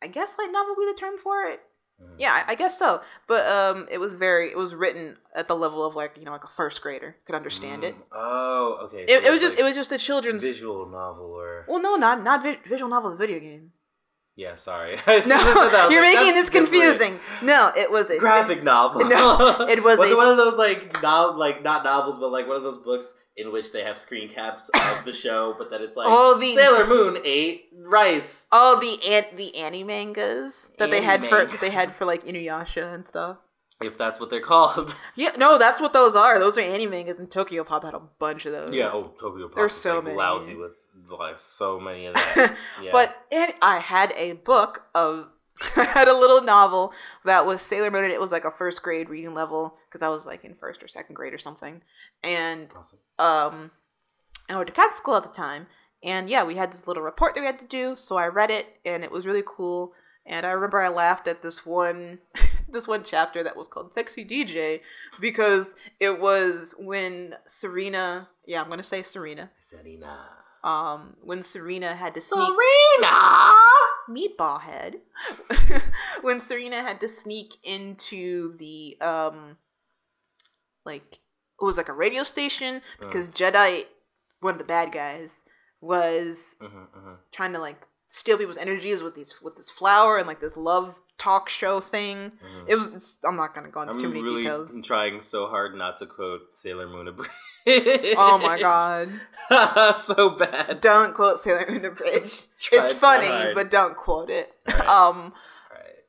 I 0.02 0.08
guess 0.08 0.38
light 0.38 0.52
novel 0.52 0.76
would 0.78 0.86
be 0.86 0.92
the 0.92 0.98
term 0.98 1.18
for 1.18 1.44
it. 1.46 1.62
Mhm. 2.02 2.16
Yeah, 2.18 2.32
I, 2.48 2.52
I 2.52 2.56
guess 2.56 2.78
so. 2.78 3.02
But 3.28 3.46
um, 3.48 3.88
it 3.92 3.98
was 4.00 4.14
very 4.16 4.52
it 4.52 4.58
was 4.58 4.74
written 4.76 5.18
at 5.36 5.48
the 5.48 5.56
level 5.56 5.86
of 5.86 5.96
like 5.96 6.18
you 6.18 6.26
know 6.26 6.32
like 6.32 6.44
a 6.44 6.48
first 6.48 6.82
grader 6.82 7.16
could 7.26 7.36
understand 7.36 7.84
it. 7.84 7.96
Mm, 7.96 8.04
Oh, 8.12 8.80
okay. 8.86 9.04
It, 9.04 9.22
so 9.24 9.28
it 9.28 9.32
was 9.32 9.42
it's 9.42 9.42
just 9.42 9.54
like 9.56 9.60
it 9.60 9.64
was 9.64 9.76
just 9.76 9.92
a 9.92 9.98
children's. 9.98 10.44
visual 10.44 10.86
novel 10.88 11.32
or 11.34 11.66
Well, 11.68 11.82
no, 11.82 11.96
not 11.96 12.24
not 12.24 12.44
vi- 12.44 12.60
visual 12.66 12.90
novel. 12.90 13.12
It's 13.12 13.20
video 13.20 13.40
game. 13.40 13.72
Yeah. 14.36 14.56
Sorry. 14.56 14.98
No, 15.08 15.88
you're 15.90 16.02
making 16.04 16.34
this 16.34 16.50
confusing. 16.50 17.20
No, 17.42 17.72
it 17.78 17.92
was 17.92 18.10
a 18.10 18.18
Graphic 18.20 18.64
novel. 18.64 19.02
No, 19.10 19.66
it 19.70 19.84
was 19.84 20.00
was 20.00 20.10
a- 20.10 20.14
it 20.14 20.18
one 20.18 20.28
of 20.28 20.38
those 20.38 20.58
like 20.58 21.02
no, 21.04 21.34
like 21.38 21.64
not 21.64 21.84
novels, 21.84 22.20
but 22.20 22.32
like 22.32 22.48
one 22.48 22.56
of 22.58 22.64
those 22.64 22.78
books 22.78 23.14
in 23.38 23.52
which 23.54 23.72
they 23.72 23.82
have 23.84 23.98
screen 23.98 24.28
caps 24.30 24.70
of 24.70 25.06
the 25.06 25.14
show, 25.14 25.56
but 25.58 25.70
then 25.72 25.82
it's 25.82 25.96
like 25.96 26.08
all 26.10 26.38
the- 26.38 26.54
Sailor 26.56 26.86
Moon 26.88 27.18
ate 27.24 27.70
rice. 27.86 28.46
all 28.52 28.78
the 28.80 28.98
an- 29.10 29.36
the 29.38 29.56
anime 29.58 29.88
mangas 29.88 30.74
that 30.80 30.92
they 30.92 31.02
had 31.02 31.24
for 31.26 31.46
that 31.46 31.62
they 31.62 31.70
had 31.70 31.92
for 31.92 32.06
like 32.06 32.24
Inuyasha 32.24 32.94
and 32.94 33.08
stuff. 33.08 33.38
If 33.84 33.98
that's 33.98 34.20
what 34.20 34.30
they're 34.30 34.42
called. 34.42 34.96
Yeah, 35.16 35.32
no, 35.38 35.58
that's 35.58 35.82
what 35.82 35.92
those 35.92 36.16
are. 36.16 36.38
Those 36.40 36.56
are 36.58 36.62
anime 36.62 36.92
mangas, 36.92 37.18
and 37.18 37.32
Tokyo 37.32 37.64
Pop 37.64 37.84
had 37.84 37.96
a 37.96 38.00
bunch 38.20 38.46
of 38.46 38.52
those. 38.52 38.72
yeah. 38.72 38.90
Oh, 38.92 39.14
Tokyo 39.20 39.48
Pop. 39.48 39.56
There's 39.56 39.74
so 39.74 39.96
like, 39.96 40.04
many. 40.04 40.18
lousy 40.18 40.56
with 40.56 40.81
like 41.20 41.40
so 41.40 41.80
many 41.80 42.06
of 42.06 42.14
that. 42.36 42.56
Yeah. 42.82 42.92
But 42.92 43.16
and 43.32 43.54
I 43.62 43.80
had 43.80 44.14
a 44.16 44.34
book 44.34 44.86
of 44.96 45.30
I 45.76 45.84
had 45.84 46.08
a 46.08 46.18
little 46.18 46.42
novel 46.42 46.94
that 47.26 47.46
was 47.46 47.62
Sailor 47.62 47.92
Moon 47.92 48.04
and 48.06 48.14
it 48.14 48.20
was 48.22 48.32
like 48.32 48.46
a 48.46 48.52
first 48.52 48.82
grade 48.82 49.10
reading 49.10 49.34
level 49.34 49.78
because 49.88 50.02
I 50.02 50.10
was 50.10 50.26
like 50.26 50.44
in 50.44 50.56
first 50.56 50.82
or 50.82 50.88
second 50.88 51.16
grade 51.16 51.34
or 51.34 51.38
something. 51.38 51.82
And 52.24 52.74
Awesome. 52.78 53.00
um 53.20 53.72
I 54.50 54.56
went 54.56 54.68
to 54.68 54.74
cat 54.74 54.96
school 54.96 55.16
at 55.16 55.24
the 55.24 55.30
time 55.30 55.68
and 56.04 56.28
yeah, 56.28 56.44
we 56.44 56.56
had 56.56 56.72
this 56.72 56.88
little 56.88 57.04
report 57.04 57.36
that 57.36 57.42
we 57.42 57.46
had 57.46 57.60
to 57.60 57.68
do, 57.68 57.96
so 57.96 58.18
I 58.18 58.28
read 58.28 58.50
it 58.50 58.66
and 58.84 59.04
it 59.04 59.12
was 59.12 59.26
really 59.28 59.44
cool. 59.46 59.94
And 60.26 60.46
I 60.46 60.52
remember 60.52 60.80
I 60.82 60.88
laughed 60.90 61.28
at 61.28 61.42
this 61.44 61.66
one 61.66 62.20
this 62.70 62.88
one 62.88 63.04
chapter 63.04 63.44
that 63.44 63.56
was 63.58 63.68
called 63.68 63.94
Sexy 63.94 64.24
DJ 64.26 64.82
because 65.20 65.76
it 66.00 66.20
was 66.20 66.74
when 66.80 67.36
Serena 67.46 68.30
yeah, 68.48 68.62
I'm 68.62 68.70
gonna 68.70 68.82
say 68.84 69.04
Serena. 69.04 69.52
Serena. 69.62 70.18
Um 70.64 71.16
when 71.24 71.44
Serena 71.44 71.96
had 71.96 72.14
to 72.16 72.22
sneak 72.22 72.48
Serena. 72.48 73.54
meatball 74.10 74.62
head 74.62 74.98
when 76.22 76.40
Serena 76.40 76.82
had 76.82 77.00
to 77.02 77.08
sneak 77.08 77.56
into 77.64 78.56
the 78.58 78.98
um 79.02 79.58
like 80.86 81.20
it 81.60 81.64
was 81.66 81.78
like 81.78 81.90
a 81.90 81.94
radio 81.94 82.24
station 82.24 82.82
because 83.00 83.30
Jadeite 83.30 83.86
one 84.40 84.54
of 84.54 84.60
the 84.60 84.66
bad 84.66 84.92
guys 84.92 85.44
was 85.80 86.56
Mhm, 86.62 86.88
mhm. 86.96 87.18
trying 87.32 87.54
to 87.54 87.60
like 87.60 87.88
steal 88.08 88.38
people's 88.38 88.58
energies 88.58 89.02
with 89.02 89.16
these 89.16 89.42
with 89.42 89.56
this 89.56 89.72
flower 89.72 90.18
and 90.18 90.28
like 90.28 90.42
this 90.42 90.58
love 90.58 91.02
talk 91.22 91.50
show 91.50 91.80
thing. 91.80 92.32
Mhm. 92.44 92.64
It 92.68 92.76
was. 92.76 92.96
It's, 92.96 93.18
I'm 93.24 93.36
not 93.38 93.54
gonna 93.54 93.70
go 93.70 93.82
into 93.84 93.96
too 93.98 94.10
many 94.10 94.22
details. 94.22 94.22
I'm 94.22 94.22
too 94.22 94.22
many 94.22 94.22
really 94.22 94.42
details. 94.44 94.82
trying 94.88 95.22
so 95.22 95.48
hard 95.48 95.76
not 95.76 95.98
to 95.98 96.06
quote 96.08 96.56
Sailor 96.56 96.88
Moon 96.88 97.08
Abridged. 97.08 97.32
Oh 98.18 98.40
my 98.42 98.60
god! 98.60 99.12
so 99.98 100.32
bad. 100.32 100.82
Don't 100.82 101.14
quote 101.14 101.40
Sailor 101.40 101.66
Moon 101.70 101.86
a 101.86 101.92
bridge. 102.00 102.16
It's 102.72 102.94
funny, 102.94 103.28
hard. 103.28 103.56
but 103.56 103.70
don't 103.70 103.96
quote 103.96 104.30
it. 104.30 104.52
Right. 104.68 104.88
Um. 104.88 105.34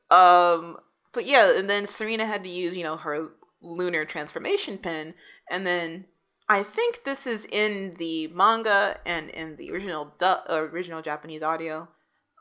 Right. 0.09 0.53
Um. 0.53 0.77
But 1.13 1.25
yeah, 1.25 1.57
and 1.57 1.69
then 1.69 1.85
Serena 1.85 2.25
had 2.25 2.43
to 2.43 2.49
use 2.49 2.75
you 2.75 2.83
know 2.83 2.97
her 2.97 3.29
lunar 3.61 4.03
transformation 4.05 4.77
pin, 4.79 5.13
and 5.49 5.65
then 5.65 6.05
I 6.49 6.63
think 6.63 7.03
this 7.05 7.25
is 7.27 7.45
in 7.45 7.95
the 7.99 8.27
manga 8.33 8.97
and 9.05 9.29
in 9.29 9.55
the 9.57 9.71
original 9.71 10.13
du- 10.17 10.43
uh, 10.49 10.67
original 10.73 11.01
Japanese 11.03 11.43
audio, 11.43 11.87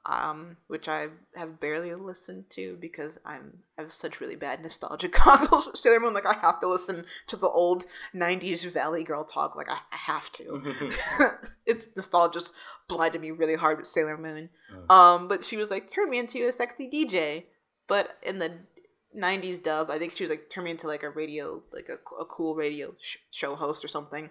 um, 0.07 0.57
which 0.67 0.89
I 0.89 1.09
have 1.37 1.61
barely 1.61 1.95
listened 1.95 2.47
to 2.51 2.77
because 2.81 3.21
I'm 3.25 3.59
I 3.79 3.83
have 3.83 3.93
such 3.93 4.21
really 4.21 4.35
bad 4.37 4.61
nostalgia 4.61 5.09
goggles. 5.25 5.67
with 5.67 5.77
Sailor 5.77 6.01
Moon, 6.01 6.15
like 6.15 6.27
I 6.27 6.35
have 6.41 6.59
to 6.61 6.69
listen 6.69 7.05
to 7.29 7.37
the 7.37 7.49
old 7.49 7.85
'90s 8.15 8.71
Valley 8.73 9.05
Girl 9.05 9.25
talk. 9.25 9.55
Like 9.55 9.71
I, 9.71 9.79
I 9.93 9.97
have 9.97 10.31
to. 10.33 10.93
it's 11.67 11.87
nostalgia's 11.95 12.53
blinded 12.89 13.21
me 13.21 13.31
really 13.31 13.55
hard 13.55 13.79
with 13.79 13.87
Sailor 13.87 14.19
Moon. 14.19 14.51
Um, 14.91 15.29
but 15.29 15.45
she 15.45 15.57
was 15.57 15.71
like, 15.71 15.91
turn 15.91 16.11
me 16.11 16.19
into 16.19 16.47
a 16.49 16.53
sexy 16.53 16.89
DJ. 16.91 17.45
But 17.87 18.17
in 18.23 18.39
the 18.39 18.59
'90s 19.17 19.63
dub, 19.63 19.91
I 19.91 19.99
think 19.99 20.13
she 20.13 20.25
was 20.25 20.31
like, 20.31 20.51
turn 20.51 20.65
me 20.65 20.73
into 20.73 20.89
like 20.89 21.05
a 21.05 21.11
radio, 21.11 21.63
like 21.73 21.89
a, 21.89 21.99
a 22.21 22.25
cool 22.25 22.57
radio 22.57 22.95
sh- 23.01 23.19
show 23.31 23.55
host 23.55 23.85
or 23.85 23.89
something. 23.89 24.31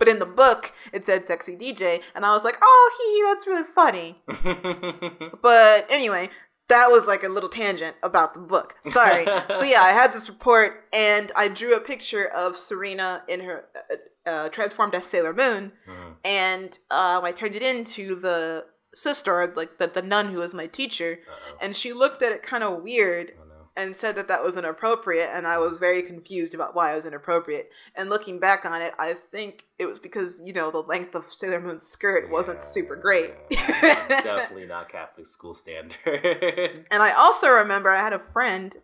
But 0.00 0.08
in 0.08 0.18
the 0.18 0.26
book, 0.26 0.72
it 0.92 1.06
said 1.06 1.28
sexy 1.28 1.54
DJ, 1.56 2.02
and 2.14 2.26
I 2.26 2.32
was 2.32 2.42
like, 2.42 2.56
oh, 2.60 2.90
hee 2.96 3.14
hee, 3.14 3.22
that's 3.28 3.46
really 3.46 3.62
funny. 3.72 5.30
But 5.42 5.86
anyway, 5.90 6.28
that 6.68 6.88
was 6.90 7.06
like 7.06 7.22
a 7.22 7.28
little 7.28 7.48
tangent 7.48 7.96
about 8.02 8.34
the 8.34 8.40
book. 8.40 8.76
Sorry. 8.84 9.24
so 9.50 9.64
yeah, 9.64 9.82
I 9.82 9.90
had 9.90 10.12
this 10.12 10.28
report, 10.28 10.84
and 10.92 11.30
I 11.36 11.48
drew 11.48 11.74
a 11.74 11.80
picture 11.80 12.24
of 12.26 12.56
Serena 12.56 13.22
in 13.28 13.40
her 13.40 13.66
uh, 13.90 14.30
uh, 14.30 14.48
transformed 14.48 14.94
as 14.94 15.06
Sailor 15.06 15.32
Moon, 15.34 15.72
Mhm. 15.88 16.14
and 16.24 16.78
um, 16.90 17.24
I 17.24 17.32
turned 17.32 17.54
it 17.54 17.62
into 17.62 18.14
the 18.14 18.66
sister, 18.92 19.52
like 19.56 19.78
the, 19.78 19.86
the 19.86 20.02
nun 20.02 20.32
who 20.32 20.38
was 20.38 20.52
my 20.54 20.66
teacher, 20.66 21.20
Uh-oh. 21.28 21.56
and 21.60 21.76
she 21.76 21.92
looked 21.92 22.22
at 22.22 22.32
it 22.32 22.42
kind 22.42 22.64
of 22.64 22.82
weird 22.82 23.32
Oh. 23.38 23.49
And 23.76 23.94
said 23.94 24.16
that 24.16 24.28
that 24.28 24.42
was 24.42 24.56
inappropriate, 24.56 25.30
and 25.32 25.46
I 25.46 25.58
was 25.58 25.78
very 25.78 26.02
confused 26.02 26.54
about 26.54 26.74
why 26.74 26.92
it 26.92 26.96
was 26.96 27.06
inappropriate. 27.06 27.70
And 27.94 28.10
looking 28.10 28.38
back 28.38 28.64
on 28.64 28.82
it, 28.82 28.92
I 28.98 29.14
think 29.14 29.64
it 29.78 29.86
was 29.86 29.98
because 29.98 30.40
you 30.44 30.52
know 30.52 30.70
the 30.70 30.78
length 30.78 31.14
of 31.14 31.24
Sailor 31.24 31.60
Moon's 31.60 31.86
skirt 31.86 32.30
wasn't 32.30 32.60
super 32.60 32.96
great. 32.96 33.32
Definitely 33.50 34.66
not 34.66 34.90
Catholic 34.90 35.26
school 35.26 35.54
standard. 35.54 35.96
And 36.90 37.02
I 37.02 37.12
also 37.12 37.48
remember 37.48 37.90
I 37.90 37.98
had 37.98 38.12
a 38.12 38.18
friend, 38.18 38.76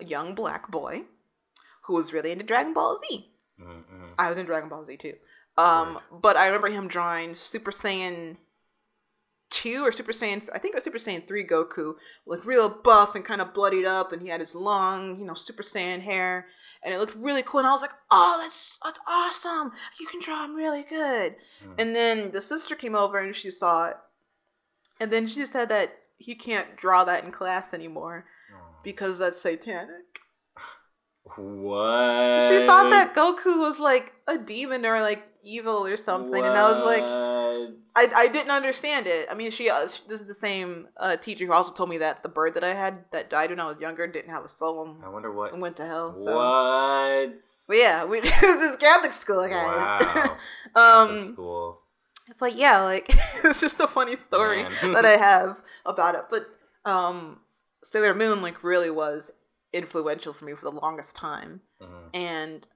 a 0.00 0.04
young 0.04 0.34
black 0.34 0.70
boy, 0.70 1.02
who 1.82 1.94
was 1.94 2.12
really 2.12 2.32
into 2.32 2.44
Dragon 2.44 2.72
Ball 2.72 2.98
Z. 2.98 3.28
Mm-mm. 3.60 4.10
I 4.18 4.28
was 4.28 4.38
in 4.38 4.46
Dragon 4.46 4.68
Ball 4.68 4.84
Z 4.84 4.96
too. 4.96 5.14
Um, 5.58 5.98
but 6.10 6.36
I 6.36 6.46
remember 6.46 6.68
him 6.68 6.88
drawing 6.88 7.34
Super 7.34 7.70
Saiyan 7.70 8.36
two 9.50 9.82
or 9.84 9.92
Super 9.92 10.12
Saiyan. 10.12 10.48
I 10.54 10.58
think 10.58 10.72
it 10.72 10.76
was 10.76 10.84
Super 10.84 10.98
Saiyan 10.98 11.26
three 11.26 11.44
Goku, 11.44 11.94
like 12.26 12.46
real 12.46 12.68
buff 12.68 13.14
and 13.14 13.24
kind 13.24 13.40
of 13.40 13.52
bloodied 13.52 13.84
up, 13.84 14.12
and 14.12 14.22
he 14.22 14.28
had 14.28 14.40
his 14.40 14.54
long, 14.54 15.18
you 15.18 15.26
know, 15.26 15.34
Super 15.34 15.62
Saiyan 15.62 16.02
hair, 16.02 16.46
and 16.82 16.94
it 16.94 16.98
looked 16.98 17.16
really 17.16 17.42
cool. 17.42 17.60
And 17.60 17.66
I 17.66 17.72
was 17.72 17.82
like, 17.82 17.94
"Oh, 18.10 18.38
that's 18.40 18.78
that's 18.82 19.00
awesome! 19.06 19.72
You 19.98 20.06
can 20.06 20.20
draw 20.20 20.44
him 20.44 20.54
really 20.54 20.82
good." 20.82 21.36
Hmm. 21.62 21.72
And 21.78 21.94
then 21.94 22.30
the 22.30 22.40
sister 22.40 22.74
came 22.74 22.94
over 22.94 23.18
and 23.18 23.34
she 23.34 23.50
saw 23.50 23.90
it, 23.90 23.96
and 25.00 25.10
then 25.10 25.26
she 25.26 25.44
said 25.44 25.68
that 25.68 25.98
he 26.16 26.34
can't 26.34 26.76
draw 26.76 27.04
that 27.04 27.24
in 27.24 27.32
class 27.32 27.74
anymore 27.74 28.26
because 28.82 29.18
that's 29.18 29.40
satanic. 29.40 30.20
What? 31.36 32.48
She 32.48 32.66
thought 32.66 32.90
that 32.90 33.14
Goku 33.14 33.60
was 33.60 33.78
like 33.78 34.14
a 34.26 34.36
demon 34.36 34.84
or 34.84 35.00
like 35.00 35.29
evil 35.44 35.86
or 35.86 35.96
something, 35.96 36.44
and 36.44 36.56
I 36.56 36.64
was 36.70 36.84
like, 36.84 37.04
I, 37.96 38.08
I 38.24 38.28
didn't 38.28 38.50
understand 38.50 39.06
it. 39.06 39.26
I 39.30 39.34
mean, 39.34 39.50
she 39.50 39.68
uh, 39.70 39.88
she- 39.88 40.02
this 40.08 40.20
is 40.20 40.26
the 40.26 40.34
same 40.34 40.88
uh, 40.96 41.16
teacher 41.16 41.46
who 41.46 41.52
also 41.52 41.72
told 41.72 41.88
me 41.90 41.98
that 41.98 42.22
the 42.22 42.28
bird 42.28 42.54
that 42.54 42.64
I 42.64 42.74
had 42.74 43.04
that 43.12 43.28
died 43.30 43.50
when 43.50 43.60
I 43.60 43.66
was 43.66 43.80
younger 43.80 44.06
didn't 44.06 44.30
have 44.30 44.44
a 44.44 44.48
soul 44.48 44.96
I 45.04 45.08
wonder 45.08 45.32
what. 45.32 45.52
and 45.52 45.60
went 45.60 45.76
to 45.78 45.86
hell. 45.86 46.16
So, 46.16 46.36
What? 46.36 47.40
but 47.68 47.76
yeah, 47.76 48.04
we, 48.04 48.18
it 48.22 48.24
was 48.24 48.60
this 48.60 48.76
Catholic 48.76 49.12
school, 49.12 49.46
guys. 49.48 50.02
Wow. 50.14 50.36
Um, 50.76 51.32
school. 51.32 51.80
but 52.38 52.54
yeah, 52.54 52.82
like 52.82 53.06
it's 53.44 53.60
just 53.60 53.80
a 53.80 53.88
funny 53.88 54.16
story 54.16 54.62
that 54.82 55.04
I 55.04 55.16
have 55.16 55.60
about 55.84 56.14
it. 56.14 56.22
But 56.30 56.46
um, 56.90 57.40
Sailor 57.82 58.14
Moon 58.14 58.40
like 58.40 58.62
really 58.62 58.90
was 58.90 59.32
influential 59.72 60.32
for 60.32 60.44
me 60.44 60.54
for 60.54 60.70
the 60.70 60.76
longest 60.76 61.16
time. 61.16 61.60
Mhm. 61.82 62.10
and 62.14 62.68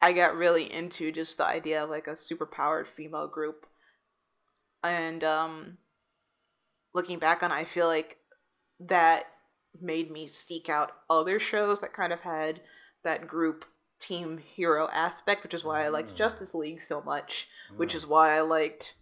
I 0.00 0.12
got 0.12 0.36
really 0.36 0.72
into 0.72 1.10
just 1.12 1.38
the 1.38 1.46
idea 1.46 1.82
of 1.82 1.90
like 1.90 2.06
a 2.06 2.16
super 2.16 2.46
powered 2.46 2.86
female 2.86 3.26
group. 3.28 3.66
And 4.82 5.24
um 5.24 5.78
looking 6.94 7.18
back 7.18 7.42
on 7.42 7.50
it, 7.50 7.54
I 7.56 7.64
feel 7.64 7.86
like 7.86 8.18
that 8.80 9.24
made 9.80 10.10
me 10.10 10.26
seek 10.28 10.68
out 10.68 10.92
other 11.10 11.38
shows 11.38 11.80
that 11.80 11.92
kind 11.92 12.12
of 12.12 12.20
had 12.20 12.60
that 13.04 13.26
group 13.28 13.64
team 14.00 14.38
hero 14.38 14.88
aspect, 14.92 15.42
which 15.42 15.54
is 15.54 15.64
why 15.64 15.84
I 15.84 15.88
liked 15.88 16.12
Mm. 16.12 16.16
Justice 16.16 16.54
League 16.54 16.80
so 16.82 17.02
much, 17.02 17.48
which 17.76 17.94
is 17.94 18.06
why 18.06 18.30
I 18.36 18.40
liked 18.40 18.94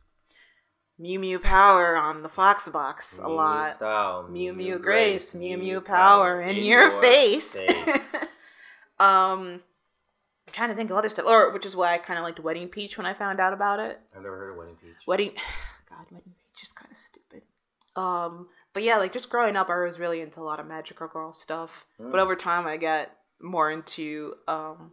Mew 0.98 1.18
Mew 1.18 1.38
Power 1.38 1.94
on 1.96 2.22
the 2.22 2.28
Fox 2.30 2.68
box 2.70 3.18
a 3.18 3.28
lot. 3.28 3.74
Style, 3.76 4.26
Mew 4.28 4.54
Mew 4.54 4.78
Grace, 4.78 5.34
Mew 5.34 5.58
Mew 5.58 5.82
Power 5.82 6.40
in 6.40 6.56
your 6.62 6.90
face. 7.02 7.60
face. 7.60 8.32
Um, 8.98 9.60
I'm 10.48 10.54
trying 10.54 10.68
to 10.70 10.74
think 10.76 10.90
of 10.90 10.96
other 10.96 11.08
stuff, 11.08 11.26
or 11.26 11.52
which 11.52 11.66
is 11.66 11.74
why 11.76 11.92
I 11.94 11.98
kind 11.98 12.18
of 12.18 12.24
liked 12.24 12.38
Wedding 12.40 12.68
Peach 12.68 12.96
when 12.96 13.06
I 13.06 13.14
found 13.14 13.40
out 13.40 13.52
about 13.52 13.80
it. 13.80 14.00
I've 14.16 14.22
never 14.22 14.36
heard 14.38 14.50
of 14.52 14.56
Wedding 14.56 14.76
Peach. 14.80 15.06
Wedding, 15.06 15.32
God, 15.90 16.06
Wedding 16.10 16.34
Peach 16.36 16.62
is 16.62 16.72
kind 16.72 16.90
of 16.90 16.96
stupid. 16.96 17.42
Um, 17.96 18.48
but 18.72 18.82
yeah, 18.82 18.96
like 18.98 19.12
just 19.12 19.30
growing 19.30 19.56
up, 19.56 19.70
I 19.70 19.84
was 19.84 19.98
really 19.98 20.20
into 20.20 20.40
a 20.40 20.42
lot 20.42 20.60
of 20.60 20.66
magical 20.66 21.08
girl 21.08 21.32
stuff. 21.32 21.86
But 21.98 22.12
Mm. 22.16 22.18
over 22.22 22.36
time, 22.36 22.66
I 22.66 22.76
got 22.76 23.10
more 23.40 23.70
into 23.70 24.34
um, 24.46 24.92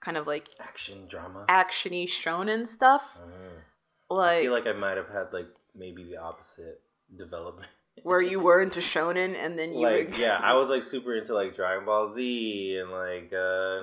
kind 0.00 0.16
of 0.16 0.26
like 0.26 0.48
Action 0.60 1.06
drama. 1.08 1.44
actiony 1.48 2.06
shonen 2.06 2.66
stuff. 2.68 3.18
I 4.10 4.14
like, 4.14 4.42
feel 4.42 4.52
like 4.52 4.66
I 4.66 4.72
might 4.72 4.96
have 4.96 5.08
had 5.08 5.32
like 5.32 5.48
maybe 5.74 6.04
the 6.04 6.16
opposite 6.16 6.80
development. 7.14 7.68
where 8.02 8.22
you 8.22 8.38
were 8.40 8.60
into 8.62 8.80
shonen 8.92 9.34
and 9.36 9.58
then 9.58 9.72
you 9.74 9.80
like 9.80 10.08
would, 10.10 10.18
yeah, 10.18 10.38
I 10.42 10.54
was 10.54 10.68
like 10.70 10.82
super 10.82 11.14
into 11.14 11.34
like 11.34 11.54
Dragon 11.56 11.84
Ball 11.84 12.08
Z 12.08 12.78
and 12.78 12.90
like 12.90 13.32
uh 13.32 13.82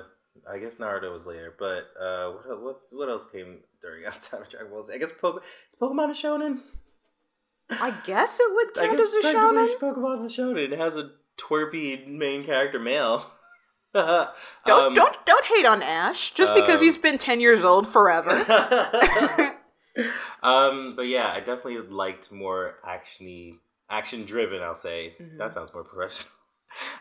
I 0.50 0.58
guess 0.58 0.76
Naruto 0.76 1.12
was 1.12 1.26
later, 1.26 1.54
but 1.58 1.88
uh 2.00 2.32
what 2.32 2.62
what 2.62 2.80
what 2.92 3.08
else 3.08 3.26
came 3.26 3.60
during 3.80 4.04
outside 4.06 4.40
of 4.42 4.48
Dragon 4.48 4.70
Ball 4.70 4.82
Z? 4.82 4.94
I 4.94 4.98
guess 4.98 5.12
Pokemon 5.12 5.40
is 5.70 5.76
Pokemon 5.80 6.10
a 6.10 6.14
shonen? 6.14 6.58
I 7.70 7.90
guess 8.04 8.38
it 8.40 8.52
would 8.54 8.68
I 8.78 8.86
count 8.86 8.98
guess 8.98 9.14
as 9.14 9.24
a 9.24 9.36
shonen. 9.36 9.78
Pokemon's 9.78 10.24
a 10.24 10.28
shonen. 10.42 10.72
It 10.72 10.78
has 10.78 10.96
a 10.96 11.10
twerpy 11.38 12.06
main 12.06 12.44
character 12.44 12.78
male. 12.78 13.26
don't 13.94 14.28
Don't 14.66 14.94
don't 14.94 15.16
don't 15.26 15.44
hate 15.44 15.66
on 15.66 15.82
Ash 15.82 16.30
just 16.32 16.54
because 16.54 16.80
um, 16.80 16.84
he's 16.84 16.98
been 16.98 17.18
ten 17.18 17.40
years 17.40 17.62
old 17.62 17.86
forever. 17.86 18.30
um, 20.42 20.94
but 20.96 21.02
yeah, 21.08 21.28
I 21.28 21.40
definitely 21.40 21.78
liked 21.88 22.32
more 22.32 22.76
actiony, 22.86 23.58
action 23.90 24.24
driven. 24.24 24.62
I'll 24.62 24.74
say 24.74 25.14
Mhm. 25.20 25.36
that 25.38 25.52
sounds 25.52 25.72
more 25.74 25.84
professional. 25.84 26.32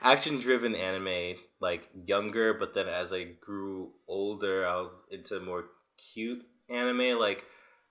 Action 0.01 0.39
driven 0.39 0.75
anime, 0.75 1.35
like 1.59 1.87
younger, 2.05 2.53
but 2.53 2.73
then 2.73 2.87
as 2.87 3.13
I 3.13 3.23
grew 3.23 3.91
older, 4.07 4.65
I 4.65 4.75
was 4.75 5.07
into 5.11 5.39
more 5.39 5.65
cute 6.13 6.45
anime. 6.69 7.19
Like 7.19 7.45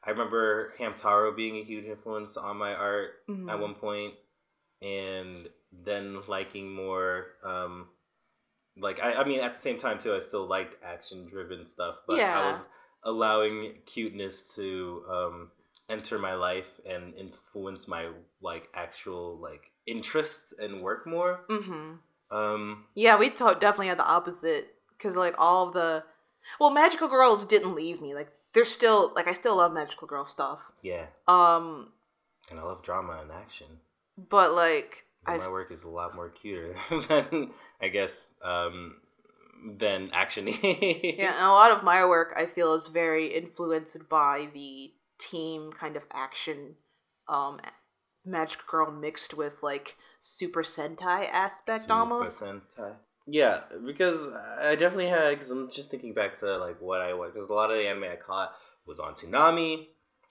I 0.05 0.11
remember 0.11 0.73
Hamtaro 0.79 1.35
being 1.37 1.57
a 1.57 1.65
huge 1.65 1.85
influence 1.85 2.37
on 2.37 2.57
my 2.57 2.75
art 2.75 3.11
at 3.29 3.35
Mhm. 3.35 3.61
one 3.61 3.75
point, 3.75 4.15
and 4.83 5.49
then 5.73 6.23
liking 6.27 6.73
more. 6.73 7.37
Um, 7.45 7.89
like 8.77 9.01
I, 9.01 9.15
I 9.15 9.25
mean, 9.25 9.41
at 9.41 9.55
the 9.55 9.61
same 9.61 9.79
time 9.79 9.99
too, 9.99 10.15
I 10.15 10.21
still 10.21 10.47
liked 10.47 10.83
action 10.83 11.27
driven 11.27 11.67
stuff, 11.67 12.01
but 12.07 12.19
I 12.21 12.51
was 12.51 12.69
allowing 13.03 13.83
cuteness 13.87 14.55
to 14.57 15.05
um, 15.09 15.51
enter 15.89 16.19
my 16.19 16.35
life 16.35 16.81
and 16.87 17.15
influence 17.15 17.89
my 17.89 18.09
like 18.41 18.69
actual 18.75 19.39
like 19.39 19.70
interests 19.87 20.53
and 20.59 20.83
work 20.83 21.07
more. 21.07 21.41
Mm-hmm. 21.51 21.93
Um, 22.37 22.85
Yeah, 22.95 23.17
we 23.17 23.31
to- 23.31 23.57
definitely 23.61 23.89
had 23.89 23.99
the 23.99 24.07
opposite 24.09 24.75
because 24.97 25.17
like 25.17 25.35
all 25.39 25.69
of 25.69 25.75
the, 25.75 26.05
well, 26.61 26.71
magical 26.71 27.09
girls 27.09 27.45
didn't 27.45 27.75
leave 27.75 28.01
me. 28.01 28.15
Like 28.15 28.31
they're 28.53 28.65
still 28.65 29.13
like 29.15 29.27
I 29.29 29.33
still 29.33 29.57
love 29.57 29.73
magical 29.73 30.07
girl 30.07 30.25
stuff. 30.27 30.73
yeah, 30.83 31.07
Um, 31.27 31.93
and 32.51 32.59
I 32.61 32.63
love 32.63 32.83
drama 32.83 33.19
and 33.23 33.31
action. 33.33 33.67
but 34.17 34.53
like 34.55 35.05
But 35.27 35.39
my 35.39 35.49
work 35.51 35.71
is 35.73 35.85
a 35.85 35.89
lot 35.89 36.15
more 36.15 36.29
cuter 36.31 36.75
than 37.09 37.51
I 37.81 37.89
guess 37.89 38.33
um, 38.43 38.97
than 39.77 40.09
actiony. 40.11 40.59
yeah, 41.19 41.35
and 41.37 41.45
a 41.47 41.49
lot 41.51 41.73
of 41.73 41.83
my 41.83 42.05
work 42.07 42.33
I 42.37 42.47
feel 42.47 42.75
is 42.75 42.89
very 42.89 43.27
influenced 43.35 44.09
by 44.09 44.49
the 44.55 44.93
team 45.19 45.71
kind 45.73 45.97
of 45.97 46.07
action, 46.13 46.77
um, 47.29 47.61
Magic 48.25 48.67
Girl 48.67 48.91
mixed 48.91 49.35
with 49.35 49.63
like 49.63 49.97
Super 50.21 50.63
Sentai 50.63 51.29
aspect 51.31 51.91
almost. 51.91 52.43
Sentai. 52.43 52.95
Yeah, 53.27 53.61
because 53.85 54.27
I 54.63 54.75
definitely 54.75 55.09
had 55.09 55.31
because 55.31 55.51
I'm 55.51 55.71
just 55.71 55.91
thinking 55.91 56.15
back 56.15 56.35
to 56.37 56.57
like 56.59 56.81
what 56.81 57.01
I 57.01 57.15
watched 57.15 57.35
because 57.35 57.49
a 57.49 57.55
lot 57.55 57.71
of 57.71 57.77
the 57.77 57.87
anime 57.87 58.05
I 58.05 58.17
caught 58.17 58.53
was 58.87 58.99
on 58.99 59.15
Toonami. 59.15 59.87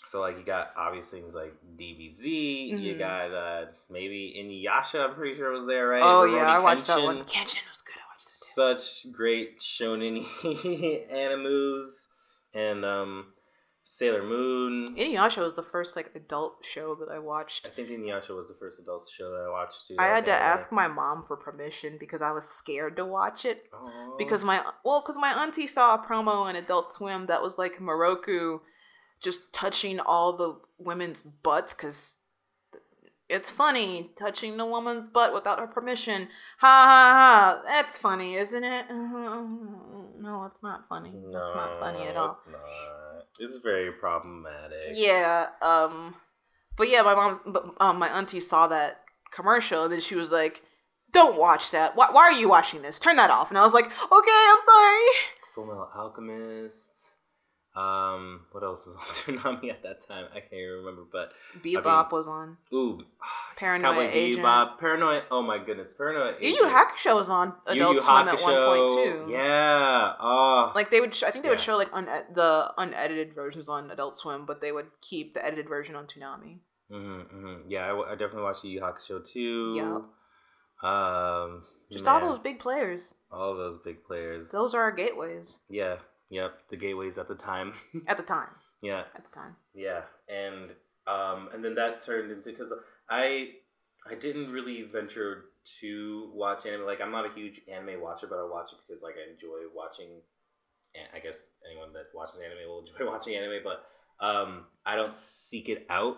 So 0.05 0.19
like 0.21 0.37
you 0.37 0.43
got 0.43 0.71
obvious 0.77 1.09
things 1.09 1.33
like 1.35 1.53
DBZ, 1.77 2.79
you 2.79 2.95
Mhm. 2.95 2.97
got 2.99 3.31
uh 3.31 3.65
maybe 3.89 4.33
Inuyasha. 4.37 5.05
I'm 5.09 5.15
pretty 5.15 5.35
sure 5.37 5.51
was 5.51 5.67
there, 5.67 5.87
right? 5.87 6.01
Oh 6.03 6.25
yeah, 6.25 6.47
I 6.47 6.59
watched 6.59 6.87
that 6.87 7.01
one. 7.03 7.23
Kenshin 7.23 7.67
was 7.69 7.81
good. 7.81 7.95
I 7.95 8.07
watched 8.13 8.25
that 8.55 8.79
too. 8.79 8.79
Such 9.03 9.11
great 9.11 9.59
shonen 9.59 10.25
animus 11.11 12.09
and 12.53 12.83
um 12.85 13.33
Sailor 13.91 14.23
Moon. 14.23 14.95
Inuyasha 14.95 15.39
was 15.43 15.55
the 15.55 15.63
first 15.63 15.95
like 15.95 16.11
adult 16.13 16.63
show 16.63 16.93
that 16.95 17.09
I 17.09 17.17
watched. 17.17 17.65
I 17.67 17.69
think 17.71 17.89
Inuyasha 17.89 18.35
was 18.35 18.47
the 18.47 18.53
first 18.53 18.79
adult 18.79 19.09
show 19.11 19.31
that 19.31 19.45
I 19.47 19.49
watched 19.49 19.87
too. 19.87 19.95
I 19.97 20.05
had 20.05 20.25
to 20.25 20.31
ask 20.31 20.71
my 20.71 20.87
mom 20.87 21.25
for 21.27 21.35
permission 21.35 21.97
because 21.99 22.21
I 22.21 22.31
was 22.31 22.47
scared 22.47 22.95
to 22.97 23.05
watch 23.05 23.45
it 23.45 23.63
Aw. 23.73 24.15
because 24.17 24.43
my 24.43 24.63
well 24.85 25.01
because 25.01 25.17
my 25.17 25.29
auntie 25.31 25.65
saw 25.65 25.95
a 25.95 25.97
promo 25.97 26.35
on 26.35 26.55
Adult 26.55 26.89
Swim 26.89 27.25
that 27.25 27.41
was 27.41 27.57
like 27.57 27.79
Miroku 27.79 28.59
just 29.21 29.51
touching 29.51 29.99
all 29.99 30.33
the 30.33 30.59
women's 30.77 31.23
butts 31.23 31.73
because 31.73 32.19
it's 33.27 33.49
funny 33.49 34.11
touching 34.15 34.57
the 34.57 34.65
woman's 34.65 35.09
butt 35.09 35.33
without 35.33 35.59
her 35.59 35.67
permission. 35.67 36.29
Ha 36.59 36.67
ha 36.67 37.11
ha! 37.15 37.61
That's 37.65 37.97
funny, 37.97 38.35
isn't 38.35 38.63
it? 38.63 38.85
No, 40.20 40.45
it's 40.45 40.61
not 40.61 40.88
funny. 40.88 41.13
It's 41.26 41.34
not 41.34 41.80
funny 41.80 42.07
at 42.07 42.15
all. 42.15 42.32
It's 42.32 42.43
not. 42.51 43.26
It's 43.39 43.57
very 43.57 43.91
problematic. 43.91 44.93
Yeah. 44.93 45.47
Um. 45.61 46.15
But 46.78 46.89
yeah, 46.89 47.01
my 47.01 47.13
mom's, 47.13 47.39
but 47.45 47.74
um, 47.82 47.99
my 47.99 48.07
auntie 48.07 48.39
saw 48.39 48.67
that 48.67 49.01
commercial, 49.32 49.84
and 49.84 49.91
then 49.93 49.99
she 50.01 50.15
was 50.15 50.32
like, 50.32 50.61
"Don't 51.11 51.38
watch 51.38 51.72
that. 51.72 51.95
Why, 51.95 52.07
why 52.11 52.24
are 52.24 52.32
you 52.32 52.47
watching 52.49 52.82
this? 52.82 52.99
Turn 52.99 53.17
that 53.17 53.30
off." 53.30 53.49
And 53.49 53.57
I 53.57 53.63
was 53.63 53.74
like, 53.74 53.86
"Okay, 53.86 53.91
I'm 54.11 54.59
sorry." 54.65 55.05
Fullmetal 55.55 55.95
Alchemist. 55.95 56.98
Um, 57.80 58.41
what 58.51 58.63
else 58.63 58.86
was 58.88 58.95
on 59.27 59.38
Toonami 59.38 59.69
at 59.69 59.84
that 59.84 59.99
time? 60.07 60.25
I 60.36 60.39
can't 60.39 60.53
even 60.53 60.73
remember, 60.84 61.03
but 61.11 61.32
Bebop 61.63 62.11
was 62.11 62.27
on. 62.27 62.57
ooh, 62.73 62.99
Paranoia 63.55 63.93
Cowboy 63.93 64.09
Agent. 64.11 64.43
Bebop, 64.45 64.80
Paranoid. 64.80 65.23
Oh 65.32 65.41
my 65.41 65.57
goodness, 65.59 65.93
Paranoid. 65.93 66.36
Yu 66.41 66.49
Yu 66.49 66.63
Hakusho 66.63 67.15
was 67.15 67.30
on 67.30 67.53
Adult 67.67 67.95
Yu 67.95 68.01
Swim 68.01 68.27
at 68.27 68.41
one 68.41 68.63
point 68.65 68.89
too. 68.95 69.25
Yeah. 69.32 70.13
Oh. 70.19 70.71
Like 70.75 70.89
they 70.91 70.99
would, 70.99 71.13
sh- 71.15 71.23
I 71.23 71.30
think 71.32 71.43
they 71.43 71.49
would 71.49 71.59
show 71.59 71.77
like 71.77 71.89
un- 71.93 72.05
the 72.34 72.73
unedited 72.77 73.34
versions 73.34 73.69
on 73.69 73.91
Adult 73.91 74.17
Swim, 74.17 74.45
but 74.45 74.61
they 74.61 74.71
would 74.71 74.88
keep 75.01 75.34
the 75.34 75.45
edited 75.45 75.69
version 75.69 75.95
on 75.95 76.05
Toonami. 76.05 76.59
hmm 76.89 77.21
hmm 77.21 77.55
Yeah, 77.67 77.86
I, 77.86 77.89
w- 77.89 78.07
I 78.07 78.11
definitely 78.11 78.43
watched 78.43 78.63
Yu 78.63 78.71
Yu 78.71 78.82
Hakusho 78.82 79.25
too. 79.25 79.73
Yeah. 79.75 79.99
Um. 80.82 81.63
Just 81.91 82.07
all 82.07 82.19
those 82.19 82.38
big 82.39 82.59
players. 82.59 83.15
all 83.32 83.55
those 83.55 83.77
big 83.77 84.03
players. 84.03 84.51
Those 84.51 84.75
are 84.75 84.82
our 84.82 84.91
gateways 84.91 85.59
Yeah. 85.69 85.95
Yep. 86.30 86.53
The 86.69 86.77
gateways 86.77 87.17
at 87.17 87.27
the 87.27 87.36
time. 87.36 87.73
at 88.07 88.17
the 88.17 88.23
time. 88.23 88.49
yeah. 88.82 89.03
At 89.15 89.23
the 89.23 89.32
time. 89.32 89.55
Yeah, 89.73 90.01
and 90.27 90.71
um, 91.07 91.49
and 91.53 91.63
then 91.63 91.75
that 91.75 92.01
turned 92.01 92.32
into 92.32 92.49
because 92.49 92.73
I 93.09 93.51
I 94.09 94.15
didn't 94.15 94.51
really 94.51 94.84
venture 94.84 95.45
to 95.80 96.32
watch 96.34 96.65
anime. 96.65 96.86
Like 96.86 97.01
I'm 97.01 97.11
not 97.11 97.25
a 97.25 97.34
huge 97.34 97.61
anime 97.71 98.01
watcher, 98.01 98.27
but 98.27 98.39
I 98.39 98.43
watch 98.43 98.71
it 98.71 98.80
because 98.88 99.03
like 99.03 99.15
I 99.15 99.32
enjoy 99.32 99.67
watching. 99.75 100.21
And 100.95 101.05
I 101.13 101.19
guess 101.19 101.45
anyone 101.69 101.93
that 101.93 102.05
watches 102.15 102.39
anime 102.43 102.67
will 102.67 102.80
enjoy 102.88 103.05
watching 103.11 103.36
anime, 103.36 103.61
but 103.63 103.84
um, 104.25 104.65
I 104.86 104.95
don't 104.95 105.15
seek 105.15 105.69
it 105.69 105.86
out. 105.89 106.17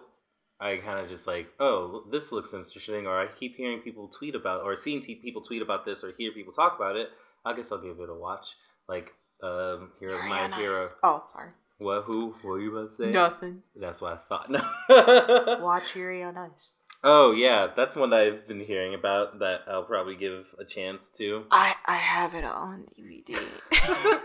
I 0.62 0.78
kind 0.78 1.00
of 1.00 1.10
just 1.10 1.26
like, 1.26 1.48
oh, 1.60 2.06
this 2.12 2.32
looks 2.32 2.54
interesting, 2.54 3.08
or 3.08 3.20
I 3.20 3.28
keep 3.28 3.56
hearing 3.56 3.80
people 3.80 4.08
tweet 4.08 4.36
about, 4.36 4.62
or 4.62 4.76
seeing 4.76 5.02
people 5.02 5.42
tweet 5.42 5.62
about 5.62 5.86
this, 5.86 6.04
or 6.04 6.12
hear 6.12 6.32
people 6.32 6.54
talk 6.54 6.76
about 6.76 6.96
it. 6.96 7.10
I 7.44 7.54
guess 7.54 7.72
I'll 7.72 7.82
give 7.82 8.00
it 8.00 8.10
a 8.10 8.14
watch. 8.14 8.56
Like, 8.88 9.12
um, 9.44 9.92
Hero, 10.00 10.18
Yuri 10.18 10.30
my 10.30 10.56
hero. 10.56 10.76
Oh, 11.04 11.24
sorry. 11.32 11.50
What? 11.78 12.04
Who? 12.04 12.28
What 12.28 12.44
were 12.44 12.60
you 12.60 12.78
about 12.78 12.90
to 12.90 12.96
say? 12.96 13.12
Nothing. 13.12 13.64
That's 13.76 14.02
what 14.02 14.14
I 14.14 14.18
thought. 14.18 14.52
No. 14.52 15.58
Watch 15.64 15.96
Yuri 15.96 16.22
on 16.24 16.38
Ice. 16.38 16.74
oh 17.04 17.32
yeah, 17.32 17.68
that's 17.76 17.96
one 17.96 18.14
I've 18.14 18.48
been 18.48 18.60
hearing 18.60 18.94
about 18.94 19.40
that 19.40 19.62
I'll 19.68 19.84
probably 19.84 20.16
give 20.16 20.54
a 20.60 20.66
chance 20.66 21.10
to. 21.18 21.46
I 21.50 21.74
I 21.88 21.96
have 21.96 22.36
it 22.36 22.44
on 22.46 22.86
DVD. 23.00 23.36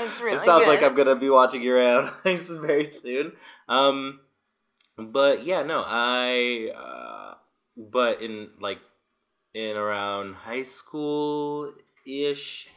it's 0.00 0.20
really 0.20 0.36
it 0.36 0.40
sounds 0.40 0.64
good. 0.64 0.70
like 0.70 0.82
I'm 0.82 0.96
gonna 0.96 1.14
be 1.14 1.30
watching 1.30 1.62
your 1.62 1.78
own 1.80 2.10
Ice 2.24 2.48
very 2.48 2.84
soon. 2.84 3.32
Um, 3.68 4.20
but 4.98 5.44
yeah, 5.44 5.62
no, 5.62 5.84
I. 5.86 6.72
Uh, 6.76 7.34
but 7.76 8.20
in 8.20 8.50
like 8.60 8.80
in 9.54 9.76
around 9.76 10.34
high 10.34 10.64
school 10.64 11.72
ish, 12.06 12.68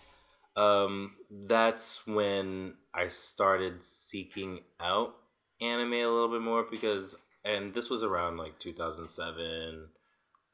um, 0.55 1.15
that's 1.29 2.05
when 2.07 2.75
I 2.93 3.07
started 3.07 3.83
seeking 3.83 4.59
out 4.79 5.15
anime 5.61 5.93
a 5.93 6.07
little 6.07 6.29
bit 6.29 6.41
more 6.41 6.65
because, 6.69 7.15
and 7.43 7.73
this 7.73 7.89
was 7.89 8.03
around 8.03 8.37
like 8.37 8.59
2007 8.59 9.87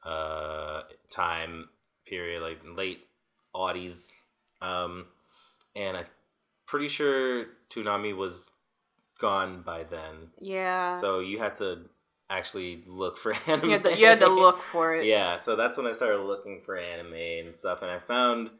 uh, 0.04 0.82
time 1.10 1.68
period, 2.06 2.42
like 2.42 2.60
late 2.76 3.00
aughties. 3.54 4.12
Um, 4.60 5.06
and 5.76 5.96
I'm 5.96 6.06
pretty 6.66 6.88
sure 6.88 7.46
Toonami 7.70 8.16
was 8.16 8.50
gone 9.20 9.62
by 9.62 9.84
then. 9.84 10.30
yeah. 10.40 10.98
So 10.98 11.20
you 11.20 11.38
had 11.38 11.54
to 11.56 11.88
actually 12.28 12.82
look 12.86 13.18
for 13.18 13.34
anime. 13.46 13.64
you 13.66 13.70
had, 13.72 13.84
to, 13.84 13.96
you 13.98 14.06
had 14.06 14.20
to 14.20 14.28
look 14.28 14.62
for 14.62 14.96
it. 14.96 15.04
Yeah, 15.04 15.38
so 15.38 15.54
that's 15.54 15.76
when 15.76 15.86
I 15.86 15.92
started 15.92 16.22
looking 16.22 16.60
for 16.60 16.76
anime 16.76 17.14
and 17.14 17.56
stuff, 17.56 17.82
and 17.82 17.90
I 17.90 17.98
found 17.98 18.50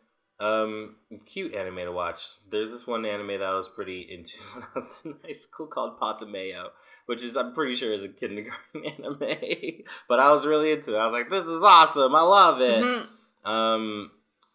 um 0.42 0.96
cute 1.24 1.54
anime 1.54 1.76
to 1.76 1.92
watch. 1.92 2.18
There's 2.50 2.70
this 2.72 2.86
one 2.86 3.06
anime 3.06 3.28
that 3.28 3.42
I 3.42 3.54
was 3.54 3.68
pretty 3.68 4.00
into 4.00 4.38
when 4.54 4.64
I 4.64 4.68
was 4.74 5.02
in 5.04 5.14
high 5.24 5.32
school 5.32 5.66
called 5.66 6.00
Potemayo, 6.00 6.68
which 7.06 7.22
is 7.22 7.36
I'm 7.36 7.52
pretty 7.54 7.74
sure 7.76 7.92
is 7.92 8.02
a 8.02 8.08
kindergarten 8.08 8.84
anime, 8.84 9.82
but 10.08 10.18
I 10.18 10.30
was 10.32 10.44
really 10.44 10.72
into 10.72 10.94
it. 10.94 10.98
I 10.98 11.04
was 11.04 11.12
like, 11.12 11.30
this 11.30 11.46
is 11.46 11.62
awesome. 11.62 12.14
I 12.14 12.22
love 12.22 12.60
it. 12.60 12.82
Mhm. 12.82 13.06
Um, 13.48 14.10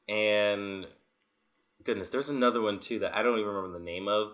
and 0.09 0.87
goodness, 1.83 2.09
there's 2.09 2.29
another 2.29 2.61
one 2.61 2.79
too 2.79 2.99
that 2.99 3.15
I 3.15 3.23
don't 3.23 3.39
even 3.39 3.51
remember 3.53 3.77
the 3.79 3.83
name 3.85 4.07
of. 4.07 4.31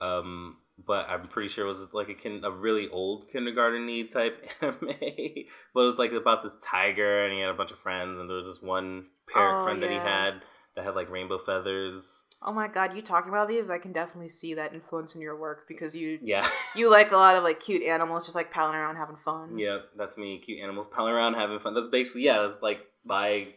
Um, 0.00 0.56
but 0.84 1.08
I'm 1.08 1.28
pretty 1.28 1.48
sure 1.48 1.64
it 1.64 1.68
was 1.68 1.92
like 1.92 2.08
a 2.08 2.14
kin- 2.14 2.44
a 2.44 2.50
really 2.50 2.88
old 2.88 3.28
kindergarten 3.30 3.86
type 4.08 4.44
anime. 4.60 4.78
but 4.88 5.80
it 5.80 5.84
was 5.84 5.98
like 5.98 6.12
about 6.12 6.42
this 6.42 6.56
tiger, 6.64 7.24
and 7.24 7.32
he 7.34 7.40
had 7.40 7.50
a 7.50 7.54
bunch 7.54 7.70
of 7.72 7.78
friends, 7.78 8.18
and 8.18 8.28
there 8.28 8.36
was 8.36 8.46
this 8.46 8.60
one 8.62 9.06
parrot 9.32 9.60
Oh, 9.60 9.64
friend 9.64 9.82
that 9.82 9.90
he 9.90 9.96
had 9.96 10.42
that 10.76 10.84
had 10.84 10.94
like 10.94 11.10
rainbow 11.10 11.38
feathers. 11.38 12.24
Oh 12.42 12.52
my 12.52 12.68
god, 12.68 12.94
you 12.94 13.00
talking 13.02 13.30
about 13.30 13.48
these? 13.48 13.70
I 13.70 13.78
can 13.78 13.92
definitely 13.92 14.28
see 14.28 14.54
that 14.54 14.74
influence 14.74 15.14
in 15.14 15.20
your 15.20 15.36
work 15.36 15.66
because 15.66 15.96
you 15.96 16.18
Yeah, 16.22 16.46
you 16.76 16.90
like 16.90 17.12
a 17.12 17.16
lot 17.16 17.36
of 17.36 17.42
like 17.44 17.60
cute 17.60 17.82
animals, 17.82 18.24
just 18.24 18.36
like 18.36 18.50
palling 18.52 18.74
around 18.74 18.96
having 18.96 19.16
fun. 19.16 19.56
yeah, 19.58 19.78
that's 19.96 20.18
me. 20.18 20.38
Cute 20.38 20.60
animals 20.62 20.88
palling 20.88 21.14
around 21.14 21.34
having 21.34 21.58
fun. 21.58 21.74
That's 21.74 21.88
basically 21.88 22.22
yeah. 22.22 22.42
That's 22.42 22.60
like 22.62 22.80
my 23.04 23.48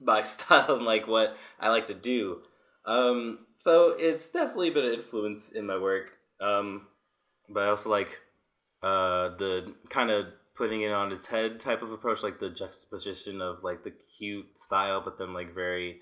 my 0.00 0.22
style 0.24 0.76
and 0.76 0.84
like 0.84 1.06
what 1.06 1.36
I 1.58 1.68
like 1.70 1.86
to 1.88 1.94
do. 1.94 2.42
Um, 2.86 3.40
so 3.58 3.94
it's 3.98 4.30
definitely 4.30 4.70
been 4.70 4.86
an 4.86 4.94
influence 4.94 5.50
in 5.52 5.66
my 5.66 5.76
work. 5.76 6.12
Um, 6.40 6.86
but 7.48 7.64
I 7.64 7.68
also 7.68 7.90
like 7.90 8.18
uh, 8.82 9.28
the 9.36 9.74
kind 9.90 10.10
of 10.10 10.26
putting 10.56 10.82
it 10.82 10.92
on 10.92 11.12
its 11.12 11.26
head 11.26 11.60
type 11.60 11.82
of 11.82 11.92
approach, 11.92 12.22
like 12.22 12.40
the 12.40 12.48
juxtaposition 12.48 13.42
of 13.42 13.62
like 13.62 13.82
the 13.84 13.92
cute 14.18 14.56
style, 14.56 15.02
but 15.04 15.18
then 15.18 15.34
like 15.34 15.54
very, 15.54 16.00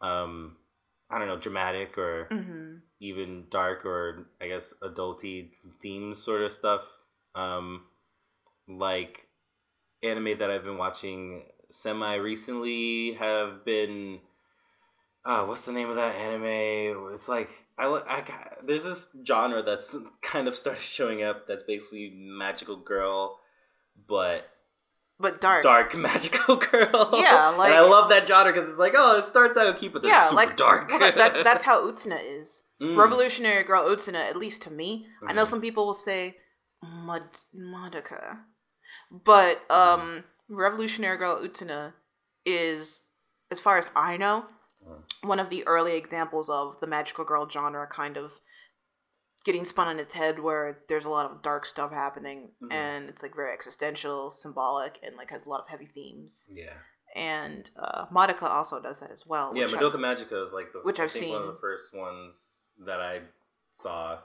um, 0.00 0.56
I 1.10 1.18
don't 1.18 1.28
know, 1.28 1.38
dramatic 1.38 1.96
or 1.98 2.28
Mm-hmm. 2.30 2.76
even 3.00 3.44
dark 3.50 3.84
or 3.84 4.28
I 4.40 4.48
guess 4.48 4.74
adulty 4.82 5.50
themes 5.82 6.22
sort 6.22 6.42
of 6.42 6.52
stuff. 6.52 7.00
Um, 7.34 7.84
like 8.68 9.28
anime 10.02 10.38
that 10.38 10.50
I've 10.50 10.64
been 10.64 10.78
watching 10.78 11.44
semi 11.70 12.14
recently 12.16 13.14
have 13.14 13.64
been. 13.64 14.20
Uh, 15.26 15.44
what's 15.44 15.64
the 15.64 15.72
name 15.72 15.88
of 15.88 15.96
that 15.96 16.14
anime? 16.16 17.10
It's 17.12 17.28
like 17.28 17.48
I, 17.78 17.86
I 17.86 18.22
there's 18.62 18.84
this 18.84 19.08
genre 19.26 19.62
that's 19.62 19.96
kind 20.22 20.48
of 20.48 20.54
started 20.54 20.82
showing 20.82 21.22
up. 21.22 21.46
That's 21.46 21.62
basically 21.64 22.12
magical 22.14 22.76
girl, 22.76 23.40
but 24.06 24.48
But 25.20 25.40
dark. 25.40 25.62
dark 25.62 25.94
magical 26.08 26.56
girl. 26.56 27.10
Yeah, 27.12 27.48
and 27.50 27.58
like- 27.58 27.72
I 27.72 27.82
love 27.82 28.10
that 28.10 28.26
genre 28.26 28.52
because 28.52 28.68
it's 28.68 28.78
like, 28.78 28.94
oh, 28.96 29.18
it 29.18 29.24
starts 29.24 29.56
out 29.56 29.78
cute, 29.78 29.92
but 29.92 30.02
then 30.02 30.10
Yeah, 30.10 30.30
like 30.34 30.56
dark. 30.56 30.88
well, 30.90 30.98
that, 30.98 31.16
that- 31.16 31.44
that's 31.44 31.64
how 31.64 31.82
Utena 31.90 32.18
is. 32.22 32.64
Mm. 32.82 32.96
Revolutionary 32.96 33.62
Girl 33.62 33.84
Utena, 33.84 34.16
at 34.28 34.36
least 34.36 34.62
to 34.62 34.70
me. 34.70 35.06
I 35.26 35.32
know 35.32 35.44
some 35.44 35.60
people 35.60 35.86
will 35.86 35.94
say 35.94 36.36
Mad- 36.82 37.40
Madoka, 37.56 38.38
but 39.10 39.66
Mm-hmm. 39.68 40.00
um, 40.00 40.24
Revolutionary 40.48 41.16
Girl 41.16 41.38
Utena 41.40 41.92
is, 42.44 43.02
as 43.50 43.60
far 43.60 43.78
as 43.78 43.88
I 43.96 44.16
know, 44.16 44.46
Mm. 44.86 45.02
one 45.28 45.40
of 45.40 45.48
the 45.48 45.66
early 45.66 45.96
examples 45.96 46.50
of 46.50 46.78
the 46.82 46.86
magical 46.86 47.24
girl 47.24 47.48
genre 47.48 47.86
kind 47.86 48.18
of 48.18 48.32
getting 49.44 49.64
spun 49.64 49.88
on 49.88 49.98
its 50.00 50.14
head 50.14 50.38
where 50.40 50.78
there's 50.88 51.04
a 51.04 51.10
lot 51.10 51.30
of 51.30 51.42
dark 51.42 51.66
stuff 51.66 51.92
happening 51.92 52.50
Mhm. 52.62 52.72
and 52.72 53.08
it's 53.10 53.22
like 53.22 53.34
very 53.34 53.52
existential 53.52 54.30
symbolic 54.30 54.98
and 55.02 55.16
like 55.16 55.30
has 55.30 55.44
a 55.46 55.48
lot 55.48 55.60
of 55.60 55.68
heavy 55.68 55.86
themes 55.86 56.48
Yeah. 56.50 56.72
and 57.14 57.70
uh 57.76 58.06
Madoka 58.06 58.44
also 58.44 58.80
does 58.80 59.00
that 59.00 59.10
as 59.10 59.26
well 59.26 59.52
Yeah, 59.56 59.66
which 59.66 59.74
I- 59.74 59.78
Madoka 59.78 59.96
Magica 59.96 60.44
is 60.46 60.52
like 60.52 60.72
the 60.72 60.80
which 60.80 60.98
I 60.98 61.04
I've 61.04 61.12
think 61.12 61.32
one 61.32 61.42
of 61.42 61.48
the 61.48 61.60
first 61.60 61.94
ones 61.94 62.74
that 62.86 63.00
I 63.00 63.20
saw, 63.72 64.18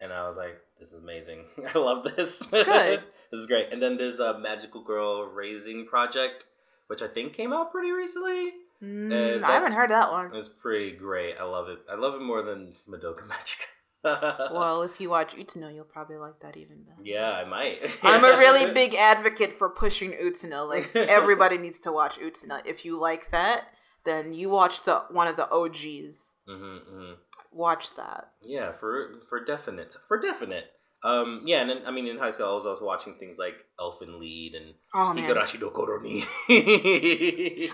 and 0.00 0.12
I 0.12 0.26
was 0.26 0.36
like, 0.36 0.60
"This 0.80 0.88
is 0.92 1.00
amazing! 1.02 1.46
I 1.74 1.78
love 1.78 2.02
this. 2.04 2.40
It's 2.40 2.50
good. 2.50 3.02
this 3.30 3.40
is 3.40 3.46
great." 3.46 3.72
And 3.72 3.80
then 3.82 3.96
there's 3.96 4.18
a 4.20 4.38
Magical 4.38 4.82
Girl 4.82 5.24
Raising 5.26 5.86
Project, 5.86 6.46
which 6.88 7.00
I 7.02 7.06
think 7.08 7.32
came 7.34 7.52
out 7.52 7.70
pretty 7.70 7.90
recently. 7.92 8.54
Mm, 8.82 9.42
uh, 9.42 9.46
I 9.46 9.52
haven't 9.52 9.72
heard 9.72 9.90
that 9.90 10.10
one 10.10 10.34
It's 10.34 10.48
pretty 10.48 10.92
great. 10.92 11.36
I 11.38 11.44
love 11.44 11.68
it. 11.68 11.78
I 11.88 11.94
love 11.94 12.14
it 12.14 12.22
more 12.22 12.42
than 12.42 12.74
Madoka 12.88 13.22
Magica. 13.28 13.66
Well 14.04 14.82
if 14.88 15.00
you 15.00 15.10
watch 15.10 15.34
Utena 15.34 15.74
you'll 15.74 15.84
probably 15.84 16.16
like 16.16 16.40
that 16.40 16.56
even 16.56 16.82
better 16.82 16.98
yeah, 17.02 17.32
I 17.32 17.44
might. 17.44 17.78
I'm 18.02 18.24
a 18.24 18.38
really 18.38 18.72
big 18.80 18.94
advocate 18.94 19.52
for 19.52 19.68
pushing 19.70 20.12
Utena. 20.12 20.68
Like 20.68 20.94
everybody 20.94 21.58
needs 21.58 21.80
to 21.80 21.92
watch 21.92 22.18
Utena. 22.18 22.64
If 22.66 22.84
you 22.84 22.98
like 23.00 23.30
that, 23.30 23.64
then 24.04 24.32
you 24.32 24.50
watch 24.50 24.82
the 24.84 25.04
one 25.10 25.26
of 25.28 25.36
the 25.36 25.50
OGs. 25.50 26.36
hmm 26.46 26.76
hmm 26.88 27.12
Watch 27.52 27.94
that. 27.96 28.32
Yeah, 28.42 28.72
for 28.72 29.20
for 29.28 29.42
definite, 29.44 29.94
for 30.08 30.18
definite. 30.18 30.64
Um, 31.04 31.42
yeah, 31.44 31.60
and 31.60 31.68
then 31.70 31.82
I 31.86 31.90
mean, 31.90 32.06
in 32.06 32.18
high 32.18 32.30
school, 32.30 32.48
I 32.50 32.54
was 32.54 32.66
also 32.66 32.84
watching 32.84 33.14
things 33.14 33.38
like 33.38 33.54
Elfen 33.78 34.18
Lied 34.18 34.54
and 34.60 34.74
Oh 34.94 35.12
no 35.12 35.22
Koroni. 35.70 36.24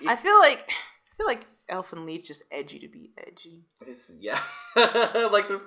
I 0.06 0.16
feel 0.16 0.38
like 0.40 0.68
I 0.68 1.16
feel 1.16 1.26
like 1.26 1.46
Elfen 1.70 2.04
Lied's 2.04 2.26
just 2.26 2.42
edgy 2.50 2.78
to 2.80 2.88
be 2.88 3.12
edgy. 3.16 3.64
It's- 3.82 4.10
yeah, 4.20 4.40
like 4.76 5.48
the, 5.48 5.60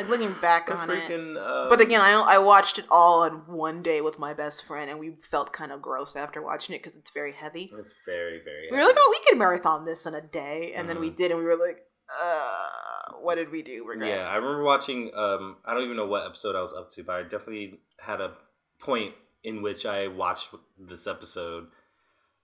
Like 0.00 0.08
looking 0.08 0.32
back 0.40 0.66
the 0.68 0.76
on 0.76 0.90
it. 0.90 0.94
freaking. 1.02 1.36
Uh, 1.36 1.68
But 1.68 1.80
again, 1.80 2.00
I 2.00 2.12
I 2.12 2.38
watched 2.38 2.78
it 2.78 2.86
all 2.90 3.24
in 3.24 3.34
one 3.46 3.82
day 3.82 4.00
with 4.00 4.18
my 4.18 4.32
best 4.34 4.64
friend, 4.66 4.90
and 4.90 4.98
we 4.98 5.16
felt 5.22 5.52
kind 5.52 5.72
of 5.72 5.80
gross 5.82 6.16
after 6.16 6.40
watching 6.42 6.74
it 6.74 6.78
because 6.78 6.96
it's 6.96 7.10
very 7.12 7.32
heavy. 7.32 7.70
it's 7.78 7.94
very 8.06 8.40
very. 8.44 8.68
We 8.70 8.76
were 8.78 8.84
like, 8.84 8.96
"Oh, 8.98 9.08
we 9.16 9.24
could 9.28 9.38
marathon 9.38 9.84
this 9.84 10.06
in 10.06 10.14
a 10.14 10.20
day," 10.20 10.72
and 10.74 10.88
then 10.88 11.00
we 11.00 11.10
Mhm. 11.10 11.16
did, 11.16 11.30
and 11.32 11.38
we 11.40 11.44
were 11.46 11.56
like, 11.56 11.84
"Uh, 12.22 13.14
what 13.20 13.34
did 13.36 13.50
we 13.50 13.62
do?" 13.62 13.86
Regret. 13.86 14.08
yeah, 14.18 14.28
I 14.28 14.36
remember 14.36 14.62
watching. 14.62 15.14
Um, 15.14 15.58
I 15.64 15.74
don't 15.74 15.84
even 15.84 15.96
know 15.96 16.06
what 16.06 16.24
episode 16.26 16.56
I 16.56 16.62
was 16.62 16.72
up 16.72 16.90
to, 16.92 17.02
but 17.04 17.16
I 17.16 17.22
definitely 17.22 17.80
had 17.98 18.20
a 18.20 18.34
point 18.80 19.14
in 19.44 19.62
which 19.62 19.86
I 19.86 20.08
watched 20.08 20.48
this 20.78 21.06
episode, 21.06 21.68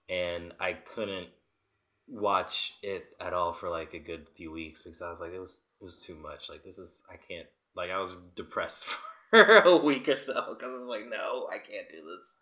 and 0.09 0.53
I 0.59 0.73
couldn't 0.73 1.29
watch 2.07 2.73
it 2.81 3.05
at 3.19 3.33
all 3.33 3.53
for 3.53 3.69
like 3.69 3.93
a 3.93 3.99
good 3.99 4.27
few 4.35 4.51
weeks 4.51 4.81
because 4.81 5.01
I 5.01 5.09
was 5.09 5.19
like, 5.19 5.33
it 5.33 5.39
was 5.39 5.63
it 5.81 5.85
was 5.85 5.99
too 5.99 6.15
much. 6.15 6.49
Like 6.49 6.63
this 6.63 6.77
is 6.77 7.03
I 7.11 7.15
can't. 7.15 7.47
Like 7.75 7.91
I 7.91 7.99
was 7.99 8.15
depressed 8.35 8.85
for 9.29 9.57
a 9.59 9.77
week 9.77 10.07
or 10.07 10.15
so 10.15 10.33
because 10.33 10.69
I 10.69 10.73
was 10.73 10.87
like, 10.87 11.05
no, 11.09 11.47
I 11.51 11.57
can't 11.57 11.89
do 11.89 11.97
this. 11.97 12.37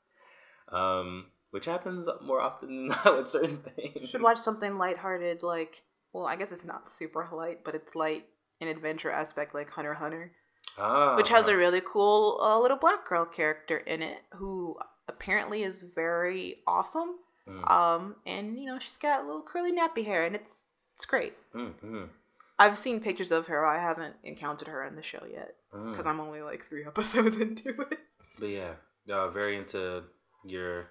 Um, 0.70 1.28
which 1.52 1.66
happens 1.66 2.08
more 2.24 2.42
often 2.42 2.70
than 2.70 2.88
not 3.06 3.18
with 3.18 3.30
certain 3.30 3.58
things. 3.58 3.92
You 3.96 4.08
should 4.08 4.22
watch 4.22 4.38
something 4.38 4.78
lighthearted, 4.78 5.44
like 5.44 5.84
well, 6.14 6.28
I 6.28 6.38
guess 6.38 6.52
it's 6.54 6.64
not 6.64 6.90
super 6.90 7.28
light, 7.32 7.66
but 7.66 7.76
it's 7.76 7.94
light 7.94 8.26
in 8.62 8.70
adventure 8.70 9.12
aspect, 9.12 9.54
like 9.54 9.70
Hunter 9.70 9.96
Hunter, 9.96 10.32
ah, 10.78 11.18
which 11.18 11.28
has 11.28 11.48
a 11.48 11.58
really 11.58 11.82
cool 11.82 12.40
uh, 12.42 12.58
little 12.60 12.78
black 12.78 13.08
girl 13.08 13.26
character 13.26 13.78
in 13.78 14.02
it 14.02 14.20
who 14.32 14.78
apparently 15.10 15.64
is 15.64 15.92
very 15.94 16.58
awesome. 16.66 17.16
Mm, 17.48 17.72
Um, 17.72 18.16
and 18.26 18.60
you 18.60 18.66
know 18.66 18.80
she's 18.80 18.98
got 18.98 19.26
little 19.26 19.44
curly 19.44 19.72
nappy 19.72 20.06
hair, 20.06 20.24
and 20.26 20.36
it's 20.36 20.66
it's 20.96 21.06
great. 21.06 21.34
mm, 21.54 21.74
mm, 21.84 22.10
I've 22.58 22.78
seen 22.78 23.00
pictures 23.00 23.32
of 23.32 23.48
her. 23.48 23.66
I 23.66 23.80
haven't 23.80 24.16
encountered 24.24 24.68
her 24.68 24.84
in 24.84 24.96
the 24.96 25.04
show 25.04 25.24
yet 25.32 25.56
mm. 25.74 25.92
because 25.92 26.06
I'm 26.06 26.20
only 26.20 26.42
like 26.42 26.64
three 26.64 26.86
episodes 26.88 27.38
into 27.38 27.70
it. 27.70 28.00
But 28.40 28.50
yeah, 28.50 28.74
uh, 29.12 29.30
very 29.30 29.58
into 29.58 30.04
your, 30.46 30.88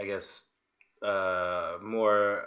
I 0.00 0.04
guess, 0.04 0.44
uh, 1.02 1.78
more 1.82 2.42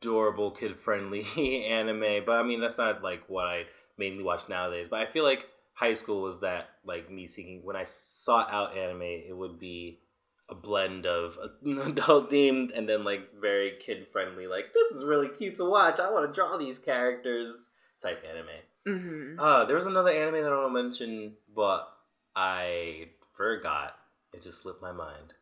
adorable, 0.00 0.50
kid 0.50 0.76
friendly 0.76 1.24
anime. 1.68 2.24
But 2.24 2.40
I 2.40 2.42
mean, 2.42 2.60
that's 2.60 2.78
not 2.78 3.02
like 3.02 3.24
what 3.28 3.46
I 3.46 3.64
mainly 3.98 4.24
watch 4.24 4.48
nowadays. 4.48 4.88
But 4.88 5.00
I 5.00 5.06
feel 5.06 5.24
like 5.24 5.46
high 5.74 5.94
school 5.94 6.22
was 6.22 6.40
that 6.40 6.68
like 6.84 7.10
me 7.10 7.26
seeking 7.26 7.60
when 7.64 7.76
I 7.76 7.84
sought 7.84 8.52
out 8.52 8.76
anime, 8.76 9.02
it 9.02 9.36
would 9.36 9.58
be 9.58 10.00
a 10.48 10.54
blend 10.54 11.06
of 11.06 11.38
adult 11.86 12.30
themed 12.30 12.76
and 12.76 12.88
then 12.88 13.04
like 13.04 13.38
very 13.40 13.72
kid 13.80 14.06
friendly. 14.12 14.46
Like 14.46 14.72
this 14.72 14.90
is 14.92 15.04
really 15.04 15.28
cute 15.28 15.56
to 15.56 15.64
watch. 15.64 16.00
I 16.00 16.10
want 16.10 16.26
to 16.26 16.32
draw 16.32 16.56
these 16.56 16.78
characters 16.78 17.70
type 18.02 18.22
anime. 18.28 18.46
Mm-hmm. 18.86 19.40
Uh, 19.40 19.64
there 19.64 19.76
was 19.76 19.86
another 19.86 20.10
anime 20.10 20.42
that 20.42 20.52
I 20.52 20.56
want 20.56 20.74
to 20.74 20.82
mention, 20.82 21.34
but 21.54 21.88
I 22.36 23.08
forgot. 23.32 23.96
It 24.32 24.42
just 24.42 24.62
slipped 24.62 24.82
my 24.82 24.92
mind. 24.92 25.34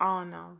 Oh 0.00 0.24
no. 0.24 0.58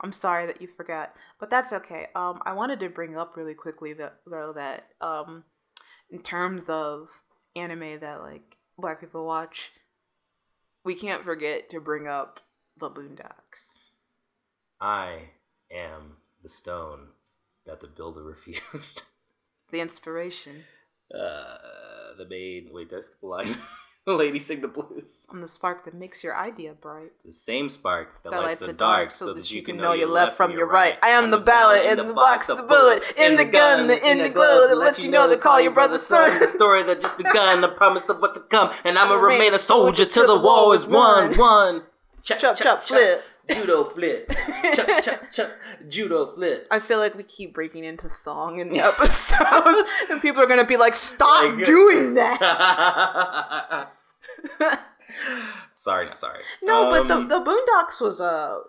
I'm 0.00 0.12
sorry 0.12 0.46
that 0.46 0.62
you 0.62 0.68
forgot, 0.68 1.16
but 1.40 1.50
that's 1.50 1.72
okay. 1.72 2.06
Um, 2.14 2.40
I 2.46 2.52
wanted 2.52 2.78
to 2.80 2.88
bring 2.88 3.16
up 3.16 3.36
really 3.36 3.54
quickly 3.54 3.92
that 3.94 4.18
though 4.26 4.52
that 4.52 4.86
um, 5.00 5.44
in 6.08 6.22
terms 6.22 6.68
of 6.68 7.08
anime 7.56 7.98
that 8.00 8.22
like 8.22 8.58
black 8.78 9.00
people 9.00 9.26
watch, 9.26 9.72
we 10.84 10.94
can't 10.94 11.24
forget 11.24 11.68
to 11.70 11.80
bring 11.80 12.06
up 12.06 12.40
the 12.78 12.90
Boondocks. 12.90 13.80
I 14.80 15.30
am 15.70 16.16
the 16.42 16.48
stone 16.48 17.08
that 17.66 17.80
the 17.80 17.88
builder 17.88 18.22
refused. 18.34 19.02
The 19.70 19.80
inspiration. 19.80 20.64
uh, 21.14 21.56
the 22.16 22.26
maid. 22.28 22.68
Wait, 22.72 22.90
that's 22.90 23.10
the 23.20 23.26
line. 23.26 23.56
Lady 24.06 24.38
sing 24.38 24.62
the 24.62 24.68
blues. 24.68 25.26
I'm 25.30 25.42
the 25.42 25.48
spark 25.48 25.84
that 25.84 25.92
makes 25.92 26.24
your 26.24 26.34
idea 26.34 26.72
bright. 26.72 27.10
The 27.26 27.32
same 27.32 27.68
spark 27.68 28.22
that, 28.22 28.30
That 28.32 28.42
lights, 28.42 28.60
the, 28.60 28.72
dark, 28.72 29.10
so 29.10 29.34
that 29.34 29.50
you 29.50 29.60
can 29.60 29.76
know 29.76 29.92
your 29.92 30.08
left 30.08 30.34
from 30.34 30.52
your 30.52 30.66
right. 30.66 30.98
I 31.02 31.08
am 31.08 31.30
the 31.30 31.38
ballot 31.38 31.84
in 31.84 31.98
the 31.98 32.14
box, 32.14 32.46
the 32.46 32.56
bullet, 32.56 33.02
in 33.18 33.36
the 33.36 33.44
gun, 33.44 33.86
the 33.86 34.10
in 34.10 34.16
the 34.18 34.30
glow 34.30 34.66
that 34.66 34.76
lets 34.76 35.04
you 35.04 35.10
know 35.10 35.28
to 35.28 35.36
call 35.36 35.60
your 35.60 35.72
brother 35.72 35.98
son. 35.98 36.40
The 36.40 36.46
story 36.46 36.82
that 36.84 37.02
just 37.02 37.18
begun, 37.18 37.60
the 37.60 37.68
promise 37.68 38.08
of 38.08 38.22
what 38.22 38.34
to 38.34 38.40
come, 38.40 38.72
and 38.82 38.96
I'ma 38.96 39.16
Remain 39.16 39.40
remain 39.40 39.52
a 39.52 39.56
a 39.56 39.58
soldier 39.58 40.06
till 40.06 40.26
the 40.26 40.42
war 40.42 40.74
is 40.74 40.86
won. 40.86 41.36
One. 41.36 41.82
Chop, 42.28 42.38
Chop, 42.38 42.56
chop, 42.56 42.82
flip. 42.82 43.24
Judo 43.50 43.84
flip. 43.84 44.30
chop, 44.74 45.02
chop, 45.02 45.20
chop. 45.32 45.50
Judo 45.88 46.26
flip. 46.26 46.66
I 46.70 46.78
feel 46.80 46.98
like 46.98 47.14
we 47.14 47.22
keep 47.22 47.54
breaking 47.54 47.84
into 47.84 48.06
song 48.10 48.58
in 48.58 48.68
the 48.68 48.80
episode, 48.84 49.86
and 50.10 50.20
people 50.20 50.42
are 50.42 50.46
gonna 50.46 50.66
be 50.66 50.76
like, 50.76 50.94
"Stop 50.94 51.54
Like- 51.56 51.64
doing 51.64 52.12
that." 52.20 53.88
sorry, 55.76 56.06
not 56.06 56.20
sorry. 56.20 56.40
No, 56.62 56.90
but 56.90 57.10
Um, 57.10 57.28
the 57.28 57.38
the 57.38 57.44
Boondocks 57.44 58.00
was 58.00 58.20
a 58.20 58.60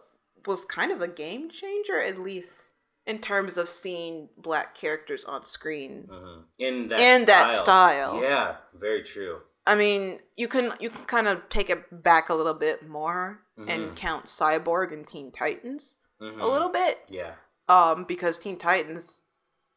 was 0.46 0.64
kind 0.66 0.92
of 0.92 1.02
a 1.02 1.08
game 1.08 1.50
changer, 1.50 2.00
at 2.00 2.18
least 2.18 2.76
in 3.06 3.20
terms 3.20 3.58
of 3.58 3.68
seeing 3.68 4.30
black 4.38 4.76
characters 4.76 5.26
on 5.26 5.44
screen 5.44 6.08
mhm. 6.10 6.44
in 6.58 6.88
that 6.90 7.00
in 7.00 7.26
that 7.26 7.52
style. 7.52 8.22
Yeah, 8.22 8.56
very 8.74 9.04
true. 9.04 9.40
I 9.68 9.76
mean, 9.76 10.20
you 10.38 10.48
can 10.48 10.72
you 10.80 10.90
can 10.90 11.06
kind 11.06 11.28
of 11.28 11.48
take 11.50 11.70
it 11.70 12.02
back 12.04 12.30
a 12.30 12.34
little 12.34 12.54
bit 12.54 12.88
more 12.88 13.42
and 13.68 13.92
Mhm. 13.92 13.96
count 13.96 14.26
Cyborg 14.26 14.92
and 14.94 15.06
Teen 15.08 15.32
Titans 15.32 15.98
Mhm. 16.22 16.42
a 16.42 16.48
little 16.48 16.70
bit, 16.70 17.04
Yeah. 17.10 17.36
um, 17.68 18.04
because 18.06 18.40
Teen 18.40 18.58
Titans, 18.58 19.24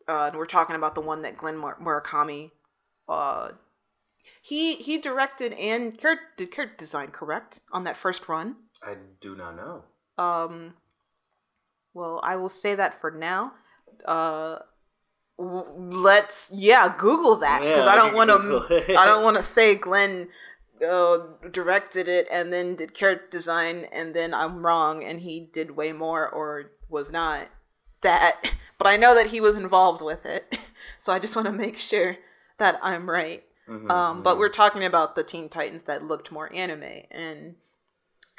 uh, 0.08 0.26
and 0.30 0.36
we're 0.36 0.46
talking 0.46 0.76
about 0.76 0.94
the 0.94 1.00
one 1.00 1.22
that 1.22 1.36
Glen 1.36 1.56
Mur- 1.58 1.78
Murakami, 1.80 2.52
uh, 3.08 3.52
he 4.40 4.76
he 4.76 4.98
directed 4.98 5.52
and 5.54 5.98
character 5.98 6.26
did 6.36 6.52
character 6.52 6.76
design 6.76 7.10
correct 7.10 7.60
on 7.72 7.84
that 7.84 7.96
first 7.96 8.28
run. 8.28 8.56
I 8.82 8.96
do 9.20 9.34
not 9.34 9.56
know. 9.56 9.84
Um, 10.18 10.76
well, 11.94 12.20
I 12.22 12.36
will 12.36 12.48
say 12.48 12.74
that 12.74 13.00
for 13.00 13.10
now. 13.10 13.54
Uh, 14.04 14.60
w- 15.38 15.66
let's 15.96 16.50
yeah, 16.52 16.94
Google 16.96 17.36
that 17.36 17.60
because 17.60 17.84
Yeah, 17.84 17.92
I 17.92 17.96
don't 17.96 18.14
want 18.14 18.30
to. 18.30 18.96
I 18.98 19.06
don't 19.06 19.22
want 19.24 19.36
to 19.36 19.42
say 19.44 19.74
Glen 19.74 20.28
uh, 20.82 21.18
directed 21.50 22.08
it 22.08 22.26
and 22.30 22.52
then 22.52 22.74
did 22.76 22.94
character 22.94 23.28
design 23.30 23.86
and 23.92 24.14
then 24.14 24.34
I'm 24.34 24.64
wrong 24.66 25.02
and 25.04 25.20
he 25.20 25.40
did 25.52 25.72
way 25.76 25.92
more 25.92 26.28
or 26.28 26.70
was 26.88 27.10
not 27.10 27.48
that. 28.02 28.40
But 28.78 28.88
I 28.88 28.96
know 28.96 29.14
that 29.14 29.28
he 29.28 29.40
was 29.40 29.54
involved 29.56 30.02
with 30.02 30.26
it, 30.26 30.58
so 30.98 31.12
I 31.12 31.20
just 31.20 31.36
want 31.36 31.46
to 31.46 31.52
make 31.52 31.78
sure 31.78 32.16
that 32.58 32.80
I'm 32.82 33.08
right. 33.08 33.44
Mhm, 33.68 33.88
Um, 33.88 34.22
but 34.24 34.34
mhm. 34.34 34.38
we're 34.40 34.48
talking 34.48 34.84
about 34.84 35.14
the 35.14 35.22
Teen 35.22 35.48
Titans 35.48 35.84
that 35.84 36.02
looked 36.02 36.32
more 36.32 36.52
anime 36.52 37.02
and. 37.12 37.54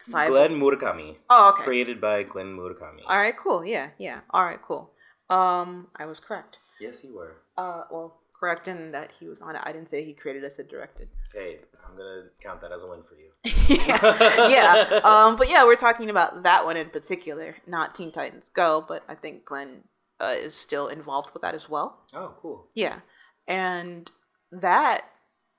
Cyber- 0.05 0.27
Glen 0.27 0.59
Murakami. 0.59 1.15
Oh, 1.29 1.51
okay. 1.53 1.63
Created 1.63 2.01
by 2.01 2.23
Glen 2.23 2.57
Murakami. 2.57 3.03
All 3.07 3.17
right, 3.17 3.37
cool. 3.37 3.63
Yeah, 3.63 3.91
yeah. 3.97 4.19
All 4.31 4.43
right, 4.43 4.61
cool. 4.61 4.91
Um, 5.29 5.87
I 5.95 6.05
was 6.05 6.19
correct. 6.19 6.57
Yes, 6.81 7.05
you 7.05 7.15
were. 7.15 7.37
Uh, 7.57 7.83
well, 7.89 8.17
correct 8.43 8.67
in 8.67 8.91
that 8.91 9.13
he 9.19 9.27
was 9.29 9.41
on 9.41 9.55
it. 9.55 9.61
I 9.63 9.71
didn't 9.71 9.87
say 9.89 10.03
he 10.03 10.13
created. 10.13 10.43
I 10.43 10.49
said 10.49 10.67
directed. 10.67 11.07
Hey, 11.33 11.59
I'm 11.87 11.95
gonna 11.95 12.23
count 12.41 12.59
that 12.61 12.73
as 12.73 12.83
a 12.83 12.87
win 12.89 13.01
for 13.03 13.15
you. 13.15 13.31
yeah, 13.69 14.47
yeah. 14.89 14.99
Um, 15.03 15.37
but 15.37 15.49
yeah, 15.49 15.63
we're 15.63 15.77
talking 15.77 16.09
about 16.09 16.43
that 16.43 16.65
one 16.65 16.75
in 16.75 16.89
particular, 16.89 17.55
not 17.65 17.95
Teen 17.95 18.11
Titans 18.11 18.49
Go. 18.49 18.83
But 18.85 19.03
I 19.07 19.15
think 19.15 19.45
Glen 19.45 19.85
uh, 20.19 20.33
is 20.37 20.55
still 20.55 20.87
involved 20.89 21.31
with 21.33 21.41
that 21.43 21.55
as 21.55 21.69
well. 21.69 22.01
Oh, 22.13 22.33
cool. 22.41 22.67
Yeah, 22.75 22.99
and 23.47 24.11
that 24.51 25.01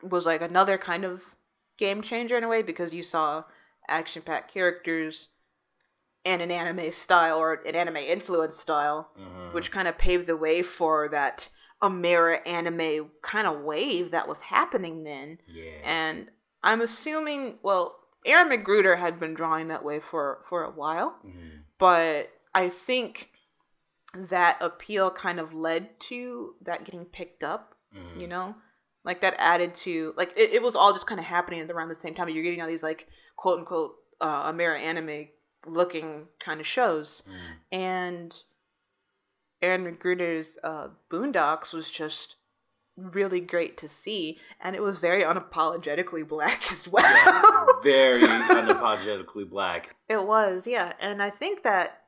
was 0.02 0.26
like 0.26 0.42
another 0.42 0.76
kind 0.76 1.04
of 1.04 1.22
game 1.78 2.02
changer 2.02 2.36
in 2.36 2.44
a 2.44 2.48
way 2.48 2.62
because 2.62 2.92
you 2.92 3.02
saw 3.02 3.44
action 3.88 4.20
packed 4.20 4.52
characters 4.52 5.30
in 6.24 6.40
an 6.42 6.50
anime 6.50 6.90
style 6.92 7.38
or 7.38 7.54
an 7.66 7.74
anime 7.74 7.96
influence 7.96 8.56
style, 8.56 9.10
Mhm. 9.18 9.52
which 9.54 9.70
kind 9.70 9.88
of 9.88 9.96
paved 9.98 10.26
the 10.26 10.36
way 10.36 10.62
for 10.62 11.08
that 11.08 11.48
Amera 11.88 12.40
anime 12.46 13.10
kind 13.22 13.46
of 13.46 13.60
wave 13.60 14.10
that 14.12 14.26
was 14.28 14.42
happening 14.42 15.04
then. 15.04 15.38
Yeah. 15.48 15.70
And 15.84 16.30
I'm 16.62 16.80
assuming, 16.80 17.58
well, 17.62 17.96
Aaron 18.26 18.48
McGruder 18.48 18.98
had 18.98 19.20
been 19.20 19.34
drawing 19.34 19.68
that 19.68 19.84
way 19.84 20.00
for 20.00 20.40
for 20.48 20.64
a 20.64 20.70
while, 20.70 21.18
Mhm. 21.24 21.64
but 21.78 22.30
I 22.54 22.68
think 22.68 23.30
that 24.14 24.56
appeal 24.62 25.10
kind 25.10 25.38
of 25.40 25.52
led 25.52 25.98
to 26.00 26.54
that 26.62 26.84
getting 26.84 27.04
picked 27.04 27.42
up. 27.44 27.74
Mhm. 27.94 28.20
You 28.20 28.26
know, 28.28 28.54
like 29.04 29.20
that 29.20 29.34
added 29.38 29.74
to 29.76 30.14
like 30.16 30.32
it, 30.36 30.52
it 30.52 30.62
was 30.62 30.74
all 30.76 30.92
just 30.92 31.06
kind 31.06 31.20
of 31.20 31.26
happening 31.26 31.60
at 31.60 31.70
around 31.70 31.88
the 31.88 31.94
same 31.94 32.14
time. 32.14 32.28
You're 32.28 32.42
getting 32.44 32.62
all 32.62 32.68
these 32.68 32.82
like 32.82 33.08
quote 33.36 33.58
unquote 33.58 33.96
uh, 34.20 34.50
Amera 34.50 34.78
anime 34.78 35.28
looking 35.66 36.28
kind 36.38 36.60
of 36.60 36.66
shows, 36.66 37.24
Mhm. 37.28 37.56
and 37.72 38.42
Aaron 39.64 39.84
McGruder's 39.84 40.58
uh, 40.62 40.88
Boondocks 41.10 41.72
was 41.72 41.90
just 41.90 42.36
really 42.96 43.40
great 43.40 43.76
to 43.78 43.88
see, 43.88 44.38
and 44.60 44.76
it 44.76 44.82
was 44.82 44.98
very 44.98 45.22
unapologetically 45.22 46.26
black 46.28 46.62
as 46.70 46.86
well. 46.86 47.02
Yeah, 47.02 47.64
very 47.82 48.20
unapologetically 48.22 49.48
black. 49.48 49.96
It 50.08 50.26
was, 50.26 50.66
yeah, 50.66 50.92
and 51.00 51.22
I 51.22 51.30
think 51.30 51.62
that 51.62 52.02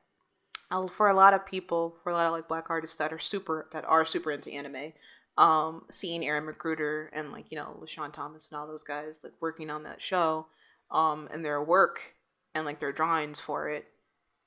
uh, 0.69 0.87
for 0.87 1.09
a 1.09 1.15
lot 1.15 1.33
of 1.33 1.47
people, 1.47 1.97
for 2.03 2.11
a 2.11 2.13
lot 2.13 2.27
of 2.27 2.31
like 2.31 2.47
black 2.47 2.69
artists 2.69 2.97
that 2.97 3.11
are 3.11 3.19
super 3.19 3.67
that 3.71 3.85
are 3.85 4.05
super 4.05 4.31
into 4.31 4.51
anime, 4.51 4.93
um, 5.35 5.85
seeing 5.89 6.23
Aaron 6.23 6.45
McGruder 6.45 7.07
and 7.11 7.31
like 7.31 7.51
you 7.51 7.57
know 7.57 7.79
LeSean 7.81 8.13
Thomas 8.13 8.49
and 8.51 8.59
all 8.59 8.67
those 8.67 8.83
guys 8.83 9.21
like 9.23 9.33
working 9.41 9.71
on 9.71 9.81
that 9.83 10.01
show, 10.01 10.45
um, 10.91 11.27
and 11.33 11.43
their 11.43 11.61
work 11.61 12.13
and 12.53 12.65
like 12.65 12.79
their 12.79 12.91
drawings 12.91 13.39
for 13.39 13.67
it, 13.67 13.87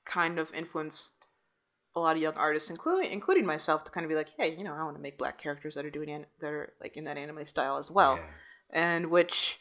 kind 0.05 0.39
of 0.39 0.53
influenced 0.53 1.20
a 1.95 1.99
lot 1.99 2.15
of 2.15 2.21
young 2.21 2.35
artists, 2.35 2.69
including 2.69 3.11
including 3.11 3.45
myself, 3.45 3.83
to 3.83 3.91
kind 3.91 4.05
of 4.05 4.09
be 4.09 4.15
like, 4.15 4.29
hey, 4.37 4.55
you 4.55 4.63
know, 4.63 4.73
I 4.73 4.83
want 4.83 4.95
to 4.95 5.01
make 5.01 5.17
black 5.17 5.37
characters 5.37 5.75
that 5.75 5.85
are 5.85 5.89
doing 5.89 6.09
an- 6.09 6.25
that 6.39 6.51
are 6.51 6.73
like 6.81 6.95
in 6.97 7.03
that 7.05 7.17
anime 7.17 7.43
style 7.45 7.77
as 7.77 7.91
well. 7.91 8.15
Yeah. 8.17 8.23
and 8.69 9.09
which 9.11 9.59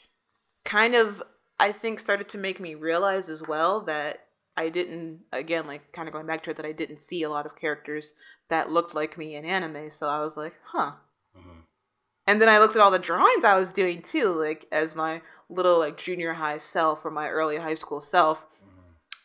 kind 0.65 0.95
of 0.95 1.23
I 1.59 1.73
think 1.73 1.99
started 2.01 2.29
to 2.31 2.39
make 2.39 2.61
me 2.61 2.75
realize 2.75 3.29
as 3.29 3.43
well 3.47 3.85
that 3.87 4.19
I 4.57 4.69
didn't 4.69 5.21
again 5.33 5.67
like 5.67 5.93
kind 5.93 6.07
of 6.09 6.13
going 6.13 6.27
back 6.27 6.43
to 6.45 6.51
it 6.51 6.57
that 6.57 6.67
I 6.67 6.73
didn't 6.73 7.01
see 7.01 7.23
a 7.23 7.31
lot 7.31 7.47
of 7.47 7.57
characters 7.57 8.13
that 8.49 8.71
looked 8.71 8.95
like 8.95 9.19
me 9.19 9.35
in 9.35 9.45
anime. 9.45 9.91
So 9.91 10.07
I 10.09 10.21
was 10.23 10.37
like 10.37 10.55
huh. 10.73 10.93
Mhm. 11.37 11.63
and 12.27 12.41
then 12.41 12.49
I 12.49 12.59
looked 12.59 12.77
at 12.77 12.83
all 12.83 12.91
the 12.91 12.99
drawings 12.99 13.45
I 13.45 13.57
was 13.59 13.73
doing 13.73 14.03
too 14.03 14.33
like 14.33 14.67
as 14.71 14.95
my 14.95 15.23
little 15.49 15.79
like 15.81 15.97
junior 15.97 16.35
high 16.35 16.59
self 16.59 17.05
or 17.05 17.11
my 17.11 17.29
early 17.29 17.57
high 17.57 17.75
school 17.75 18.01
self. 18.01 18.47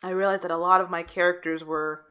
I 0.03 0.10
realized 0.10 0.43
that 0.43 0.51
a 0.51 0.58
lot 0.58 0.82
of 0.82 0.89
my 0.89 1.03
characters 1.03 1.64
were 1.64 2.06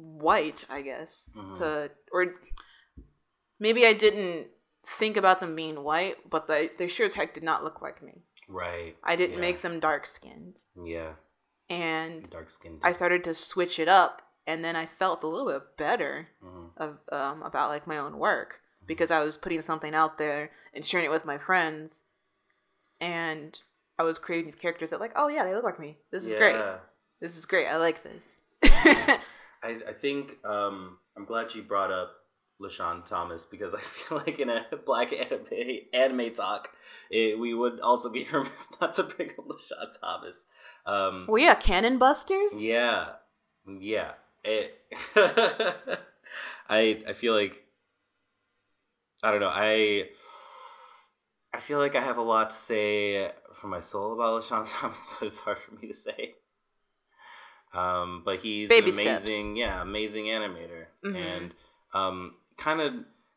white, 0.00 0.64
I 0.68 0.82
guess. 0.82 1.34
Mhm. 1.36 1.54
To 1.56 1.90
or 2.12 2.34
maybe 3.58 3.86
I 3.86 3.92
didn't 3.92 4.48
think 4.86 5.16
about 5.16 5.40
them 5.40 5.54
being 5.54 5.82
white, 5.84 6.28
but 6.28 6.46
they 6.46 6.68
they 6.78 6.88
sure 6.88 7.06
as 7.06 7.14
heck 7.14 7.34
did 7.34 7.42
not 7.42 7.64
look 7.64 7.80
like 7.82 8.02
me. 8.02 8.22
Right. 8.48 8.96
I 9.04 9.16
didn't 9.16 9.34
Yeah. 9.36 9.40
make 9.40 9.60
them 9.62 9.80
dark 9.80 10.06
skinned. 10.06 10.62
Yeah. 10.82 11.14
And 11.68 12.28
Dark 12.30 12.50
skinned. 12.50 12.80
I 12.82 12.92
started 12.92 13.22
to 13.24 13.34
switch 13.34 13.78
it 13.78 13.86
up 13.88 14.22
and 14.46 14.64
then 14.64 14.74
I 14.74 14.86
felt 14.86 15.22
a 15.22 15.28
little 15.28 15.46
bit 15.46 15.76
better 15.76 16.28
Mhm. 16.42 16.72
of 16.76 16.98
um, 17.12 17.42
about 17.42 17.68
like 17.70 17.86
my 17.86 17.96
own 17.98 18.18
work 18.18 18.62
because 18.86 19.10
I 19.12 19.22
was 19.22 19.36
putting 19.36 19.60
something 19.60 19.94
out 19.94 20.18
there 20.18 20.50
and 20.74 20.84
sharing 20.84 21.06
it 21.06 21.10
with 21.10 21.24
my 21.24 21.38
friends 21.38 22.04
and 23.00 23.62
I 23.98 24.02
was 24.02 24.18
creating 24.18 24.46
these 24.46 24.56
characters 24.56 24.90
that 24.90 24.98
like, 25.00 25.12
oh 25.14 25.28
yeah, 25.28 25.44
they 25.44 25.54
look 25.54 25.62
like 25.64 25.78
me. 25.78 25.98
This 26.10 26.24
is 26.26 26.34
great. 26.34 26.60
This 27.20 27.36
is 27.36 27.44
great. 27.46 27.66
I 27.66 27.76
like 27.76 28.02
this. 28.02 28.40
I, 29.62 29.78
I 29.88 29.92
think 29.92 30.44
um, 30.44 30.98
I'm 31.16 31.24
glad 31.24 31.54
you 31.54 31.62
brought 31.62 31.90
up 31.92 32.12
LeSean 32.60 33.04
Thomas 33.04 33.44
because 33.44 33.74
I 33.74 33.80
feel 33.80 34.18
like 34.18 34.38
in 34.38 34.48
a 34.50 34.66
black 34.84 35.12
anime 35.12 35.78
anime 35.92 36.32
talk, 36.32 36.68
it, 37.10 37.38
we 37.38 37.54
would 37.54 37.80
also 37.80 38.10
be 38.10 38.26
remiss 38.32 38.72
not 38.80 38.92
to 38.94 39.04
bring 39.04 39.30
up 39.30 39.46
LeSean 39.46 40.00
Thomas. 40.00 40.46
Um, 40.86 41.26
well, 41.28 41.42
yeah, 41.42 41.54
Cannon 41.54 41.98
Busters. 41.98 42.64
yeah, 42.64 43.12
yeah. 43.66 44.12
It, 44.42 44.74
I 46.68 47.02
I 47.06 47.12
feel 47.12 47.34
like 47.34 47.62
I 49.22 49.30
don't 49.30 49.40
know. 49.40 49.52
I 49.52 50.08
I 51.52 51.58
feel 51.58 51.78
like 51.78 51.94
I 51.94 52.00
have 52.00 52.16
a 52.16 52.22
lot 52.22 52.50
to 52.50 52.56
say 52.56 53.30
for 53.52 53.66
my 53.66 53.80
soul 53.80 54.14
about 54.14 54.42
LeSean 54.42 54.64
Thomas, 54.66 55.14
but 55.18 55.26
it's 55.26 55.40
hard 55.40 55.58
for 55.58 55.74
me 55.74 55.88
to 55.88 55.94
say. 55.94 56.36
Um, 57.72 58.22
but 58.24 58.40
he's 58.40 58.68
Baby 58.68 58.88
an 58.88 58.92
steps. 58.94 59.22
amazing, 59.22 59.56
yeah, 59.56 59.80
amazing 59.80 60.24
animator, 60.26 60.86
Mhm. 61.04 61.16
and 61.16 61.54
um, 61.94 62.34
kind 62.56 62.80
of 62.80 62.94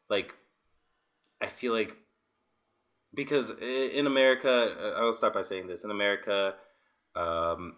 like 0.09 0.33
I 1.41 1.47
feel 1.47 1.73
like 1.73 1.95
because 3.13 3.51
in 3.61 4.07
America, 4.07 4.93
I 4.97 5.03
will 5.03 5.13
start 5.13 5.33
by 5.33 5.43
saying 5.43 5.67
this: 5.67 5.83
in 5.83 5.91
America, 5.91 6.55
um, 7.15 7.77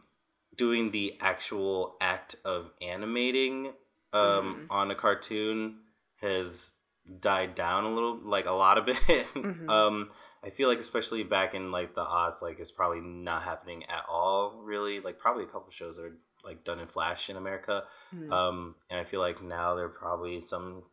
doing 0.55 0.91
the 0.91 1.17
actual 1.19 1.97
act 1.99 2.35
of 2.45 2.71
animating 2.81 3.73
um, 4.13 4.67
Mhm. 4.69 4.73
on 4.73 4.91
a 4.91 4.95
cartoon 4.95 5.81
has 6.21 6.73
died 7.19 7.53
down 7.53 7.83
a 7.83 7.93
little, 7.93 8.17
like 8.23 8.45
a 8.45 8.51
lot 8.53 8.77
of 8.77 8.87
it. 9.09 9.27
Mhm. 9.33 9.69
um, 9.69 10.11
I 10.41 10.49
feel 10.51 10.69
like, 10.69 10.79
especially 10.79 11.23
back 11.23 11.53
in 11.53 11.71
like 11.71 11.95
the 11.95 12.01
odds, 12.05 12.41
like 12.41 12.59
it's 12.59 12.71
probably 12.71 13.01
not 13.01 13.41
happening 13.43 13.83
at 13.85 14.05
all. 14.07 14.61
Really, 14.63 15.01
like 15.01 15.19
probably 15.19 15.43
a 15.43 15.47
couple 15.47 15.69
shows 15.71 15.99
are 15.99 16.15
like 16.45 16.63
done 16.63 16.79
in 16.79 16.87
Flash 16.87 17.29
in 17.29 17.35
America. 17.37 17.83
Mhm. 18.13 18.31
Um, 18.31 18.75
and 18.89 18.99
I 18.99 19.03
feel 19.03 19.19
like 19.19 19.41
now 19.41 19.75
there 19.75 19.85
are 19.85 19.89
probably 19.89 20.41
some 20.41 20.83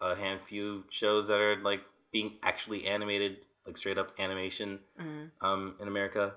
a 0.00 0.14
hand 0.14 0.40
few 0.40 0.84
shows 0.88 1.26
that 1.28 1.38
are 1.38 1.56
like 1.62 1.82
being 2.12 2.38
actually 2.42 2.86
animated, 2.86 3.44
like 3.66 3.76
straight 3.76 3.98
up 3.98 4.12
animation 4.18 4.80
Mhm. 4.98 5.30
um, 5.42 5.76
in 5.80 5.88
America, 5.88 6.34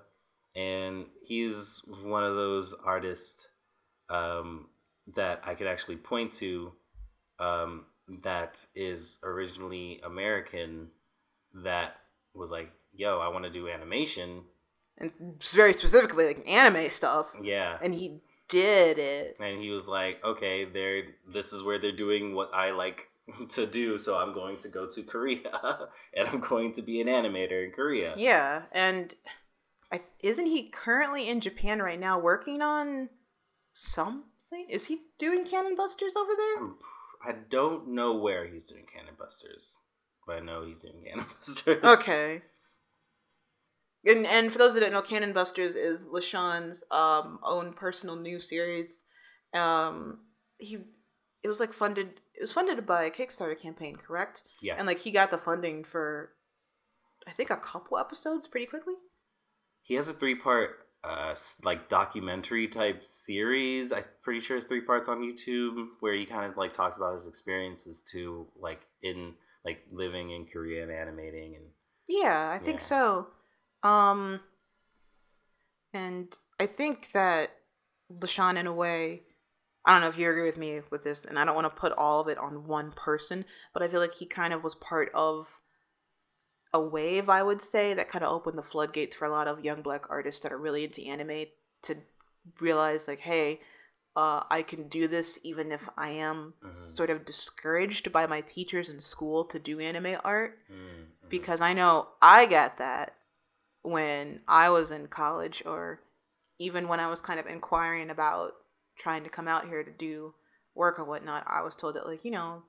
and 0.56 1.06
he's 1.22 1.82
one 2.04 2.24
of 2.24 2.36
those 2.36 2.74
artists 2.74 3.48
um, 4.10 4.70
that 5.16 5.42
I 5.46 5.56
could 5.56 5.68
actually 5.68 5.98
point 5.98 6.34
to 6.36 6.74
um, 7.40 7.86
that 8.24 8.66
is 8.76 9.20
originally 9.24 10.00
American 10.04 10.92
that 11.54 11.96
was 12.34 12.52
like, 12.52 12.72
"Yo, 12.92 13.20
I 13.20 13.30
want 13.30 13.46
to 13.46 13.50
do 13.52 13.70
animation." 13.70 14.46
and 14.98 15.12
very 15.54 15.74
specifically 15.74 16.26
like 16.28 16.48
anime 16.48 16.90
stuff. 16.90 17.36
Yeah, 17.42 17.80
And 17.82 17.96
he 17.96 18.22
did 18.54 18.98
it. 19.00 19.38
and 19.40 19.62
he 19.62 19.70
was 19.72 19.88
like, 19.88 20.24
"Okay, 20.24 20.66
they're 20.66 21.04
this 21.28 21.52
is 21.54 21.64
where 21.64 21.80
they're 21.80 21.92
doing 21.92 22.36
what 22.36 22.52
I 22.54 22.72
like 22.72 23.10
to 23.50 23.66
do, 23.66 23.98
so 23.98 24.18
I'm 24.18 24.34
going 24.34 24.58
to 24.58 24.70
go 24.70 24.88
to 24.88 25.04
Korea, 25.04 25.50
and 26.16 26.28
I'm 26.28 26.40
going 26.40 26.72
to 26.74 26.82
be 26.82 27.02
an 27.02 27.08
animator 27.08 27.66
in 27.66 27.72
Korea." 27.72 28.14
Yeah, 28.18 28.64
and 28.72 29.14
I, 29.92 30.02
isn't 30.22 30.46
he 30.46 30.68
currently 30.70 31.28
in 31.28 31.42
Japan 31.42 31.82
right 31.82 32.00
now 32.00 32.20
working 32.20 32.62
on 32.62 33.10
something? 33.72 34.66
Is 34.70 34.88
he 34.88 35.00
doing 35.18 35.46
Cannon 35.46 35.76
Busters 35.76 36.16
over 36.16 36.32
there? 36.38 36.58
I'm 36.58 36.76
I 37.26 37.32
don't 37.50 37.88
know 37.90 38.14
where 38.16 38.46
he's 38.48 38.68
doing 38.70 38.86
Cannon 38.94 39.16
Busters, 39.18 39.80
but 40.28 40.36
I 40.38 40.40
know 40.42 40.66
he's 40.66 40.82
doing 40.82 41.02
Cannon 41.04 41.26
Busters. 41.40 41.84
Okay. 41.84 42.42
And 44.06 44.26
and 44.26 44.52
for 44.52 44.58
those 44.58 44.74
that 44.74 44.82
don't 44.82 44.92
know, 44.92 45.02
Cannon 45.02 45.34
Busters 45.34 45.76
is 45.76 46.08
LeSean's 46.08 46.84
um 46.92 47.40
own 47.44 47.74
personal 47.74 48.16
news 48.16 48.50
series. 48.50 49.06
Um 49.54 50.20
he 50.58 50.78
it 51.44 51.48
was 51.48 51.60
like 51.60 51.74
funded 51.74 52.22
it 52.34 52.42
was 52.42 52.54
funded 52.54 52.86
by 52.86 53.04
a 53.04 53.12
Kickstarter 53.12 53.60
campaign, 53.60 53.96
correct? 53.96 54.44
Yeah. 54.62 54.76
And 54.78 54.88
like 54.88 55.00
he 55.00 55.12
got 55.12 55.32
the 55.32 55.38
funding 55.38 55.84
for 55.84 56.32
I 57.28 57.32
think 57.32 57.50
a 57.50 57.58
couple 57.58 57.98
episodes 57.98 58.48
pretty 58.48 58.66
quickly. 58.66 58.96
He 59.82 59.96
has 59.96 60.08
a 60.08 60.14
three 60.14 60.36
part 60.36 60.88
uh 61.04 61.36
like 61.64 61.88
documentary 61.88 62.68
type 62.68 63.06
series. 63.06 63.94
I'm 63.94 64.04
pretty 64.22 64.42
sure 64.42 64.58
it's 64.58 64.66
three 64.66 64.82
parts 64.82 65.08
on 65.08 65.22
YouTube 65.22 65.88
where 66.02 66.14
he 66.14 66.26
kind 66.26 66.50
of 66.50 66.58
like 66.58 66.74
talks 66.74 66.98
about 66.98 67.14
his 67.14 67.28
experiences 67.28 68.04
to 68.12 68.48
like 68.60 68.82
in 69.02 69.36
like 69.64 69.86
living 69.92 70.32
in 70.32 70.46
Korea 70.46 70.84
and 70.84 70.92
animating 70.92 71.56
and 71.56 71.66
Yeah, 72.10 72.52
I 72.54 72.58
think 72.64 72.82
so. 72.82 73.28
Um, 73.84 74.42
and 75.94 76.38
I 76.60 76.66
think 76.66 77.12
that 77.12 77.50
LeSean, 78.12 78.58
in 78.58 78.68
a 78.68 78.74
way, 78.74 79.24
I 79.86 79.92
don't 79.92 80.02
know 80.02 80.08
if 80.08 80.18
you 80.18 80.30
agree 80.30 80.46
with 80.46 80.58
me 80.58 80.82
with 80.90 81.04
this, 81.04 81.26
and 81.26 81.38
I 81.38 81.46
don't 81.46 81.56
want 81.56 81.66
to 81.74 81.80
put 81.80 81.92
all 81.98 82.22
of 82.22 82.28
it 82.28 82.38
on 82.38 82.68
one 82.68 82.92
person, 82.92 83.46
but 83.74 83.84
I 83.84 83.88
feel 83.88 84.00
like 84.00 84.14
he 84.14 84.26
kind 84.26 84.54
of 84.54 84.64
was 84.64 84.76
part 84.76 85.12
of 85.14 85.60
a 86.74 86.80
wave, 86.80 87.30
I 87.30 87.44
would 87.44 87.62
say, 87.62 87.94
that 87.94 88.10
kind 88.10 88.24
of 88.24 88.32
opened 88.32 88.58
the 88.58 88.64
floodgates 88.64 89.16
for 89.16 89.26
a 89.26 89.30
lot 89.30 89.48
of 89.48 89.64
young 89.64 89.82
black 89.82 90.10
artists 90.10 90.42
that 90.42 90.52
are 90.52 90.58
really 90.58 90.84
into 90.84 91.06
anime 91.06 91.46
to 91.84 91.98
realize, 92.60 93.08
like, 93.08 93.20
hey, 93.20 93.60
uh, 94.16 94.44
I 94.50 94.62
can 94.62 94.88
do 94.88 95.08
this 95.08 95.40
even 95.44 95.72
if 95.72 95.90
I 95.98 96.10
am 96.10 96.54
Mhm. 96.64 96.74
sort 96.96 97.10
of 97.10 97.26
discouraged 97.26 98.12
by 98.12 98.26
my 98.26 98.42
teachers 98.42 98.90
in 98.90 99.00
school 99.00 99.44
to 99.46 99.60
do 99.60 99.80
anime 99.80 100.20
art 100.24 100.60
Mm, 100.72 101.08
because 101.30 101.62
I 101.62 101.74
know 101.74 102.10
I 102.22 102.46
got 102.46 102.78
that 102.78 103.16
when 103.84 104.42
I 104.48 104.70
was 104.70 104.90
in 104.92 105.08
college 105.08 105.62
or 105.66 106.02
even 106.60 106.88
when 106.88 107.00
I 107.00 107.08
was 107.08 107.22
kind 107.22 107.40
of 107.40 107.46
inquiring 107.46 108.10
about 108.10 108.52
trying 108.98 109.24
to 109.24 109.30
come 109.30 109.48
out 109.48 109.68
here 109.68 109.84
to 109.84 109.92
do 109.92 110.34
work 110.76 110.98
or 110.98 111.04
whatnot. 111.04 111.44
I 111.48 111.62
was 111.62 111.76
told 111.76 111.96
that 111.96 112.08
like 112.08 112.26
you 112.26 112.32
know, 112.32 112.64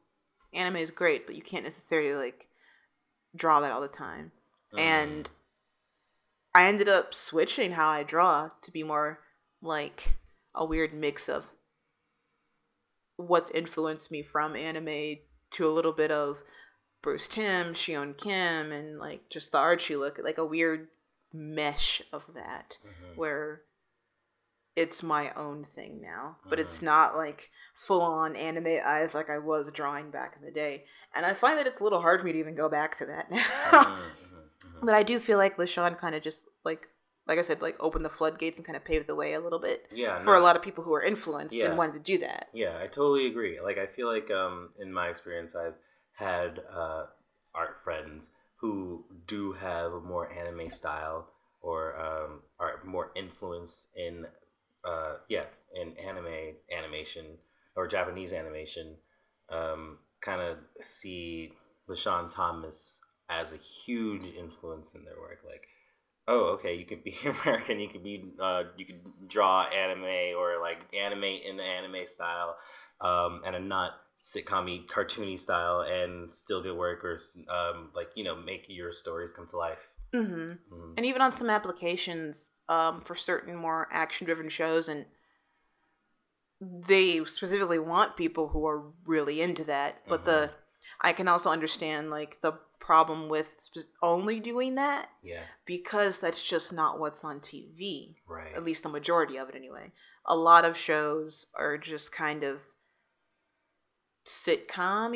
anime 0.53 0.77
is 0.77 0.91
great, 0.91 1.27
but 1.27 1.37
you 1.37 1.43
can't 1.43 1.65
necessarily 1.65 2.15
like 2.15 2.49
draw 3.35 3.61
that 3.61 3.73
all 3.73 3.81
the 3.81 3.89
time. 3.89 4.33
mhm. 4.75 4.81
And 4.81 5.31
I 6.55 6.67
ended 6.67 6.89
up 6.89 7.15
switching 7.15 7.73
how 7.73 7.89
I 7.89 8.03
draw 8.03 8.51
to 8.63 8.71
be 8.71 8.83
more 8.83 9.21
like 9.61 10.17
a 10.55 10.65
weird 10.65 10.95
mix 10.95 11.29
of 11.29 11.47
what's 13.17 13.51
influenced 13.51 14.11
me 14.11 14.23
from 14.23 14.55
anime 14.57 15.17
to 15.51 15.67
a 15.67 15.71
little 15.71 15.93
bit 15.93 16.11
of 16.11 16.43
Bruce 17.03 17.29
Tim, 17.29 17.75
Shion 17.75 18.17
Kim, 18.17 18.73
and 18.73 18.99
like 18.99 19.29
just 19.29 19.53
the 19.53 19.59
Archie 19.59 19.97
look, 19.97 20.19
like 20.23 20.39
a 20.39 20.45
weird 20.47 20.89
mesh 21.35 22.01
of 22.13 22.25
that 22.35 22.79
Mhm. 22.85 23.17
where 23.17 23.63
it's 24.77 25.03
my 25.03 25.31
own 25.37 25.63
thing 25.65 26.01
now, 26.01 26.39
but 26.51 26.59
it's 26.59 26.79
Mm-hmm. 26.79 26.87
not 26.87 27.17
like 27.17 27.51
full 27.75 28.03
on 28.03 28.35
anime 28.35 28.79
eyes 28.85 29.15
like 29.15 29.31
I 29.31 29.39
was 29.39 29.71
drawing 29.71 30.11
back 30.11 30.37
in 30.37 30.45
the 30.45 30.51
day. 30.51 30.85
And 31.15 31.25
I 31.25 31.33
find 31.35 31.57
that 31.59 31.67
it's 31.67 31.81
a 31.81 31.85
little 31.85 32.01
hard 32.01 32.21
for 32.21 32.27
me 32.27 32.33
to 32.33 32.39
even 32.39 32.57
go 32.57 32.69
back 32.69 32.97
to 32.97 33.07
that 33.07 33.31
now. 33.31 33.39
Mhm, 33.71 33.73
mhm, 33.73 34.11
mhm. 34.67 34.81
But 34.83 34.95
I 34.95 35.03
do 35.05 35.21
feel 35.21 35.39
like 35.39 35.57
LeSean 35.59 35.97
kind 35.99 36.15
of 36.15 36.23
just 36.23 36.51
like 36.65 36.89
like 37.27 37.39
I 37.39 37.43
said, 37.43 37.63
like 37.63 37.77
opened 37.83 38.05
the 38.05 38.11
floodgates 38.11 38.59
and 38.59 38.67
kind 38.67 38.77
of 38.77 38.85
paved 38.85 39.07
the 39.07 39.15
way 39.15 39.33
a 39.33 39.41
little 39.41 39.59
bit 39.61 39.91
yeah, 39.95 40.21
for 40.21 40.35
a 40.35 40.41
lot 40.41 40.57
of 40.57 40.63
people 40.63 40.85
who 40.85 40.93
are 40.93 41.03
influenced 41.03 41.57
Yeah. 41.57 41.69
and 41.69 41.79
wanted 41.79 41.95
to 41.95 42.01
do 42.01 42.19
that. 42.19 42.49
Yeah, 42.53 42.77
I 42.79 42.87
totally 42.87 43.27
agree. 43.27 43.61
Like, 43.61 43.79
I 43.79 43.87
feel 43.87 44.09
like 44.09 44.31
um, 44.31 44.71
in 44.79 44.93
my 44.93 45.09
experience, 45.09 45.55
I've 45.57 45.77
had 46.13 46.61
uh, 46.71 47.07
art 47.55 47.81
friends 47.83 48.29
who 48.65 49.05
do 49.27 49.53
have 49.53 49.93
a 49.93 50.01
more 50.01 50.33
anime 50.33 50.71
style 50.71 51.29
or 51.61 52.01
um, 52.01 52.41
are 52.59 52.81
more 52.83 53.11
influenced 53.15 53.89
in, 53.95 54.25
uh, 54.87 55.17
yeah, 55.29 55.45
in 55.75 55.93
anime 55.99 56.55
animation 56.75 57.27
or 57.77 57.87
Japanese 57.87 58.33
animation. 58.33 58.95
Um, 59.51 59.99
kind 60.23 60.41
of 60.41 60.57
see 60.81 61.53
LeSean 61.91 62.31
Thomas 62.31 63.01
as 63.29 63.53
a 63.53 63.59
huge 63.59 64.35
influence 64.35 64.95
in 64.95 65.05
their 65.05 65.21
work. 65.21 65.41
Like, 65.47 65.69
oh, 66.27 66.55
okay, 66.55 66.75
you 66.75 66.87
can 66.87 67.01
be 67.05 67.15
American, 67.45 67.81
you 67.81 67.89
can 67.91 68.03
be, 68.03 68.33
uh, 68.41 68.63
you 68.79 68.87
could 68.87 69.29
draw 69.29 69.65
anime 69.65 70.39
or 70.39 70.59
like 70.63 70.87
animate 70.99 71.43
in 71.43 71.59
the 71.59 71.63
anime 71.63 72.07
style, 72.07 72.57
um, 73.03 73.43
and 73.45 73.69
not 73.69 73.91
sitcom 74.19 74.87
cartoony 74.87 75.39
style, 75.39 75.81
and 75.81 76.33
still 76.35 76.63
get 76.63 76.77
work 76.77 77.05
or 77.05 77.19
um, 77.49 77.91
like 77.95 78.09
you 78.15 78.25
know 78.25 78.37
make 78.37 78.67
your 78.69 78.93
stories 78.93 79.33
come 79.33 79.47
to 79.49 79.57
life. 79.57 79.95
hmm 80.13 80.53
Mhm. 80.73 80.95
And 80.97 81.05
even 81.07 81.21
on 81.23 81.33
some 81.33 81.51
applications 81.51 82.53
um, 82.69 83.01
for 83.03 83.15
certain 83.17 83.57
more 83.57 83.89
action 83.91 84.25
driven 84.27 84.49
shows, 84.49 84.89
and 84.89 85.07
they 86.61 87.25
specifically 87.25 87.79
want 87.79 88.17
people 88.17 88.49
who 88.49 88.67
are 88.67 88.93
really 89.05 89.41
into 89.43 89.65
that. 89.65 90.03
But 90.09 90.25
the 90.25 90.53
I 91.01 91.13
can 91.13 91.29
also 91.29 91.51
understand 91.51 92.11
like 92.11 92.41
the 92.41 92.53
problem 92.79 93.29
with 93.29 93.69
only 94.03 94.39
doing 94.41 94.75
that 94.75 95.09
Yeah, 95.23 95.41
because 95.65 96.21
that's 96.21 96.43
just 96.47 96.73
not 96.73 97.01
what's 97.01 97.25
on 97.25 97.41
TV. 97.41 98.17
right. 98.29 98.55
at 98.55 98.63
least 98.65 98.83
the 98.83 98.89
majority 98.89 99.37
of 99.39 99.49
it 99.49 99.55
anyway. 99.55 99.93
A 100.27 100.37
lot 100.37 100.65
of 100.65 100.77
shows 100.77 101.47
are 101.55 101.77
just 101.79 102.13
kind 102.13 102.45
of 102.45 102.61
sitcom 104.25 105.15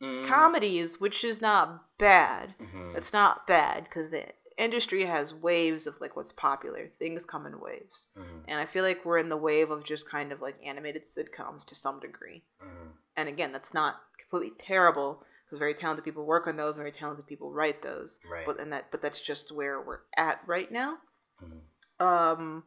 Mm, 0.00 0.24
comedies, 0.26 1.00
which 1.00 1.22
is 1.22 1.40
not 1.40 1.96
bad. 1.98 2.54
mhm. 2.58 2.96
It's 2.96 3.12
not 3.12 3.46
bad 3.46 3.84
because 3.84 4.10
the 4.10 4.32
industry 4.58 5.04
has 5.04 5.32
waves 5.32 5.86
of 5.86 6.00
like 6.00 6.16
what's 6.16 6.32
popular. 6.32 6.88
Things 6.98 7.24
come 7.24 7.46
in 7.46 7.60
waves. 7.60 8.08
Mhm. 8.16 8.44
And 8.48 8.60
I 8.60 8.66
feel 8.66 8.82
like 8.84 9.04
we're 9.04 9.18
in 9.18 9.28
the 9.28 9.36
wave 9.36 9.70
of 9.70 9.84
just 9.84 10.08
kind 10.08 10.32
of 10.32 10.40
like 10.40 10.56
animated 10.66 11.04
sitcoms 11.04 11.64
to 11.66 11.74
some 11.76 12.00
degree. 12.00 12.44
Mhm. 12.60 12.94
And 13.16 13.28
again, 13.28 13.52
that's 13.52 13.72
not 13.72 14.02
completely 14.18 14.56
terrible 14.58 15.24
because 15.44 15.58
very 15.60 15.74
talented 15.74 16.04
people 16.04 16.24
work 16.24 16.46
on 16.48 16.56
those, 16.56 16.76
very 16.76 16.92
talented 16.92 17.26
people 17.28 17.52
write 17.52 17.82
those. 17.82 18.18
Right. 18.28 18.44
But 18.44 18.58
and 18.60 18.72
that 18.72 18.90
but 18.90 19.02
that's 19.02 19.20
just 19.20 19.52
where 19.52 19.80
we're 19.80 20.00
at 20.16 20.40
right 20.46 20.70
now 20.70 20.98
Mhm. 21.42 21.60
um 22.04 22.64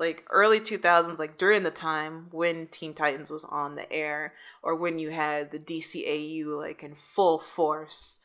like 0.00 0.24
early 0.30 0.58
2000s 0.58 1.18
like 1.18 1.38
during 1.38 1.62
the 1.62 1.70
time 1.70 2.26
when 2.32 2.66
teen 2.66 2.94
titans 2.94 3.30
was 3.30 3.44
on 3.44 3.76
the 3.76 3.92
air 3.92 4.32
or 4.62 4.74
when 4.74 4.98
you 4.98 5.10
had 5.10 5.52
the 5.52 5.58
dcau 5.58 6.58
like 6.58 6.82
in 6.82 6.94
full 6.94 7.38
force 7.38 8.20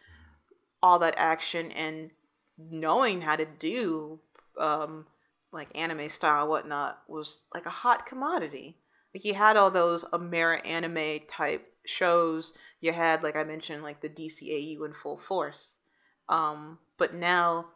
all 0.81 0.97
that 0.97 1.15
action 1.17 1.71
and 1.71 2.09
knowing 2.57 3.21
how 3.21 3.35
to 3.35 3.45
do 3.45 4.19
um 4.57 5.05
like 5.55 5.75
anime 5.77 6.09
style 6.09 6.47
whatnot 6.47 7.01
was 7.07 7.45
like 7.53 7.65
a 7.65 7.71
hot 7.71 8.05
commodity. 8.05 8.77
Like 9.13 9.23
you 9.23 9.33
had 9.33 9.55
all 9.55 9.71
those 9.71 10.03
ameri 10.05 10.65
anime 10.67 11.25
type 11.27 11.73
shows. 11.85 12.53
You 12.81 12.91
had 12.91 13.23
like 13.23 13.37
i 13.37 13.43
mentioned 13.43 13.81
like 13.81 14.01
the 14.01 14.09
dcau 14.09 14.85
in 14.85 14.93
full 14.93 15.17
force. 15.17 15.79
Um 16.27 16.79
but 16.97 17.13
now 17.13 17.67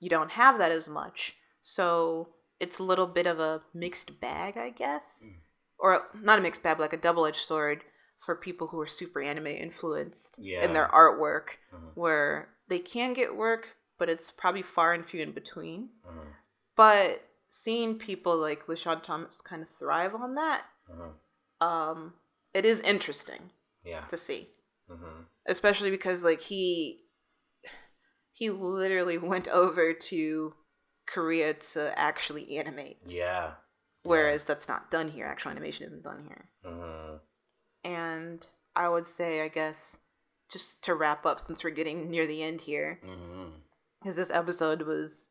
you 0.00 0.10
don't 0.10 0.32
have 0.32 0.58
that 0.58 0.72
as 0.72 0.88
much. 0.88 1.36
So 1.62 2.30
it's 2.62 2.78
a 2.78 2.82
little 2.84 3.06
bit 3.08 3.26
of 3.26 3.38
a 3.40 3.62
mixed 3.74 4.20
bag, 4.20 4.56
I 4.56 4.70
guess. 4.70 5.24
Mm. 5.28 5.34
Or 5.78 6.06
not 6.14 6.38
a 6.38 6.42
mixed 6.42 6.62
bag, 6.62 6.76
but 6.78 6.84
like 6.84 6.92
a 6.92 6.96
double 7.08 7.26
edged 7.26 7.44
sword 7.44 7.82
for 8.24 8.36
people 8.36 8.68
who 8.68 8.80
are 8.80 8.86
super 8.86 9.20
anime 9.20 9.48
influenced 9.48 10.38
in 10.38 10.72
their 10.72 10.84
Yeah. 10.90 10.90
artwork, 11.02 11.56
Mhm. 11.74 11.96
where 11.96 12.54
they 12.68 12.78
can 12.78 13.12
get 13.14 13.34
work, 13.34 13.76
but 13.98 14.08
it's 14.08 14.30
probably 14.30 14.62
far 14.62 14.92
and 14.94 15.08
few 15.08 15.20
in 15.20 15.32
between. 15.32 15.90
Mhm. 16.06 16.36
But 16.76 17.28
seeing 17.48 17.98
people 17.98 18.36
like 18.36 18.66
LeSean 18.66 19.02
Thomas 19.02 19.40
kind 19.40 19.62
of 19.62 19.68
thrive 19.76 20.14
on 20.14 20.34
that, 20.36 20.64
Mhm. 20.88 21.14
um, 21.60 22.14
it 22.54 22.64
is 22.64 22.78
interesting 22.80 23.50
Yeah. 23.82 24.06
to 24.06 24.16
see. 24.16 24.52
Mhm. 24.90 25.26
especially 25.46 25.90
because 25.90 26.22
like 26.22 26.40
he 26.40 27.08
he 28.30 28.48
literally 28.50 29.18
went 29.32 29.48
over 29.48 29.92
to 29.94 30.54
Korea 31.06 31.54
to 31.54 31.92
actually 31.98 32.56
animate, 32.58 32.98
Yeah. 33.06 33.52
whereas 34.02 34.44
that's 34.44 34.68
not 34.68 34.90
done 34.90 35.08
here. 35.10 35.26
Actual 35.26 35.50
animation 35.50 35.86
isn't 35.86 36.04
done 36.04 36.24
here. 36.28 36.48
Mhm. 36.64 37.20
And 37.84 38.46
I 38.76 38.88
would 38.88 39.06
say, 39.06 39.42
I 39.42 39.48
guess, 39.48 39.98
just 40.50 40.82
to 40.84 40.94
wrap 40.94 41.26
up, 41.26 41.40
since 41.40 41.64
we're 41.64 41.70
getting 41.70 42.10
near 42.10 42.26
the 42.26 42.42
end 42.42 42.62
here, 42.62 43.00
because 44.00 44.16
this 44.16 44.30
episode 44.30 44.82
was 44.82 45.28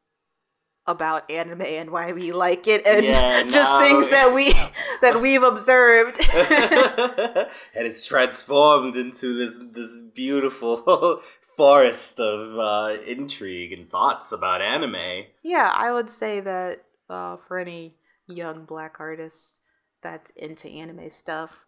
about 0.88 1.30
anime 1.30 1.62
and 1.62 1.92
why 1.92 2.12
we 2.12 2.32
like 2.32 2.68
it, 2.68 2.86
and 2.88 3.06
Yeah, 3.06 3.44
just 3.50 3.72
no. 3.74 3.80
things 3.80 4.10
that 4.10 4.34
we 4.34 4.52
that 5.02 5.22
we've 5.22 5.44
observed. 5.44 6.20
and 6.34 7.88
it's 7.88 8.06
transformed 8.06 8.96
into 8.96 9.34
this 9.38 9.60
this 9.72 10.02
beautiful 10.02 11.22
forest 11.58 12.20
of 12.20 12.58
uh, 12.58 13.02
intrigue 13.06 13.72
and 13.74 13.90
thoughts 13.90 14.32
about 14.32 14.62
anime. 14.62 15.26
Yeah, 15.44 15.72
I 15.76 15.92
would 15.92 16.10
say 16.10 16.40
that 16.40 16.84
uh, 17.10 17.38
for 17.38 17.60
any 17.60 17.96
young 18.28 18.66
black 18.66 18.98
artists 19.00 19.60
that's 20.02 20.32
into 20.32 20.70
anime 20.70 21.10
stuff, 21.10 21.66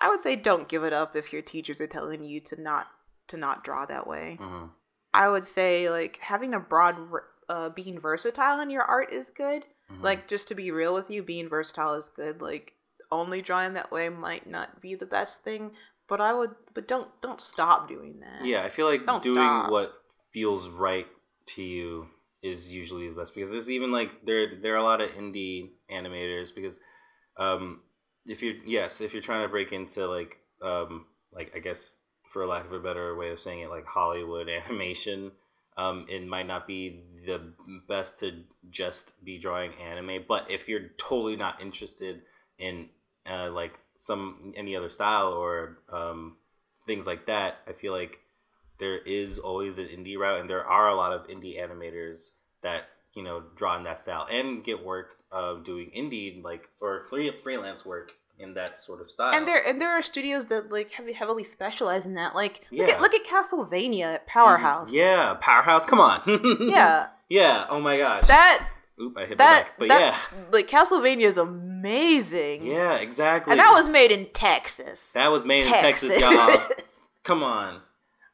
I 0.00 0.08
would 0.08 0.20
say 0.22 0.36
don't 0.36 0.68
give 0.68 0.84
it 0.84 0.92
up 0.92 1.14
if 1.16 1.32
your 1.32 1.42
teachers 1.42 1.80
are 1.80 1.86
telling 1.86 2.24
you 2.24 2.40
to 2.40 2.60
not 2.60 2.86
to 3.28 3.36
not 3.36 3.62
draw 3.62 3.86
that 3.86 4.06
way. 4.06 4.38
Mhm. 4.40 4.70
I 5.12 5.28
would 5.28 5.46
say 5.46 5.90
like 5.90 6.18
having 6.22 6.54
a 6.54 6.60
broad 6.60 6.96
uh, 7.48 7.68
being 7.68 8.00
versatile 8.00 8.60
in 8.60 8.70
your 8.70 8.82
art 8.82 9.12
is 9.12 9.28
good. 9.30 9.66
Mhm. 9.90 10.02
Like 10.02 10.28
just 10.28 10.48
to 10.48 10.54
be 10.54 10.70
real 10.70 10.94
with 10.94 11.10
you, 11.10 11.22
being 11.22 11.48
versatile 11.48 11.94
is 11.94 12.08
good. 12.08 12.40
Like 12.40 12.74
only 13.12 13.42
drawing 13.42 13.74
that 13.74 13.90
way 13.90 14.08
might 14.08 14.46
not 14.46 14.80
be 14.80 14.94
the 14.94 15.06
best 15.06 15.42
thing, 15.42 15.72
but 16.10 16.20
I 16.20 16.34
would 16.34 16.50
but 16.74 16.86
don't 16.88 17.08
don't 17.22 17.40
stop 17.40 17.88
doing 17.88 18.20
that. 18.20 18.44
Yeah, 18.44 18.62
I 18.62 18.68
feel 18.68 18.86
like 18.86 19.06
Don't 19.06 19.22
doing 19.22 19.36
stop. 19.36 19.70
what 19.70 19.94
feels 20.32 20.68
right 20.68 21.06
to 21.46 21.62
you 21.62 22.08
is 22.42 22.72
usually 22.72 23.08
the 23.08 23.14
best 23.14 23.34
because 23.34 23.50
there's 23.50 23.70
even 23.70 23.92
like 23.92 24.26
there 24.26 24.56
there 24.60 24.74
are 24.74 24.78
a 24.78 24.82
lot 24.82 25.00
of 25.00 25.10
indie 25.12 25.70
animators 25.90 26.54
because 26.54 26.80
um 27.38 27.80
if 28.26 28.42
you're 28.42 28.54
yes 28.66 29.00
if 29.00 29.12
you're 29.12 29.22
trying 29.22 29.44
to 29.44 29.48
break 29.48 29.72
into 29.72 30.06
like 30.06 30.38
um 30.62 31.06
like 31.32 31.52
I 31.54 31.60
guess 31.60 31.96
for 32.28 32.46
lack 32.46 32.64
of 32.64 32.72
a 32.72 32.80
better 32.80 33.14
way 33.16 33.30
of 33.30 33.38
saying 33.38 33.60
it 33.60 33.70
like 33.70 33.86
Hollywood 33.86 34.48
animation 34.66 35.30
um 35.76 36.06
it 36.08 36.26
might 36.26 36.46
not 36.46 36.66
be 36.66 37.04
the 37.24 37.52
best 37.88 38.18
to 38.20 38.42
just 38.68 39.12
be 39.24 39.38
drawing 39.38 39.72
anime 39.74 40.24
but 40.26 40.50
if 40.50 40.68
you're 40.68 40.88
totally 40.98 41.36
not 41.36 41.62
interested 41.62 42.22
in 42.58 42.88
uh, 43.28 43.50
like 43.50 43.78
some 43.96 44.52
any 44.56 44.76
other 44.76 44.88
style 44.88 45.28
or 45.32 45.78
um 45.90 46.36
things 46.86 47.06
like 47.06 47.26
that 47.26 47.58
I 47.68 47.72
feel 47.72 47.92
like 47.92 48.20
there 48.78 48.98
is 48.98 49.38
always 49.38 49.78
an 49.78 49.86
indie 49.86 50.16
route 50.16 50.40
and 50.40 50.48
there 50.48 50.64
are 50.64 50.88
a 50.88 50.94
lot 50.94 51.12
of 51.12 51.26
indie 51.28 51.60
animators 51.60 52.32
that 52.62 52.84
you 53.14 53.22
know 53.22 53.42
draw 53.56 53.76
in 53.76 53.84
that 53.84 54.00
style 54.00 54.26
and 54.30 54.64
get 54.64 54.84
work 54.84 55.16
uh, 55.32 55.54
doing 55.54 55.90
indie 55.96 56.42
like 56.42 56.68
or 56.80 57.02
free 57.02 57.30
freelance 57.42 57.84
work 57.84 58.14
in 58.38 58.54
that 58.54 58.80
sort 58.80 59.02
of 59.02 59.10
style. 59.10 59.34
And 59.34 59.46
there 59.46 59.62
and 59.64 59.78
there 59.80 59.90
are 59.90 60.00
studios 60.00 60.46
that 60.46 60.72
like 60.72 60.90
heavy, 60.92 61.12
heavily 61.12 61.44
specialize 61.44 62.06
in 62.06 62.14
that. 62.14 62.34
Like 62.34 62.66
look 62.72 62.88
Yeah. 62.88 62.94
at 62.94 63.00
look 63.02 63.12
at 63.14 63.24
Castlevania 63.26 64.14
at 64.14 64.26
Powerhouse. 64.26 64.96
Yeah, 64.96 65.36
Powerhouse. 65.40 65.84
Come 65.84 66.00
on. 66.00 66.22
Yeah. 66.70 67.08
yeah. 67.28 67.66
Oh 67.68 67.80
my 67.80 67.98
gosh. 67.98 68.26
That 68.28 68.66
Oop, 69.00 69.16
I 69.18 69.26
hit 69.26 69.36
that 69.36 69.36
the 69.36 69.64
back. 69.64 69.74
But 69.78 69.88
that 69.88 70.18
like 70.52 70.68
Castlevania 70.68 71.26
is 71.26 71.36
amazing. 71.80 72.64
yeah. 72.66 72.96
Exactly. 72.96 73.52
And 73.52 73.60
that 73.60 73.72
was 73.72 73.88
made 73.88 74.10
in 74.10 74.26
Texas. 74.32 75.12
that 75.12 75.30
was 75.30 75.44
made 75.44 75.62
in 75.64 75.72
Texas, 75.72 76.18
y'all. 76.20 76.56
Come 77.24 77.42
on. 77.42 77.82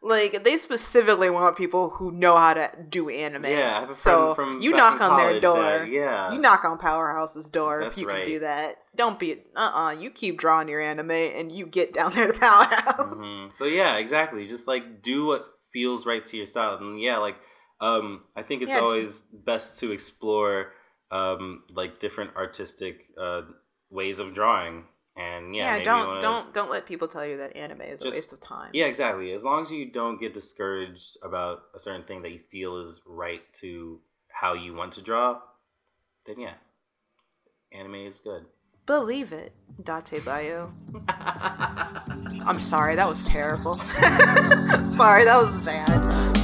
like 0.02 0.44
they 0.44 0.56
specifically 0.56 1.30
want 1.30 1.56
people 1.56 1.90
who 1.90 2.12
know 2.12 2.36
how 2.36 2.54
to 2.54 2.68
do 2.88 3.08
anime. 3.08 3.44
Yeah, 3.44 3.50
I 3.76 3.80
have 3.80 3.82
a 3.82 3.86
friend 3.86 3.96
so 3.96 4.34
from 4.34 4.60
you 4.60 4.70
knock 4.70 5.00
on 5.00 5.16
their 5.18 5.40
door. 5.40 5.56
that- 5.62 5.88
yeah. 5.88 6.32
You 6.32 6.38
knock 6.38 6.64
on 6.64 6.78
Powerhouse's 6.78 7.50
door 7.50 7.80
That's 7.82 7.96
if 7.98 8.02
you 8.02 8.08
right. 8.08 8.18
can 8.24 8.26
do 8.34 8.38
that. 8.40 8.76
Don't 8.94 9.18
be 9.18 9.42
uh 9.56 9.72
uh 9.74 9.90
You 9.98 10.10
keep 10.10 10.38
drawing 10.38 10.68
your 10.68 10.80
anime 10.80 11.10
and 11.10 11.50
you 11.50 11.66
get 11.66 11.92
down 11.94 12.12
there 12.12 12.30
to 12.32 12.38
Powerhouse. 12.38 13.16
Mhm. 13.16 13.54
So 13.56 13.64
yeah, 13.64 13.96
exactly. 13.96 14.46
Just 14.46 14.68
like 14.68 15.02
do 15.02 15.26
what 15.26 15.44
feels 15.72 16.06
right 16.06 16.24
to 16.26 16.36
your 16.36 16.46
style. 16.46 16.76
And 16.78 17.00
yeah, 17.00 17.16
like 17.18 17.36
um 17.80 18.22
I 18.36 18.42
think 18.42 18.62
it's 18.62 18.70
Yeah, 18.70 18.80
always 18.80 19.24
best 19.24 19.80
to 19.80 19.90
explore 19.90 20.72
um 21.10 21.62
like 21.72 21.98
different 22.00 22.34
artistic 22.36 23.04
uh 23.18 23.42
ways 23.90 24.18
of 24.18 24.34
drawing. 24.34 24.84
And 25.18 25.54
yeah, 25.56 25.64
Yeah, 25.64 25.72
maybe 25.74 25.84
don't 25.86 26.06
wanna, 26.08 26.20
don't 26.20 26.52
don't 26.54 26.70
let 26.70 26.84
people 26.86 27.08
tell 27.08 27.24
you 27.24 27.38
that 27.38 27.56
anime 27.56 27.80
is 27.82 28.00
Just- 28.00 28.14
a 28.14 28.18
waste 28.18 28.32
of 28.32 28.40
time. 28.40 28.70
Yeah, 28.74 28.84
exactly. 28.86 29.32
As 29.32 29.44
long 29.44 29.62
as 29.62 29.70
you 29.72 29.90
don't 29.90 30.20
get 30.20 30.34
discouraged 30.34 31.16
about 31.22 31.62
a 31.74 31.78
certain 31.78 32.02
thing 32.04 32.22
that 32.22 32.32
you 32.32 32.38
feel 32.38 32.78
is 32.80 33.00
right 33.06 33.42
to 33.54 34.00
how 34.30 34.52
you 34.52 34.74
want 34.74 34.92
to 34.92 35.02
draw, 35.02 35.40
then 36.26 36.38
yeah. 36.40 36.54
Anime 37.72 37.94
is 37.96 38.20
good. 38.20 38.44
Believe 38.84 39.32
it, 39.32 39.52
dattebayo. 39.82 40.70
I'm 42.46 42.60
sorry, 42.60 42.94
that 42.94 43.08
was 43.08 43.24
terrible. 43.24 43.74
sorry, 44.92 45.24
that 45.24 45.40
was 45.42 45.66
bad. 45.66 46.35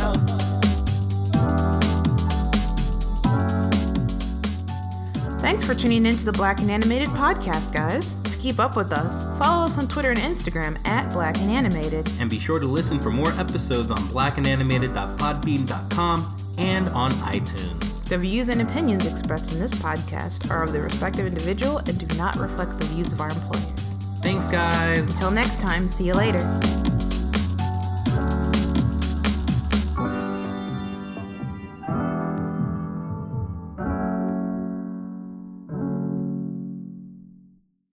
Thanks 5.53 5.67
for 5.67 5.75
tuning 5.75 6.07
into 6.07 6.25
the 6.25 6.33
Black 6.33 6.61
and 6.61 6.71
Animated 6.71 7.11
podcast, 7.11 7.75
guys. 7.75 8.15
To 8.15 8.39
keep 8.39 8.59
up 8.59 8.75
with 8.75 8.91
us, 8.91 9.27
follow 9.39 9.67
us 9.67 9.77
on 9.77 9.87
Twitter 9.87 10.09
and 10.09 10.19
Instagram 10.19 10.83
at 10.87 11.13
Black 11.13 11.39
and 11.41 11.51
Animated. 11.51 12.11
And 12.21 12.31
be 12.31 12.39
sure 12.39 12.59
to 12.59 12.65
listen 12.65 12.99
for 12.99 13.11
more 13.11 13.33
episodes 13.33 13.91
on 13.91 13.99
blackandanimated.podbean.com 13.99 16.37
and 16.57 16.89
on 16.89 17.11
iTunes. 17.11 18.09
The 18.09 18.17
views 18.17 18.49
and 18.49 18.63
opinions 18.63 19.07
expressed 19.07 19.53
in 19.53 19.61
this 19.61 19.73
podcast 19.73 20.51
are 20.51 20.63
of 20.63 20.73
the 20.73 20.81
respective 20.81 21.27
individual 21.27 21.77
and 21.77 21.99
do 21.99 22.07
not 22.17 22.37
reflect 22.37 22.79
the 22.79 22.87
views 22.87 23.13
of 23.13 23.21
our 23.21 23.29
employers. 23.29 23.93
Thanks, 24.23 24.49
guys. 24.49 25.13
Until 25.13 25.33
next 25.33 25.61
time, 25.61 25.87
see 25.87 26.07
you 26.07 26.15
later. 26.15 26.41